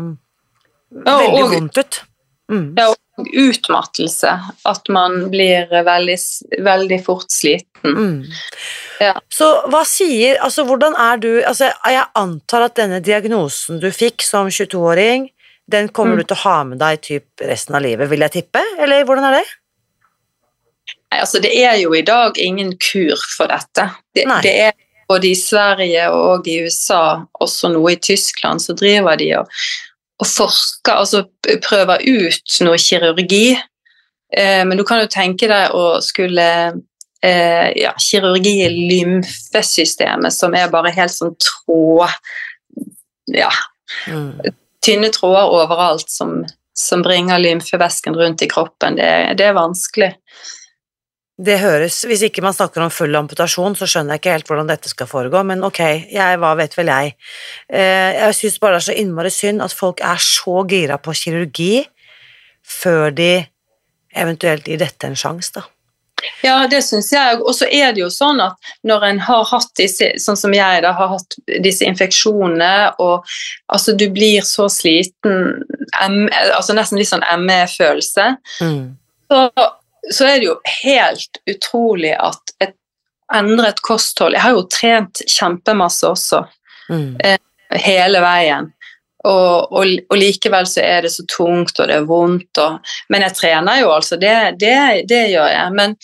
Ja, 0.91 1.17
veldig 1.17 1.43
og- 1.43 1.51
vondt 1.53 1.77
ut. 1.77 2.01
Mm. 2.51 2.73
ja, 2.77 2.89
og 3.17 3.27
utmattelse. 3.31 4.31
At 4.65 4.89
man 4.89 5.29
blir 5.31 5.69
veldig, 5.71 6.17
veldig 6.59 6.97
fort 7.05 7.31
sliten. 7.31 8.25
Ja. 9.01 9.15
Så 9.33 9.47
hva 9.71 9.81
sier 9.87 10.37
Altså, 10.45 10.61
hvordan 10.67 10.93
er 10.99 11.17
du 11.17 11.29
Altså, 11.39 11.71
jeg 11.89 12.03
antar 12.19 12.67
at 12.67 12.75
denne 12.77 12.99
diagnosen 13.01 13.79
du 13.81 13.87
fikk 13.95 14.21
som 14.21 14.51
22-åring, 14.51 15.29
den 15.71 15.89
kommer 15.89 16.19
Mm. 16.19 16.21
du 16.21 16.23
til 16.29 16.37
å 16.37 16.43
ha 16.43 16.57
med 16.67 16.77
deg 16.83 17.01
typ 17.01 17.41
resten 17.47 17.75
av 17.79 17.81
livet, 17.81 18.09
vil 18.11 18.21
jeg 18.27 18.35
tippe? 18.35 18.61
Eller 18.77 19.05
hvordan 19.07 19.25
er 19.31 19.39
det? 19.39 19.47
Nei, 21.11 21.19
altså 21.19 21.41
det 21.43 21.51
er 21.57 21.75
jo 21.81 21.93
i 21.95 22.03
dag 22.05 22.37
ingen 22.39 22.73
kur 22.77 23.19
for 23.37 23.47
dette. 23.51 23.87
Det, 24.15 24.25
det 24.43 24.53
er 24.67 24.73
både 25.09 25.31
i 25.31 25.35
Sverige 25.35 26.05
og 26.15 26.47
i 26.47 26.59
USA, 26.65 27.23
også 27.39 27.71
noe 27.73 27.93
i 27.95 27.99
Tyskland, 27.99 28.61
så 28.63 28.75
driver 28.77 29.17
de 29.19 29.31
og, 29.39 29.49
og 30.21 30.27
forsker, 30.27 30.93
altså 30.93 31.25
prøver 31.65 32.03
ut 32.07 32.59
noe 32.67 32.79
kirurgi. 32.79 33.57
Eh, 34.31 34.61
men 34.67 34.77
du 34.79 34.85
kan 34.87 35.01
jo 35.03 35.09
tenke 35.11 35.49
deg 35.51 35.75
å 35.75 35.99
skulle 36.03 36.47
eh, 37.23 37.71
ja, 37.81 37.93
kirurgi 37.99 38.55
i 38.65 38.69
lymfesystemet, 38.91 40.33
som 40.33 40.55
er 40.57 40.71
bare 40.73 40.93
helt 40.95 41.13
sånn 41.15 41.35
tråd 41.41 42.09
Ja, 43.31 43.51
Mm. 44.07 44.39
tynne 44.81 45.09
tråder 45.11 45.51
overalt 45.51 46.09
som, 46.09 46.45
som 46.73 47.01
bringer 47.03 47.39
lymfevæsken 47.39 48.15
rundt 48.15 48.41
i 48.41 48.47
kroppen. 48.47 48.95
Det, 48.95 49.37
det 49.37 49.45
er 49.49 49.53
vanskelig. 49.57 50.13
Det 51.41 51.57
høres 51.59 52.03
Hvis 52.05 52.21
ikke 52.23 52.43
man 52.45 52.53
snakker 52.53 52.83
om 52.85 52.91
full 52.93 53.15
amputasjon, 53.17 53.75
så 53.75 53.87
skjønner 53.89 54.15
jeg 54.15 54.21
ikke 54.21 54.35
helt 54.35 54.47
hvordan 54.47 54.69
dette 54.69 54.89
skal 54.91 55.09
foregå, 55.09 55.41
men 55.43 55.63
ok, 55.63 55.79
jeg, 56.11 56.39
hva 56.39 56.53
vet 56.55 56.75
vel 56.77 56.91
jeg. 56.93 57.15
Eh, 57.67 58.11
jeg 58.19 58.37
syns 58.37 58.59
bare 58.61 58.77
det 58.77 58.81
er 58.83 58.87
så 58.87 58.97
innmari 59.03 59.31
synd 59.33 59.61
at 59.65 59.73
folk 59.75 60.03
er 60.05 60.21
så 60.21 60.63
gira 60.69 60.97
på 61.01 61.15
kirurgi 61.17 61.85
før 62.63 63.11
de 63.11 63.31
eventuelt 64.15 64.67
gir 64.67 64.79
dette 64.81 65.07
en 65.07 65.17
sjanse, 65.19 65.51
da. 65.55 65.65
Ja, 66.43 66.67
det 66.67 66.81
syns 66.85 67.11
jeg. 67.13 67.39
Og 67.41 67.53
så 67.55 67.67
er 67.69 67.93
det 67.93 68.01
jo 68.01 68.09
sånn 68.13 68.41
at 68.43 68.71
når 68.87 69.03
en 69.09 69.19
har 69.27 69.43
hatt 69.51 69.69
disse, 69.77 70.07
sånn 70.23 70.37
som 70.39 70.53
jeg 70.55 70.81
da, 70.85 70.91
har 70.97 71.11
hatt 71.13 71.35
disse 71.63 71.85
infeksjonene, 71.85 72.93
og 73.03 73.27
altså 73.71 73.93
du 73.97 74.07
blir 74.13 74.41
så 74.47 74.65
sliten, 74.71 75.61
M, 76.01 76.27
altså 76.55 76.73
nesten 76.77 76.97
litt 77.01 77.11
sånn 77.11 77.25
ME-følelse, 77.45 78.31
Mm. 78.61 78.95
så, 79.31 79.49
så 80.11 80.25
er 80.25 80.39
det 80.39 80.47
jo 80.49 80.57
helt 80.83 81.41
utrolig 81.47 82.15
at 82.19 82.55
et 82.59 82.75
endret 83.33 83.79
kosthold 83.85 84.33
Jeg 84.33 84.41
har 84.43 84.51
jo 84.57 84.65
trent 84.67 85.21
kjempemasse 85.29 86.07
også, 86.09 86.45
Mm. 86.89 87.15
hele 87.79 88.19
veien. 88.19 88.73
Og, 89.27 89.71
og, 89.71 89.91
og 90.09 90.17
likevel 90.17 90.65
så 90.69 90.81
er 90.85 91.05
det 91.05 91.11
så 91.13 91.25
tungt, 91.29 91.77
og 91.77 91.89
det 91.89 91.97
er 91.99 92.07
vondt. 92.09 92.61
Og, 92.61 92.93
men 93.13 93.25
jeg 93.27 93.37
trener 93.37 93.81
jo, 93.83 93.91
altså. 93.93 94.17
Det, 94.21 94.33
det, 94.61 94.77
det 95.09 95.23
gjør 95.33 95.49
jeg. 95.51 95.75
Men, 95.77 95.95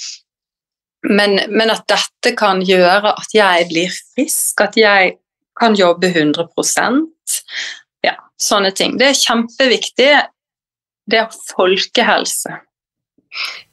men, 1.08 1.40
men 1.50 1.74
at 1.74 1.88
dette 1.90 2.36
kan 2.38 2.62
gjøre 2.65 3.15
at 3.15 3.34
jeg 3.34 3.70
blir 3.72 3.98
frisk, 4.13 4.62
at 4.65 4.78
jeg 4.78 5.18
kan 5.58 5.78
jobbe 5.78 6.12
100% 6.13 7.04
Ja, 8.06 8.13
sånne 8.40 8.72
ting. 8.78 8.96
Det 9.00 9.10
er 9.10 9.18
kjempeviktig. 9.18 10.12
Det 11.08 11.20
er 11.24 11.34
folkehelse. 11.56 12.62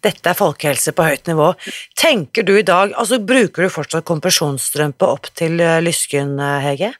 Dette 0.04 0.30
er 0.30 0.36
folkehelse 0.36 0.92
på 0.96 1.06
høyt 1.06 1.28
nivå. 1.30 1.52
Tenker 1.98 2.44
du 2.46 2.56
i 2.58 2.66
dag 2.66 2.92
Altså, 2.98 3.20
bruker 3.22 3.64
du 3.64 3.72
fortsatt 3.72 4.06
kompresjonsstrømpe 4.08 5.06
opp 5.08 5.30
til 5.38 5.60
eh, 5.62 5.80
lysken, 5.84 6.34
eh, 6.40 6.58
Hege? 6.64 6.90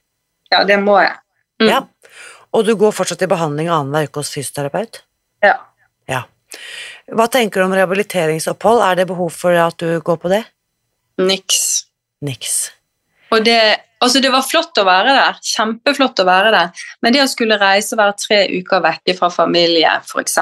Ja, 0.53 0.62
det 0.68 0.78
må 0.82 1.01
jeg. 1.03 1.16
Mm. 1.62 1.68
Ja. 1.68 1.80
Og 2.55 2.64
du 2.66 2.74
går 2.78 2.92
fortsatt 2.94 3.24
i 3.26 3.30
behandling 3.30 3.68
annenhver 3.72 4.07
uke 4.09 4.22
hos 4.22 4.30
fysioterapeut? 4.34 5.00
Ja. 5.44 5.57
Ja. 6.11 6.22
Hva 7.11 7.26
tenker 7.32 7.61
du 7.61 7.66
om 7.66 7.74
rehabiliteringsopphold? 7.74 8.82
Er 8.86 9.00
det 9.00 9.09
behov 9.11 9.32
for 9.34 9.57
at 9.59 9.76
du 9.82 9.98
går 10.07 10.20
på 10.22 10.30
det? 10.30 10.44
Niks. 11.18 11.64
Niks. 12.24 12.55
Og 13.34 13.42
det, 13.44 13.59
altså 14.05 14.20
det 14.22 14.30
var 14.30 14.46
flott 14.46 14.78
å 14.78 14.84
være 14.86 15.11
der, 15.16 15.38
kjempeflott 15.42 16.22
å 16.22 16.26
være 16.28 16.52
der, 16.55 16.84
men 17.02 17.14
det 17.16 17.24
å 17.24 17.28
skulle 17.30 17.59
reise 17.59 17.96
og 17.96 18.02
være 18.05 18.16
tre 18.22 18.38
uker 18.61 18.84
vekke 18.84 19.16
fra 19.18 19.30
familie, 19.34 19.90
f.eks. 20.07 20.36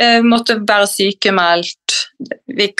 Eh, 0.00 0.20
måtte 0.24 0.56
være 0.64 0.88
sykemeldt 0.88 1.98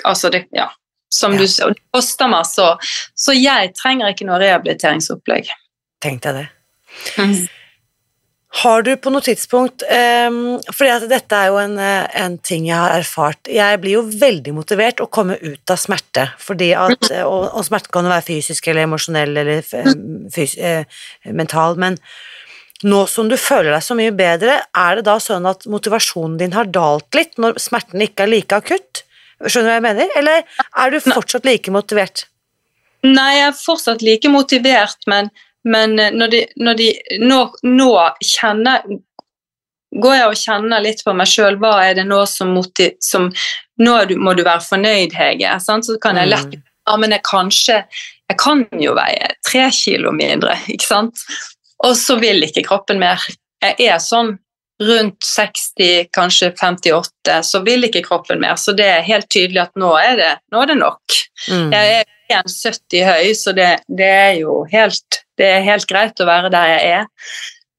altså 0.09 0.31
det, 0.33 0.47
ja, 0.57 0.71
som 1.13 1.35
Ja. 1.37 1.43
du 1.43 1.47
sier, 1.47 1.75
det 1.77 1.83
koster 1.93 2.29
masse. 2.33 2.57
så. 2.57 2.79
Så 3.15 3.37
jeg 3.37 3.75
trenger 3.77 4.15
ikke 4.15 4.25
noe 4.31 4.41
rehabiliteringsopplegg. 4.41 5.53
Tenkte 6.01 6.33
jeg 6.33 6.41
det. 6.41 7.60
Har 8.51 8.83
du 8.83 8.91
på 8.99 9.13
noe 9.15 9.23
tidspunkt 9.23 9.85
um, 9.87 10.57
fordi 10.75 10.91
at 10.91 11.05
dette 11.11 11.39
er 11.39 11.53
jo 11.53 11.59
en, 11.61 11.77
eh, 11.79 12.09
en 12.19 12.35
ting 12.43 12.65
jeg 12.67 12.75
har 12.75 12.97
erfart 12.97 13.47
Jeg 13.47 13.79
blir 13.79 13.95
jo 13.95 14.03
veldig 14.03 14.55
motivert 14.57 15.03
å 15.05 15.07
komme 15.07 15.37
ut 15.39 15.71
av 15.71 15.79
smerte, 15.79 16.25
fordi 16.43 16.73
at, 16.75 17.13
eh, 17.13 17.23
og, 17.23 17.47
og 17.55 17.63
smerte 17.69 17.93
kan 17.95 18.09
jo 18.09 18.11
være 18.11 18.27
fysisk 18.27 18.67
eller 18.67 18.89
emosjonell 18.89 19.39
eller 19.45 19.63
fys, 20.35 20.57
eh, 20.59 20.83
mental, 21.31 21.79
men 21.79 22.01
nå 22.83 23.05
som 23.13 23.29
du 23.31 23.37
føler 23.39 23.71
deg 23.75 23.85
så 23.85 23.95
mye 23.95 24.13
bedre, 24.17 24.57
er 24.83 24.99
det 24.99 25.07
da 25.07 25.19
sånn 25.23 25.47
at 25.47 25.67
motivasjonen 25.71 26.39
din 26.41 26.57
har 26.57 26.71
dalt 26.73 27.15
litt 27.15 27.39
når 27.39 27.61
smerten 27.61 28.03
ikke 28.03 28.25
er 28.25 28.33
like 28.33 28.57
akutt? 28.57 29.05
Skjønner 29.45 29.69
du 29.69 29.73
hva 29.73 29.79
jeg 29.79 29.87
mener? 29.87 30.15
Eller 30.19 30.43
er 30.59 30.93
du 30.93 30.99
fortsatt 31.05 31.47
like 31.49 31.73
motivert? 31.73 32.27
Nei, 33.07 33.31
jeg 33.39 33.47
er 33.49 33.57
fortsatt 33.57 34.03
like 34.05 34.33
motivert, 34.33 34.99
men, 35.09 35.31
men 35.69 35.99
eh, 35.99 36.13
når 36.17 36.33
de, 36.33 36.43
når 36.57 36.81
de 36.81 36.91
nå, 37.21 37.45
nå 37.69 37.93
kjenner 38.25 38.85
Går 39.91 40.15
jeg 40.15 40.27
og 40.31 40.39
kjenner 40.39 40.83
litt 40.85 41.01
på 41.03 41.13
meg 41.19 41.27
sjøl, 41.27 41.57
hva 41.59 41.73
er 41.83 41.97
det 41.99 42.05
nå 42.07 42.21
som, 42.31 42.53
motiv, 42.55 42.93
som 43.03 43.25
Nå 43.83 43.95
må 44.23 44.37
du 44.39 44.45
være 44.47 44.63
fornøyd, 44.63 45.17
Hege. 45.19 45.57
Sant? 45.59 45.89
Så 45.89 45.97
kan 45.99 46.21
jeg 46.21 46.31
lett 46.31 46.55
Mm. 46.55 46.67
Ja, 46.89 46.97
men 46.97 47.13
jeg 47.13 47.23
kanskje 47.27 47.75
Jeg 48.31 48.39
kan 48.39 48.63
jo 48.79 48.95
veie 48.95 49.33
tre 49.47 49.65
kilo 49.75 50.13
mindre, 50.15 50.55
ikke 50.71 50.87
sant? 50.87 51.25
Og 51.85 51.97
så 51.99 52.15
vil 52.21 52.45
ikke 52.47 52.63
kroppen 52.69 53.01
mer. 53.03 53.19
Jeg 53.65 53.89
er 53.91 53.99
sånn 53.99 54.37
rundt 54.81 55.25
60, 55.25 56.09
kanskje 56.13 56.51
58, 56.57 57.43
så 57.45 57.61
vil 57.67 57.85
ikke 57.85 58.05
kroppen 58.07 58.41
mer. 58.41 58.57
Så 58.57 58.73
det 58.77 58.89
er 58.89 59.07
helt 59.07 59.29
tydelig 59.33 59.67
at 59.67 59.79
nå 59.81 59.93
er 60.01 60.17
det, 60.19 60.33
nå 60.53 60.63
er 60.63 60.73
det 60.73 60.79
nok. 60.81 61.21
Mm. 61.51 61.71
Jeg 61.75 62.01
er 62.01 62.41
1,70 62.41 63.07
høy, 63.09 63.31
så 63.37 63.55
det, 63.57 63.71
det 63.89 64.11
er 64.11 64.35
jo 64.41 64.63
helt, 64.73 65.23
det 65.41 65.49
er 65.57 65.67
helt 65.67 65.89
greit 65.91 66.21
å 66.23 66.29
være 66.29 66.53
der 66.53 66.73
jeg 66.75 66.93
er. 67.01 67.09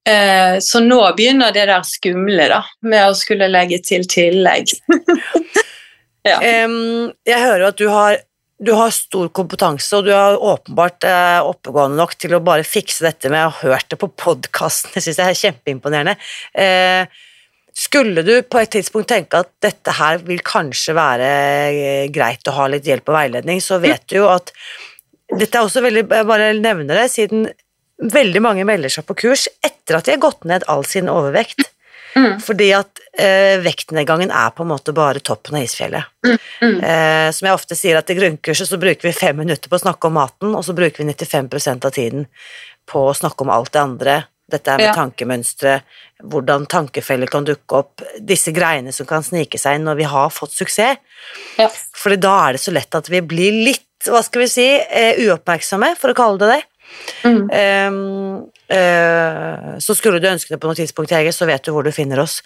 Eh, 0.10 0.56
så 0.64 0.82
nå 0.82 1.00
begynner 1.18 1.54
det 1.54 1.68
der 1.70 1.86
skumle, 1.86 2.48
da, 2.52 2.64
med 2.86 3.10
å 3.10 3.18
skulle 3.18 3.50
legge 3.52 3.82
til 3.86 4.06
tillegg. 4.10 4.74
ja. 6.30 6.38
um, 6.66 7.12
jeg 7.28 7.42
hører 7.44 7.70
at 7.70 7.82
du 7.82 7.88
har, 7.92 8.22
du 8.62 8.72
har 8.78 8.94
stor 8.94 9.32
kompetanse, 9.34 9.90
og 9.98 10.06
du 10.06 10.12
er 10.14 10.38
åpenbart 10.38 11.06
eh, 11.10 11.40
oppegående 11.42 11.98
nok 11.98 12.14
til 12.22 12.36
å 12.38 12.44
bare 12.46 12.66
fikse 12.68 13.08
dette 13.08 13.32
med 13.34 13.48
å 13.48 13.50
ha 13.50 13.72
hørt 13.72 13.90
det 13.90 13.98
på 14.02 14.12
podkasten. 14.22 14.92
Det 14.96 15.02
syns 15.02 15.18
jeg 15.18 15.34
er 15.34 15.40
kjempeimponerende. 15.40 16.14
Eh, 16.54 17.10
skulle 17.74 18.22
du 18.28 18.34
på 18.44 18.60
et 18.62 18.72
tidspunkt 18.76 19.10
tenke 19.10 19.42
at 19.42 19.50
dette 19.64 19.96
her 19.98 20.22
vil 20.28 20.44
kanskje 20.46 20.94
være 20.94 21.32
eh, 21.72 22.06
greit 22.14 22.48
å 22.52 22.56
ha 22.60 22.70
litt 22.70 22.86
hjelp 22.86 23.10
og 23.10 23.18
veiledning, 23.18 23.64
så 23.64 23.82
vet 23.82 24.06
du 24.12 24.20
jo 24.20 24.30
at 24.30 24.54
dette 25.32 25.56
er 25.56 25.64
også 25.64 25.80
veldig 25.80 26.02
Jeg 26.12 26.28
bare 26.28 26.50
nevner 26.60 26.98
det, 27.00 27.08
siden 27.14 27.46
veldig 28.02 28.42
mange 28.44 28.66
melder 28.68 28.92
seg 28.92 29.06
på 29.08 29.16
kurs 29.24 29.48
etter 29.64 29.98
at 29.98 30.06
de 30.06 30.18
har 30.18 30.22
gått 30.22 30.46
ned 30.50 30.66
all 30.70 30.84
sin 30.86 31.10
overvekt. 31.10 31.64
Mm. 32.16 32.40
Fordi 32.44 32.68
at 32.76 33.00
eh, 33.18 33.58
vektnedgangen 33.64 34.32
er 34.32 34.50
på 34.56 34.66
en 34.66 34.72
måte 34.72 34.94
bare 34.96 35.22
toppen 35.24 35.56
av 35.60 35.64
isfjellet. 35.64 36.10
Mm. 36.62 36.80
Eh, 36.84 37.30
som 37.32 37.48
jeg 37.48 37.56
ofte 37.56 37.78
sier 37.78 38.00
at 38.00 38.10
i 38.12 38.18
grunnkurset 38.18 38.70
så 38.70 38.80
bruker 38.82 39.08
vi 39.08 39.16
fem 39.16 39.38
minutter 39.40 39.72
på 39.72 39.80
å 39.80 39.84
snakke 39.86 40.10
om 40.10 40.18
maten, 40.20 40.56
og 40.56 40.66
så 40.68 40.76
bruker 40.78 41.04
vi 41.04 41.14
95% 41.14 41.88
av 41.88 41.96
tiden 41.96 42.28
på 42.90 43.08
å 43.08 43.16
snakke 43.16 43.46
om 43.46 43.54
alt 43.54 43.72
det 43.74 43.82
andre. 43.82 44.18
Dette 44.52 44.74
er 44.74 44.82
med 44.82 44.90
Ja. 44.90 44.96
tankemønstre, 44.98 45.82
hvordan 46.24 46.68
tankefeller 46.68 47.28
kan 47.32 47.46
dukke 47.48 47.78
opp, 47.78 48.02
disse 48.20 48.52
greiene 48.52 48.92
som 48.94 49.06
kan 49.06 49.24
snike 49.24 49.58
seg 49.58 49.76
inn 49.76 49.86
når 49.88 49.96
vi 50.02 50.04
har 50.04 50.30
fått 50.30 50.52
suksess. 50.52 50.98
Ja. 51.58 51.70
Fordi 51.96 52.20
da 52.20 52.50
er 52.50 52.54
det 52.54 52.62
så 52.62 52.74
lett 52.76 52.94
at 52.96 53.08
vi 53.08 53.22
blir 53.22 53.64
litt, 53.64 53.88
hva 54.06 54.24
skal 54.24 54.42
vi 54.42 54.48
si, 54.48 54.68
eh, 54.76 55.16
uoppmerksomme, 55.24 55.96
for 55.98 56.12
å 56.12 56.16
kalle 56.16 56.38
det 56.38 56.52
det. 56.52 56.64
Mm. 57.24 57.50
Eh, 57.52 58.51
så 58.72 59.96
skulle 59.98 60.22
du 60.24 60.30
ønske 60.30 60.54
det 60.54 60.60
på 60.62 60.70
noe 60.70 60.78
tidspunkt, 60.78 61.12
Hege, 61.12 61.34
så 61.36 61.48
vet 61.50 61.66
du 61.66 61.74
hvor 61.76 61.84
du 61.84 61.92
finner 61.92 62.22
oss. 62.24 62.40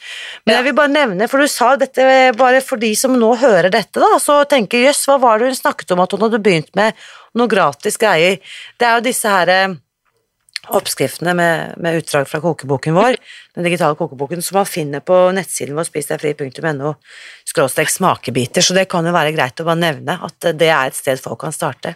Men 0.46 0.58
jeg 0.58 0.68
vil 0.68 0.78
bare 0.78 0.94
nevne, 0.94 1.28
for 1.30 1.44
du 1.44 1.50
sa 1.52 1.76
dette 1.78 2.06
bare 2.40 2.64
for 2.66 2.82
de 2.82 2.92
som 2.98 3.14
nå 3.14 3.32
hører 3.42 3.70
dette, 3.74 4.02
da, 4.02 4.16
så 4.22 4.42
tenker 4.50 4.88
jøss, 4.88 5.06
hva 5.10 5.20
var 5.22 5.40
det 5.40 5.52
hun 5.52 5.60
snakket 5.60 5.94
om 5.94 6.02
at 6.02 6.16
hun 6.16 6.26
hadde 6.26 6.42
begynt 6.42 6.72
med 6.78 6.98
noe 7.38 7.52
gratis 7.52 8.00
greier? 8.02 8.40
Det 8.80 8.88
er 8.88 8.98
jo 8.98 9.06
disse 9.06 9.30
her 9.30 9.52
eh, 9.54 9.76
oppskriftene 10.74 11.36
med, 11.38 11.76
med 11.82 12.00
utdrag 12.00 12.28
fra 12.30 12.42
kokeboken 12.44 12.98
vår, 12.98 13.20
den 13.58 13.68
digitale 13.68 13.98
kokeboken, 14.00 14.42
som 14.46 14.60
man 14.62 14.70
finner 14.70 15.04
på 15.06 15.20
nettsiden 15.36 15.78
vår 15.78 15.90
spisdegfri.no 15.90 16.96
skråstrek 17.46 17.92
smakebiter, 17.92 18.66
så 18.66 18.78
det 18.78 18.88
kan 18.92 19.06
jo 19.06 19.14
være 19.16 19.36
greit 19.36 19.62
å 19.62 19.68
bare 19.68 19.84
nevne 19.84 20.18
at 20.26 20.54
det 20.58 20.72
er 20.72 20.90
et 20.90 20.98
sted 20.98 21.22
folk 21.22 21.44
kan 21.46 21.56
starte. 21.56 21.96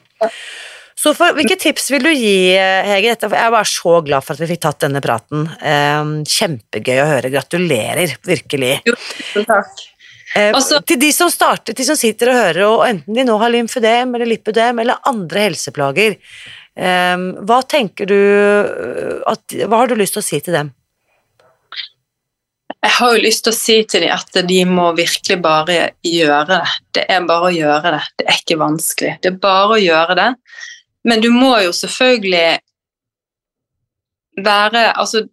Så 0.99 1.13
for, 1.15 1.31
hvilke 1.37 1.55
tips 1.59 1.85
vil 1.93 2.03
du 2.03 2.09
gi, 2.11 2.51
Hege? 2.57 3.13
Jeg 3.15 3.31
bare 3.31 3.63
så 3.67 3.99
glad 4.03 4.25
for 4.25 4.35
at 4.35 4.43
vi 4.43 4.49
fikk 4.51 4.65
tatt 4.65 4.81
denne 4.83 4.99
praten. 5.03 5.45
Eh, 5.63 6.09
kjempegøy 6.27 6.99
å 6.99 7.07
høre. 7.07 7.31
Gratulerer, 7.31 8.17
virkelig. 8.27 8.73
Jo, 8.89 8.97
takk. 9.47 9.85
Eh, 10.35 10.51
Altså- 10.53 10.85
til 10.85 10.99
de 10.99 11.11
som 11.11 11.29
starter, 11.29 11.73
til 11.73 11.85
som 11.85 11.95
sitter 11.95 12.29
og 12.29 12.35
hører, 12.35 12.63
og 12.67 12.85
enten 12.87 13.13
de 13.15 13.23
nå 13.23 13.37
har 13.39 13.49
lymfødem 13.49 14.13
eller 14.15 14.25
lipødem 14.25 14.79
eller 14.79 14.99
andre 15.05 15.39
helseplager, 15.49 16.17
eh, 16.77 17.17
hva 17.47 17.61
tenker 17.67 18.05
du 18.05 18.13
eh, 18.13 19.31
at, 19.31 19.41
Hva 19.47 19.77
har 19.77 19.87
du 19.87 19.95
lyst 19.95 20.13
til 20.13 20.21
å 20.21 20.23
si 20.23 20.39
til 20.39 20.53
dem? 20.53 20.73
Jeg 22.83 22.91
har 22.91 23.15
jo 23.15 23.23
lyst 23.23 23.43
til 23.43 23.51
å 23.51 23.55
si 23.55 23.83
til 23.83 24.01
dem 24.01 24.11
at 24.11 24.47
de 24.47 24.65
må 24.65 24.95
virkelig 24.95 25.41
bare 25.41 25.91
gjøre 26.05 26.47
det. 26.47 26.67
Det 26.93 27.05
er 27.09 27.21
bare 27.21 27.49
å 27.49 27.55
gjøre 27.55 27.91
det. 27.91 28.03
Det 28.17 28.27
er 28.27 28.37
ikke 28.37 28.59
vanskelig. 28.59 29.21
Det 29.21 29.33
er 29.33 29.37
bare 29.37 29.75
å 29.75 29.81
gjøre 29.81 30.15
det. 30.15 30.35
Men 31.07 31.21
du 31.23 31.29
må 31.31 31.53
jo 31.63 31.71
selvfølgelig 31.75 32.59
være 34.39 34.83
Altså, 34.95 35.25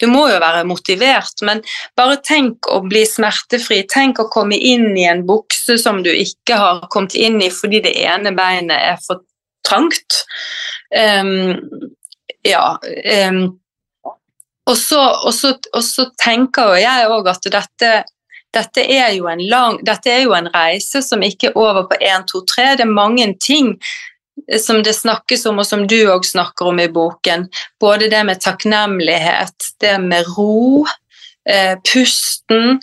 du 0.00 0.06
må 0.06 0.28
jo 0.30 0.38
være 0.38 0.64
motivert, 0.66 1.42
men 1.42 1.60
bare 1.98 2.20
tenk 2.22 2.68
å 2.70 2.80
bli 2.86 3.02
smertefri. 3.06 3.80
Tenk 3.90 4.20
å 4.22 4.28
komme 4.30 4.54
inn 4.54 4.92
i 4.94 5.06
en 5.10 5.24
bukse 5.26 5.78
som 5.82 6.02
du 6.04 6.10
ikke 6.12 6.58
har 6.58 6.84
kommet 6.92 7.16
inn 7.18 7.40
i 7.42 7.50
fordi 7.50 7.82
det 7.82 7.96
ene 8.06 8.34
beinet 8.36 8.78
er 8.78 9.00
for 9.06 9.24
trangt. 9.66 10.22
Um, 10.94 11.58
ja 12.46 12.78
Um, 13.28 13.58
og 14.68 14.76
så, 14.76 15.00
og, 15.00 15.32
så, 15.34 15.54
og 15.72 15.84
så 15.84 16.04
tenker 16.20 16.72
jo 16.72 16.80
jeg 16.82 17.08
òg 17.08 17.28
at 17.30 17.46
dette, 17.48 17.92
dette, 18.52 18.82
er 18.84 19.16
lang, 19.48 19.78
dette 19.86 20.12
er 20.12 20.26
jo 20.26 20.34
en 20.36 20.50
reise 20.52 21.00
som 21.04 21.24
ikke 21.24 21.50
er 21.50 21.56
over 21.56 21.86
på 21.88 21.96
1, 21.96 22.26
2, 22.28 22.42
3. 22.52 22.66
Det 22.76 22.84
er 22.84 22.92
mange 22.92 23.30
ting 23.40 23.72
som 24.60 24.82
det 24.82 24.94
snakkes 24.96 25.46
om, 25.46 25.58
og 25.58 25.66
som 25.66 25.86
du 25.86 25.96
òg 26.12 26.24
snakker 26.26 26.70
om 26.70 26.80
i 26.80 26.88
boken. 26.88 27.48
Både 27.80 28.08
det 28.12 28.24
med 28.24 28.40
takknemlighet, 28.40 29.72
det 29.80 29.98
med 30.00 30.26
ro, 30.36 30.86
eh, 31.48 31.76
pusten 31.92 32.80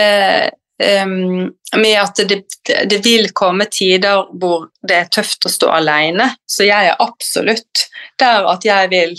eh, 0.00 0.50
em, 0.82 1.52
Med 1.76 1.96
at 2.00 2.16
det, 2.28 2.42
det 2.88 2.98
vil 3.04 3.30
komme 3.32 3.66
tider 3.70 4.28
hvor 4.38 4.68
det 4.86 4.94
er 4.96 5.08
tøft 5.12 5.44
å 5.44 5.50
stå 5.50 5.68
alene. 5.80 6.30
Så 6.46 6.64
jeg 6.64 6.92
er 6.92 7.00
absolutt 7.02 7.88
der 8.18 8.46
at 8.48 8.64
jeg 8.64 8.90
vil 8.92 9.16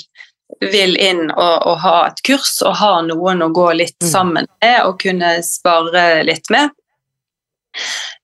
vil 0.64 0.96
inn 0.98 1.28
og, 1.32 1.56
og, 1.68 1.76
ha 1.84 1.96
et 2.08 2.22
kurs 2.26 2.54
og 2.64 2.78
ha 2.80 3.02
noen 3.04 3.44
å 3.44 3.50
gå 3.54 3.66
litt 3.76 3.98
Mm. 4.02 4.10
sammen 4.10 4.48
med 4.64 4.78
og 4.86 5.00
kunne 5.02 5.44
spare 5.44 6.24
litt 6.24 6.50
med. 6.50 6.70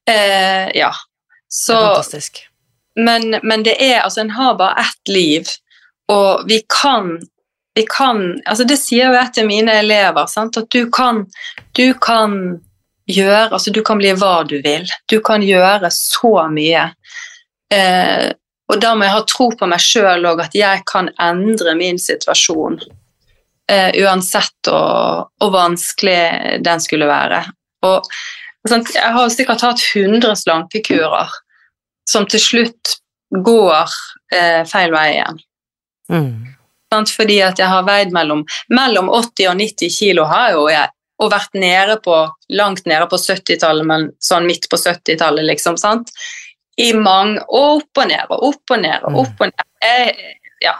Eh, 0.07 0.71
ja. 0.77 0.89
Det 0.89 1.51
Så, 1.51 1.73
er 1.73 1.81
fantastisk. 1.95 2.39
Men, 2.99 3.39
men 3.43 3.63
det 3.65 3.75
er 3.81 4.01
altså 4.03 4.21
En 4.21 4.35
har 4.35 4.57
bare 4.59 4.81
ett 4.83 5.09
liv, 5.09 5.47
og 6.11 6.43
vi 6.47 6.61
kan 6.81 7.17
vi 7.75 7.85
kan, 7.89 8.41
altså 8.45 8.63
Det 8.63 8.77
sier 8.77 9.09
jo 9.09 9.17
jeg 9.17 9.33
til 9.33 9.47
mine 9.49 9.73
elever, 9.81 10.27
sant? 10.29 10.57
at 10.57 10.69
du 10.69 10.85
kan, 10.93 11.23
du 11.73 11.93
kan 11.97 12.59
gjøre 13.09 13.49
altså 13.49 13.73
Du 13.73 13.81
kan 13.85 13.97
bli 13.97 14.13
hva 14.13 14.43
du 14.47 14.59
vil. 14.63 14.85
Du 15.09 15.19
kan 15.25 15.43
gjøre 15.43 15.89
så 15.91 16.35
mye. 16.53 16.85
Eh, 17.73 18.29
og 18.71 18.79
da 18.81 18.93
må 18.95 19.07
jeg 19.07 19.15
ha 19.15 19.23
tro 19.27 19.49
på 19.57 19.67
meg 19.69 19.81
sjøl 19.83 20.23
òg, 20.29 20.45
at 20.45 20.55
jeg 20.55 20.85
kan 20.89 21.09
endre 21.21 21.73
min 21.75 21.99
situasjon. 21.99 22.79
Eh, 23.71 23.89
uansett 24.03 24.69
hvor, 24.69 25.27
vanskelig 25.51 26.61
den 26.63 26.83
skulle 26.83 27.09
være. 27.09 27.43
Og 27.83 28.07
sant, 28.69 28.93
Jeg 28.95 29.13
har 29.17 29.33
sikkert 29.33 29.65
hatt 29.65 29.81
100 29.83 30.37
slankekurer 30.45 31.33
som 32.09 32.27
til 32.29 32.41
slutt 32.41 32.97
går 33.43 33.93
eh, 34.35 34.61
feil 34.69 34.93
vei 34.93 35.07
igjen. 35.15 35.39
Mm. 36.11 36.33
Fordi 36.93 37.39
at 37.41 37.57
jeg 37.57 37.65
har 37.71 37.85
veid 37.87 38.11
mellom, 38.13 38.43
mellom 38.69 39.07
80 39.09 39.47
og 39.49 39.55
90 39.57 39.95
kilo 39.95 40.27
har 40.29 40.51
jo 40.53 40.67
jeg 40.69 40.91
og 41.23 41.31
vært 41.31 41.57
nede 41.57 41.97
på, 42.03 42.15
langt 42.53 42.87
nede 42.89 43.07
på 43.09 43.17
70-tallet, 43.21 43.87
men 43.87 44.07
sånn 44.23 44.47
midt 44.49 44.67
på 44.69 44.79
70-tallet, 44.79 45.45
liksom. 45.47 45.77
sant? 45.79 46.11
I 46.81 46.89
mange 46.97 47.43
Og 47.53 47.83
opp 47.83 48.01
og 48.01 48.09
ned 48.09 48.31
og 48.33 48.47
opp 48.49 48.73
og 48.73 48.81
ned 48.81 49.05
og 49.05 49.19
opp 49.21 49.43
og 49.45 49.51
ned. 49.51 49.65
Jeg, 49.85 50.35
ja. 50.63 50.73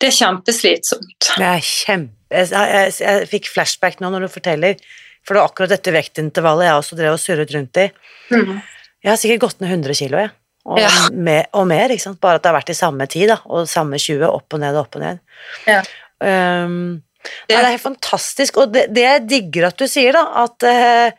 Det 0.00 0.10
er 0.10 0.16
kjempeslitsomt. 0.16 1.30
Det 1.36 1.46
er 1.46 1.64
kjempe... 1.66 2.16
Jeg, 2.30 2.52
jeg, 2.54 2.92
jeg 3.02 3.30
fikk 3.32 3.48
flashback 3.50 3.98
nå 3.98 4.12
når 4.14 4.28
du 4.28 4.30
forteller, 4.30 4.78
for 5.26 5.34
det 5.34 5.42
var 5.42 5.50
akkurat 5.50 5.72
dette 5.74 5.94
vektintervallet 5.94 6.68
jeg 6.68 6.78
også 6.78 6.98
drev 7.00 7.16
og 7.16 7.22
surret 7.22 7.54
rundt 7.56 7.80
i. 7.82 7.88
Mm. 8.30 8.60
Jeg 9.04 9.10
har 9.12 9.16
sikkert 9.20 9.40
gått 9.46 9.60
ned 9.60 9.70
100 9.70 9.94
kilo, 9.96 10.18
jeg. 10.18 10.30
Og, 10.66 10.78
Ja. 10.78 10.90
mer, 11.12 11.46
og 11.56 11.66
mer, 11.66 11.88
ikke 11.88 12.02
sant. 12.04 12.20
Bare 12.20 12.34
at 12.36 12.42
det 12.44 12.50
har 12.52 12.58
vært 12.60 12.70
i 12.70 12.76
samme 12.76 13.06
tid, 13.08 13.28
da. 13.28 13.38
Og 13.46 13.66
samme 13.66 13.96
20, 13.98 14.26
opp 14.28 14.52
og 14.54 14.60
ned 14.60 14.74
og 14.76 14.82
opp 14.86 14.96
og 14.96 15.02
ned. 15.02 15.20
Ja. 15.66 15.80
Um, 16.20 17.02
Det- 17.22 17.56
Nei, 17.56 17.62
det 17.62 17.64
er 17.66 17.76
helt 17.76 17.82
fantastisk, 17.82 18.56
og 18.56 18.72
det, 18.72 18.94
det 18.94 19.02
jeg 19.02 19.26
digger 19.28 19.66
at 19.68 19.76
du 19.76 19.84
sier, 19.86 20.12
da, 20.12 20.22
at 20.44 20.62
uh, 20.64 21.10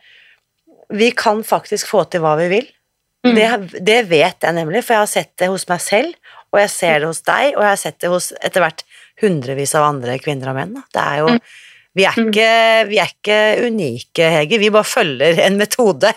vi 0.90 1.10
kan 1.12 1.42
faktisk 1.46 1.86
få 1.86 2.04
til 2.10 2.20
hva 2.24 2.36
vi 2.40 2.48
vil. 2.48 2.66
Mm. 3.24 3.34
Det, 3.36 3.84
det 3.84 4.08
vet 4.10 4.40
jeg 4.42 4.52
nemlig, 4.56 4.82
for 4.82 4.94
jeg 4.94 5.02
har 5.04 5.06
sett 5.12 5.36
det 5.38 5.48
hos 5.48 5.68
meg 5.68 5.80
selv, 5.80 6.14
og 6.52 6.58
jeg 6.58 6.70
ser 6.70 6.98
det 7.00 7.06
hos 7.06 7.22
deg, 7.22 7.54
og 7.54 7.62
jeg 7.62 7.70
har 7.70 7.76
sett 7.76 7.98
det 8.02 8.10
hos 8.10 8.32
etter 8.42 8.60
hvert 8.64 8.82
hundrevis 9.22 9.74
av 9.78 9.86
andre 9.94 10.18
kvinner 10.18 10.50
og 10.50 10.56
menn. 10.58 10.74
Da. 10.74 10.82
Det 10.92 11.02
er 11.06 11.18
jo 11.22 11.28
Mm. 11.36 11.40
Vi 11.92 12.06
er, 12.08 12.16
ikke, 12.16 12.48
vi 12.88 12.98
er 13.02 13.10
ikke 13.10 13.38
unike, 13.66 14.28
Hege, 14.32 14.58
vi 14.62 14.72
bare 14.72 14.88
følger 14.88 15.42
en 15.44 15.58
metode 15.60 16.12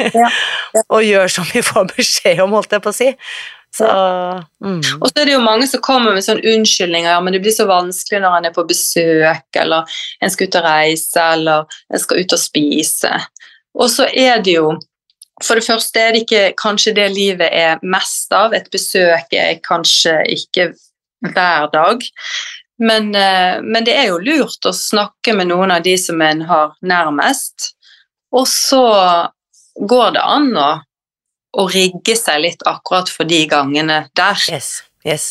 Ja. 0.00 0.30
og 0.94 1.04
gjør 1.04 1.28
som 1.32 1.48
vi 1.52 1.60
får 1.64 1.90
beskjed 1.92 2.40
om, 2.44 2.56
holdt 2.56 2.72
jeg 2.72 2.84
på 2.84 2.92
å 2.92 2.96
si. 2.96 3.10
Så 3.76 3.88
mm. 4.64 4.80
Og 4.96 5.10
så 5.10 5.20
er 5.20 5.28
det 5.28 5.34
jo 5.34 5.44
mange 5.44 5.68
som 5.68 5.82
kommer 5.84 6.16
med 6.16 6.24
sånne 6.24 6.54
unnskyldninger. 6.54 7.10
Ja, 7.12 7.20
men 7.20 7.36
det 7.36 7.42
blir 7.44 7.54
så 7.54 7.68
vanskelig 7.68 8.22
når 8.24 8.38
en 8.38 8.48
er 8.48 8.54
på 8.56 8.64
besøk, 8.68 9.48
eller 9.60 9.98
en 10.24 10.32
skal 10.32 10.48
ut 10.48 10.58
og 10.58 10.66
reise, 10.66 11.26
eller 11.36 11.80
en 11.92 12.02
skal 12.02 12.22
ut 12.22 12.34
og 12.34 12.42
spise. 12.42 13.12
Og 13.78 13.92
så 13.92 14.08
er 14.08 14.40
det 14.44 14.58
jo 14.58 14.76
For 15.38 15.54
det 15.54 15.68
første 15.68 16.00
er 16.02 16.08
det 16.10 16.24
ikke 16.24 16.54
kanskje 16.58 16.96
det 16.96 17.04
livet 17.14 17.52
er 17.54 17.78
mest 17.86 18.32
av. 18.34 18.56
Et 18.56 18.64
besøk 18.74 19.36
er 19.38 19.60
kanskje 19.62 20.16
ikke 20.34 20.72
hver 21.28 21.68
dag. 21.70 22.02
Men, 22.78 23.14
eh, 23.14 23.58
men 23.62 23.86
det 23.86 23.96
er 23.98 24.10
jo 24.12 24.20
lurt 24.22 24.66
å 24.68 24.74
snakke 24.74 25.34
med 25.34 25.50
noen 25.50 25.72
av 25.74 25.82
de 25.82 25.96
som 25.98 26.20
en 26.22 26.44
har 26.46 26.76
nærmest. 26.82 27.72
Og 28.34 28.46
så 28.50 28.84
går 29.78 30.14
det 30.14 30.22
an 30.22 30.52
å, 30.58 30.70
å 31.58 31.66
rigge 31.72 32.16
seg 32.18 32.42
litt 32.44 32.64
akkurat 32.68 33.10
for 33.10 33.28
de 33.28 33.44
gangene 33.50 34.04
der. 34.18 34.48
Yes. 34.52 34.82
Yes. 35.06 35.28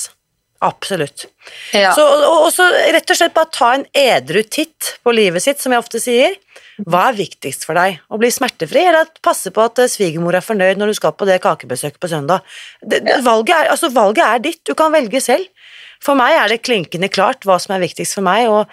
Absolutt. 0.60 1.28
Ja. 1.76 1.92
Så, 1.94 2.02
og, 2.02 2.48
og 2.48 2.52
så 2.54 2.66
rett 2.66 3.12
og 3.14 3.20
slett 3.20 3.36
bare 3.36 3.54
ta 3.54 3.70
en 3.76 3.86
edru 3.94 4.42
titt 4.42 4.96
på 5.06 5.14
livet 5.14 5.44
sitt, 5.44 5.62
som 5.62 5.74
jeg 5.74 5.84
ofte 5.84 6.02
sier. 6.02 6.34
Hva 6.86 7.08
er 7.10 7.18
viktigst 7.18 7.66
for 7.66 7.78
deg? 7.78 8.00
Å 8.10 8.20
bli 8.22 8.30
smertefri, 8.34 8.84
eller 8.90 9.10
passe 9.26 9.50
på 9.54 9.64
at 9.64 9.82
eh, 9.82 9.90
svigermor 9.90 10.38
er 10.38 10.46
fornøyd 10.46 10.82
når 10.82 10.92
du 10.92 10.98
skal 10.98 11.14
på 11.18 11.26
det 11.30 11.40
kakebesøket 11.46 12.02
på 12.02 12.10
søndag? 12.10 12.46
Det, 12.82 13.04
det, 13.06 13.20
valget, 13.26 13.54
er, 13.56 13.72
altså, 13.74 13.90
valget 13.94 14.26
er 14.26 14.44
ditt, 14.46 14.62
du 14.66 14.74
kan 14.78 14.94
velge 14.94 15.22
selv. 15.24 15.46
For 16.04 16.18
meg 16.20 16.36
er 16.38 16.54
det 16.54 16.64
klinkende 16.68 17.10
klart 17.10 17.46
hva 17.48 17.60
som 17.62 17.76
er 17.76 17.84
viktigst 17.84 18.18
for 18.18 18.26
meg, 18.28 18.48
og 18.50 18.68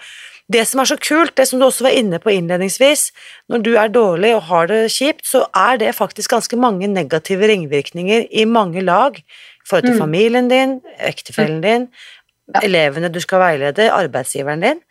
det 0.51 0.61
som 0.69 0.79
er 0.81 0.85
så 0.85 0.97
kult, 1.01 1.33
det 1.39 1.47
som 1.49 1.59
du 1.59 1.65
også 1.65 1.87
var 1.87 1.95
inne 1.97 2.19
på 2.21 2.29
innledningsvis, 2.29 3.07
når 3.49 3.63
du 3.65 3.71
er 3.81 3.89
dårlig 3.89 4.35
og 4.35 4.43
har 4.51 4.67
det 4.69 4.83
kjipt, 4.93 5.25
så 5.25 5.47
er 5.57 5.79
det 5.81 5.95
faktisk 5.97 6.35
ganske 6.35 6.59
mange 6.61 6.87
negative 6.91 7.49
ringvirkninger 7.49 8.27
i 8.29 8.45
mange 8.45 8.83
lag 8.85 9.17
i 9.17 9.65
forhold 9.65 9.87
til 9.87 9.95
Mm. 9.95 10.03
familien 10.03 10.47
din, 10.47 10.81
ektefellen 10.99 11.61
din, 11.61 11.87
Ja. 12.53 12.59
elevene 12.61 13.09
du 13.09 13.19
skal 13.19 13.39
veilede, 13.39 13.89
arbeidsgiveren 13.89 14.61
din. 14.61 14.81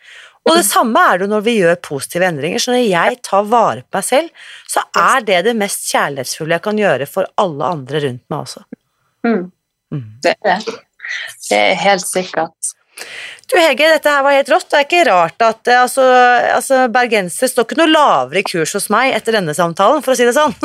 Og 0.45 0.57
det 0.57 0.64
samme 0.66 0.99
er 0.99 1.18
det 1.18 1.28
når 1.30 1.41
vi 1.41 1.61
gjør 1.61 1.76
positive 1.80 2.26
endringer. 2.26 2.59
Så 2.59 2.72
når 2.72 2.82
jeg 2.91 3.22
tar 3.22 3.45
vare 3.45 3.80
på 3.82 3.95
meg 3.95 4.05
selv, 4.05 4.28
så 4.68 4.82
er 4.95 5.20
det 5.24 5.45
det 5.45 5.55
mest 5.57 5.87
kjærlighetsfulle 5.93 6.51
jeg 6.59 6.62
kan 6.62 6.76
gjøre 6.76 7.07
for 7.09 7.26
alle 7.39 7.64
andre 7.64 8.01
rundt 8.01 8.24
meg 8.28 8.41
også. 8.41 8.64
Mm. 9.24 9.53
Mm. 9.93 10.05
Det 10.20 10.35
er 10.45 10.59
det. 10.59 10.74
Det 11.48 11.59
er 11.59 11.78
helt 11.80 12.07
sikkert. 12.09 12.74
Du 13.50 13.57
Hege, 13.59 13.88
dette 13.90 14.11
her 14.11 14.22
var 14.24 14.36
helt 14.36 14.50
rått. 14.52 14.68
Det 14.70 14.78
er 14.78 14.86
ikke 14.86 15.07
rart 15.09 15.44
at 15.44 15.68
eh, 15.68 15.80
altså, 15.82 16.05
altså, 16.55 16.84
bergenser 16.94 17.50
står 17.50 17.66
ikke 17.66 17.80
noe 17.82 17.90
lavere 17.90 18.40
i 18.40 18.46
kurs 18.46 18.74
hos 18.76 18.88
meg 18.94 19.12
etter 19.16 19.36
denne 19.38 19.55
samtalen, 19.57 20.05
for 20.05 20.14
å 20.14 20.18
si 20.18 20.28
det 20.28 20.36
sånn. 20.36 20.55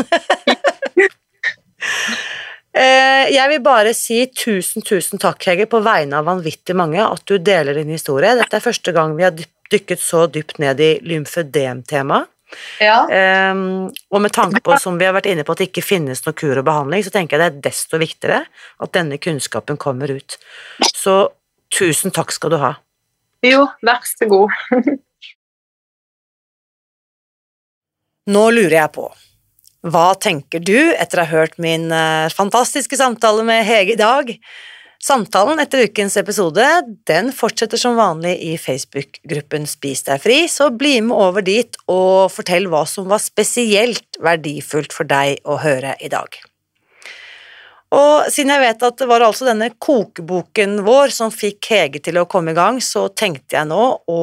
Eh, 2.79 3.31
Jeg 3.33 3.49
vil 3.49 3.61
bare 3.65 3.95
si 3.97 4.19
tusen, 4.29 4.83
tusen 4.85 5.19
takk, 5.19 5.41
Hege, 5.49 5.65
på 5.67 5.79
vegne 5.83 6.19
av 6.19 6.27
vanvittig 6.29 6.75
mange, 6.77 7.01
at 7.01 7.23
du 7.27 7.39
deler 7.41 7.79
din 7.79 7.89
historie. 7.91 8.35
Dette 8.37 8.59
er 8.59 8.63
første 8.63 8.93
gang 8.95 9.15
vi 9.17 9.25
har 9.25 9.33
dykket 9.73 9.99
så 9.99 10.27
dypt 10.31 10.61
ned 10.61 10.79
i 10.79 10.91
lymfødem-temaet. 11.09 12.29
Ja. 12.81 13.03
Um, 13.51 13.89
og 14.09 14.21
med 14.23 14.33
tanke 14.35 14.61
på, 14.65 14.75
som 14.81 14.97
vi 14.99 15.05
har 15.07 15.15
vært 15.15 15.29
inne 15.31 15.45
på, 15.45 15.53
at 15.53 15.61
det 15.61 15.69
ikke 15.69 15.85
finnes 15.85 16.23
noe 16.25 16.37
kur 16.37 16.57
og 16.59 16.65
behandling, 16.67 17.03
så 17.05 17.13
tenker 17.13 17.37
jeg 17.37 17.41
det 17.43 17.49
er 17.49 17.63
desto 17.69 17.99
viktigere 18.01 18.41
at 18.85 18.95
denne 18.95 19.17
kunnskapen 19.21 19.77
kommer 19.81 20.11
ut. 20.11 20.37
Så 20.89 21.15
tusen 21.73 22.11
takk 22.15 22.33
skal 22.35 22.55
du 22.55 22.59
ha. 22.61 22.73
Jo, 23.45 23.67
vær 23.85 24.01
så 24.07 24.25
god. 24.29 24.49
Nå 28.29 28.43
lurer 28.53 28.75
jeg 28.75 28.91
på, 28.93 29.07
hva 29.89 30.09
tenker 30.21 30.59
du 30.61 30.91
etter 30.91 31.21
å 31.21 31.23
ha 31.25 31.31
hørt 31.31 31.55
min 31.61 31.87
eh, 31.95 32.27
fantastiske 32.35 32.97
samtale 32.99 33.45
med 33.47 33.63
Hege 33.65 33.95
i 33.95 33.99
dag? 33.99 34.29
Samtalen 34.99 35.61
etter 35.63 35.85
ukens 35.87 36.17
episode 36.19 36.63
den 37.07 37.29
fortsetter 37.31 37.79
som 37.79 37.95
vanlig 37.95 38.33
i 38.43 38.57
Facebook-gruppen 38.59 39.63
Spis 39.69 40.03
deg 40.03 40.19
fri, 40.19 40.41
så 40.51 40.67
bli 40.75 40.97
med 41.07 41.15
over 41.15 41.45
dit 41.45 41.77
og 41.87 42.27
fortell 42.33 42.67
hva 42.67 42.83
som 42.83 43.07
var 43.07 43.23
spesielt 43.23 44.19
verdifullt 44.19 44.91
for 44.91 45.07
deg 45.07 45.39
å 45.47 45.55
høre 45.63 45.95
i 46.03 46.11
dag. 46.11 46.35
Og 47.95 48.27
siden 48.29 48.51
jeg 48.53 48.61
vet 48.61 48.83
at 48.85 48.99
det 48.99 49.07
var 49.09 49.23
altså 49.25 49.47
denne 49.47 49.71
kokeboken 49.81 50.83
vår 50.85 51.15
som 51.15 51.31
fikk 51.33 51.71
Hege 51.71 52.03
til 52.03 52.19
å 52.19 52.27
komme 52.29 52.51
i 52.51 52.59
gang, 52.59 52.77
så 52.83 53.07
tenkte 53.07 53.55
jeg 53.55 53.69
nå 53.71 53.85
å 54.03 54.19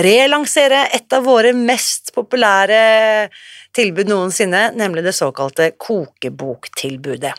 relansere 0.00 0.86
et 0.96 1.12
av 1.12 1.28
våre 1.28 1.52
mest 1.54 2.10
populære 2.16 2.80
tilbud 3.76 4.10
noensinne, 4.10 4.70
nemlig 4.80 5.04
det 5.06 5.14
såkalte 5.14 5.70
kokeboktilbudet. 5.76 7.36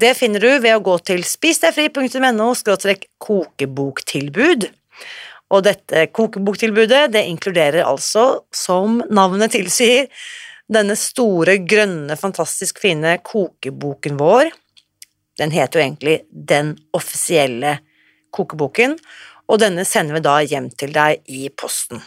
Det 0.00 0.14
finner 0.18 0.42
du 0.42 0.50
ved 0.62 0.74
å 0.76 0.84
gå 0.84 0.96
til 1.04 1.24
spisdegfri.no 1.26 2.52
kokeboktilbud. 3.26 4.68
Og 5.50 5.64
dette 5.66 6.06
kokeboktilbudet 6.14 7.08
det 7.14 7.24
inkluderer 7.26 7.82
altså, 7.84 8.44
som 8.54 9.00
navnet 9.10 9.52
tilsier, 9.56 10.06
denne 10.70 10.94
store, 10.94 11.58
grønne, 11.66 12.14
fantastisk 12.16 12.78
fine 12.82 13.16
kokeboken 13.26 14.20
vår. 14.20 14.52
Den 15.40 15.50
heter 15.50 15.80
jo 15.80 15.86
egentlig 15.86 16.16
Den 16.30 16.76
offisielle 16.94 17.80
kokeboken, 18.30 18.94
og 19.50 19.58
denne 19.58 19.82
sender 19.88 20.20
vi 20.20 20.22
da 20.22 20.38
hjem 20.46 20.70
til 20.70 20.94
deg 20.94 21.24
i 21.26 21.48
posten. 21.50 21.98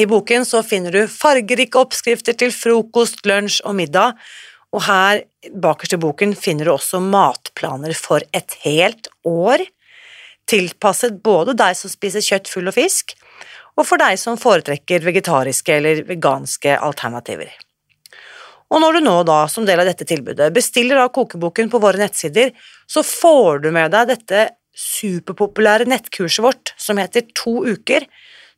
I 0.00 0.06
boken 0.08 0.44
så 0.48 0.62
finner 0.64 0.94
du 0.94 1.10
fargerike 1.10 1.80
oppskrifter 1.80 2.36
til 2.36 2.52
frokost, 2.54 3.24
lunsj 3.28 3.60
og 3.68 3.76
middag, 3.80 4.20
og 4.70 4.84
her 4.86 5.24
bakerst 5.62 5.96
i 5.96 6.00
boken 6.00 6.34
finner 6.38 6.68
du 6.68 6.74
også 6.74 7.00
matplaner 7.02 7.94
for 7.98 8.22
et 8.36 8.54
helt 8.64 9.08
år, 9.26 9.64
tilpasset 10.50 11.18
både 11.24 11.56
deg 11.58 11.76
som 11.78 11.90
spiser 11.90 12.24
kjøtt, 12.24 12.50
full 12.50 12.70
og 12.70 12.76
fisk, 12.76 13.16
og 13.78 13.86
for 13.86 14.02
deg 14.02 14.18
som 14.20 14.38
foretrekker 14.38 15.02
vegetariske 15.06 15.74
eller 15.74 16.04
veganske 16.06 16.76
alternativer. 16.78 17.50
Og 18.70 18.78
når 18.82 18.98
du 18.98 19.02
nå 19.02 19.16
da, 19.26 19.40
som 19.50 19.66
del 19.66 19.82
av 19.82 19.88
dette 19.88 20.06
tilbudet, 20.06 20.52
bestiller 20.54 21.00
da 21.00 21.08
kokeboken 21.10 21.70
på 21.72 21.80
våre 21.82 21.98
nettsider, 21.98 22.52
så 22.86 23.02
får 23.06 23.64
du 23.64 23.70
med 23.74 23.90
deg 23.94 24.12
dette 24.12 24.46
superpopulære 24.80 25.88
nettkurset 25.90 26.44
vårt 26.44 26.74
som 26.78 27.00
heter 27.02 27.26
To 27.42 27.64
uker, 27.66 28.06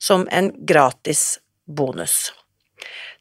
som 0.02 0.26
en 0.28 0.52
gratis 0.68 1.38
bonus. 1.64 2.28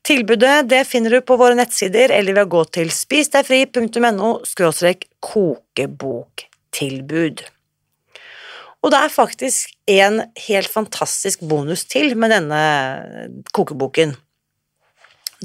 Tilbudet 0.08 0.70
det 0.70 0.88
finner 0.90 1.14
du 1.14 1.22
på 1.22 1.38
våre 1.38 1.56
nettsider 1.58 2.10
eller 2.16 2.34
ved 2.34 2.46
å 2.48 2.54
gå 2.56 2.64
til 2.78 2.90
spisdegfri.no 2.94 4.30
kokeboktilbud. 5.22 7.38
Og 8.82 8.90
det 8.90 8.98
er 8.98 9.14
faktisk 9.14 9.76
en 9.94 10.24
helt 10.48 10.72
fantastisk 10.74 11.44
bonus 11.46 11.86
til 11.86 12.16
med 12.18 12.34
denne 12.34 12.62
kokeboken. 13.54 14.16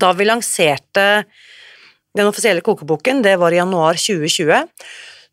Da 0.00 0.12
vi 0.16 0.24
lanserte 0.28 1.24
den 2.16 2.28
offisielle 2.28 2.64
kokeboken, 2.64 3.22
det 3.24 3.36
var 3.40 3.52
i 3.52 3.60
januar 3.60 3.94
2020, 4.00 4.64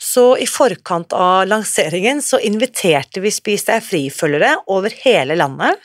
så 0.03 0.37
i 0.37 0.47
forkant 0.49 1.13
av 1.15 1.45
lanseringen 1.47 2.21
så 2.21 2.39
inviterte 2.43 3.21
vi 3.23 3.31
Spis 3.31 3.63
deg 3.69 3.85
fri-følgere 3.85 4.57
over 4.73 4.91
hele 5.05 5.37
landet 5.39 5.79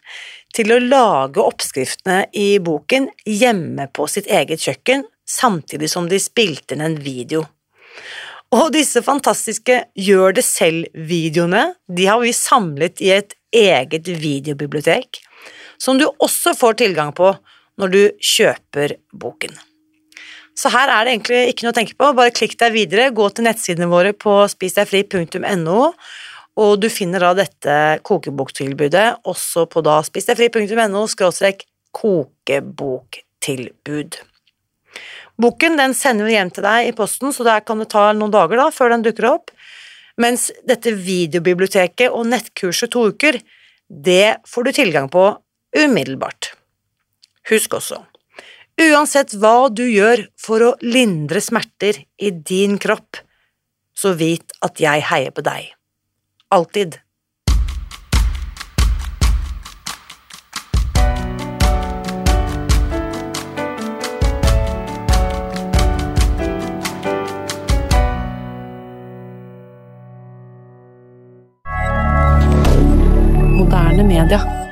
til 0.55 0.73
å 0.75 0.81
lage 0.83 1.45
oppskriftene 1.45 2.25
i 2.35 2.49
boken 2.65 3.07
hjemme 3.29 3.87
på 3.95 4.09
sitt 4.11 4.27
eget 4.27 4.65
kjøkken, 4.65 5.05
samtidig 5.29 5.91
som 5.93 6.09
de 6.11 6.19
spilte 6.23 6.75
inn 6.75 6.83
en 6.83 6.99
video. 7.05 7.45
Og 8.57 8.73
disse 8.73 9.05
fantastiske 9.05 9.83
gjør 10.09 10.39
det 10.41 10.47
selv-videoene, 10.49 11.75
de 11.87 12.09
har 12.09 12.23
vi 12.25 12.35
samlet 12.35 13.05
i 13.05 13.13
et 13.21 13.37
eget 13.55 14.09
videobibliotek, 14.09 15.21
som 15.79 16.01
du 16.01 16.09
også 16.09 16.57
får 16.59 16.81
tilgang 16.83 17.15
på 17.15 17.35
når 17.79 17.95
du 17.95 18.03
kjøper 18.35 18.99
boken. 19.13 19.68
Så 20.59 20.73
her 20.75 20.91
er 20.91 21.07
det 21.07 21.13
egentlig 21.15 21.53
ikke 21.53 21.67
noe 21.67 21.75
å 21.75 21.77
tenke 21.77 21.95
på, 21.95 22.09
bare 22.19 22.35
klikk 22.35 22.57
deg 22.59 22.73
videre, 22.75 23.13
gå 23.15 23.29
til 23.31 23.47
nettsidene 23.47 23.87
våre 23.91 24.13
på 24.17 24.33
spisdegfri.no, 24.51 25.93
og 26.59 26.81
du 26.83 26.89
finner 26.91 27.23
da 27.23 27.31
dette 27.39 28.03
kokeboktilbudet 28.07 29.09
også 29.31 29.67
på 29.71 29.79
da 29.87 30.03
spisdegfri.no 30.03 31.07
skråstrek 31.13 31.63
kokeboktilbud. 31.95 34.19
Boken 35.39 35.79
den 35.79 35.95
sender 35.95 36.27
vi 36.27 36.35
hjem 36.35 36.51
til 36.51 36.67
deg 36.67 36.89
i 36.89 36.97
posten, 36.99 37.31
så 37.31 37.47
der 37.47 37.63
kan 37.63 37.79
det 37.79 37.95
ta 37.95 38.11
noen 38.11 38.35
dager 38.35 38.59
da, 38.59 38.75
før 38.75 38.91
den 38.97 39.07
dukker 39.07 39.31
opp. 39.31 39.55
Mens 40.19 40.51
dette 40.67 40.91
videobiblioteket 40.99 42.11
og 42.11 42.27
nettkurset 42.33 42.91
to 42.91 43.15
uker, 43.15 43.39
det 43.87 44.43
får 44.51 44.63
du 44.67 44.75
tilgang 44.75 45.07
på 45.13 45.39
umiddelbart. 45.79 46.59
Husk 47.53 47.79
også, 47.79 48.03
uansett 48.79 49.35
hva 49.35 49.69
du 49.71 49.85
gjør 49.89 50.27
for 50.39 50.63
å 50.63 50.77
lindre 50.85 51.43
smerter 51.43 52.05
i 52.19 52.31
din 52.31 52.79
kropp, 52.79 53.19
så 53.99 54.15
vit 54.15 54.55
at 54.63 54.79
jeg 54.83 55.05
heier 55.11 55.35
på 55.35 55.43
deg. 55.43 55.75
Alltid. 56.55 57.01
Moderne 73.59 74.07
media. 74.07 74.68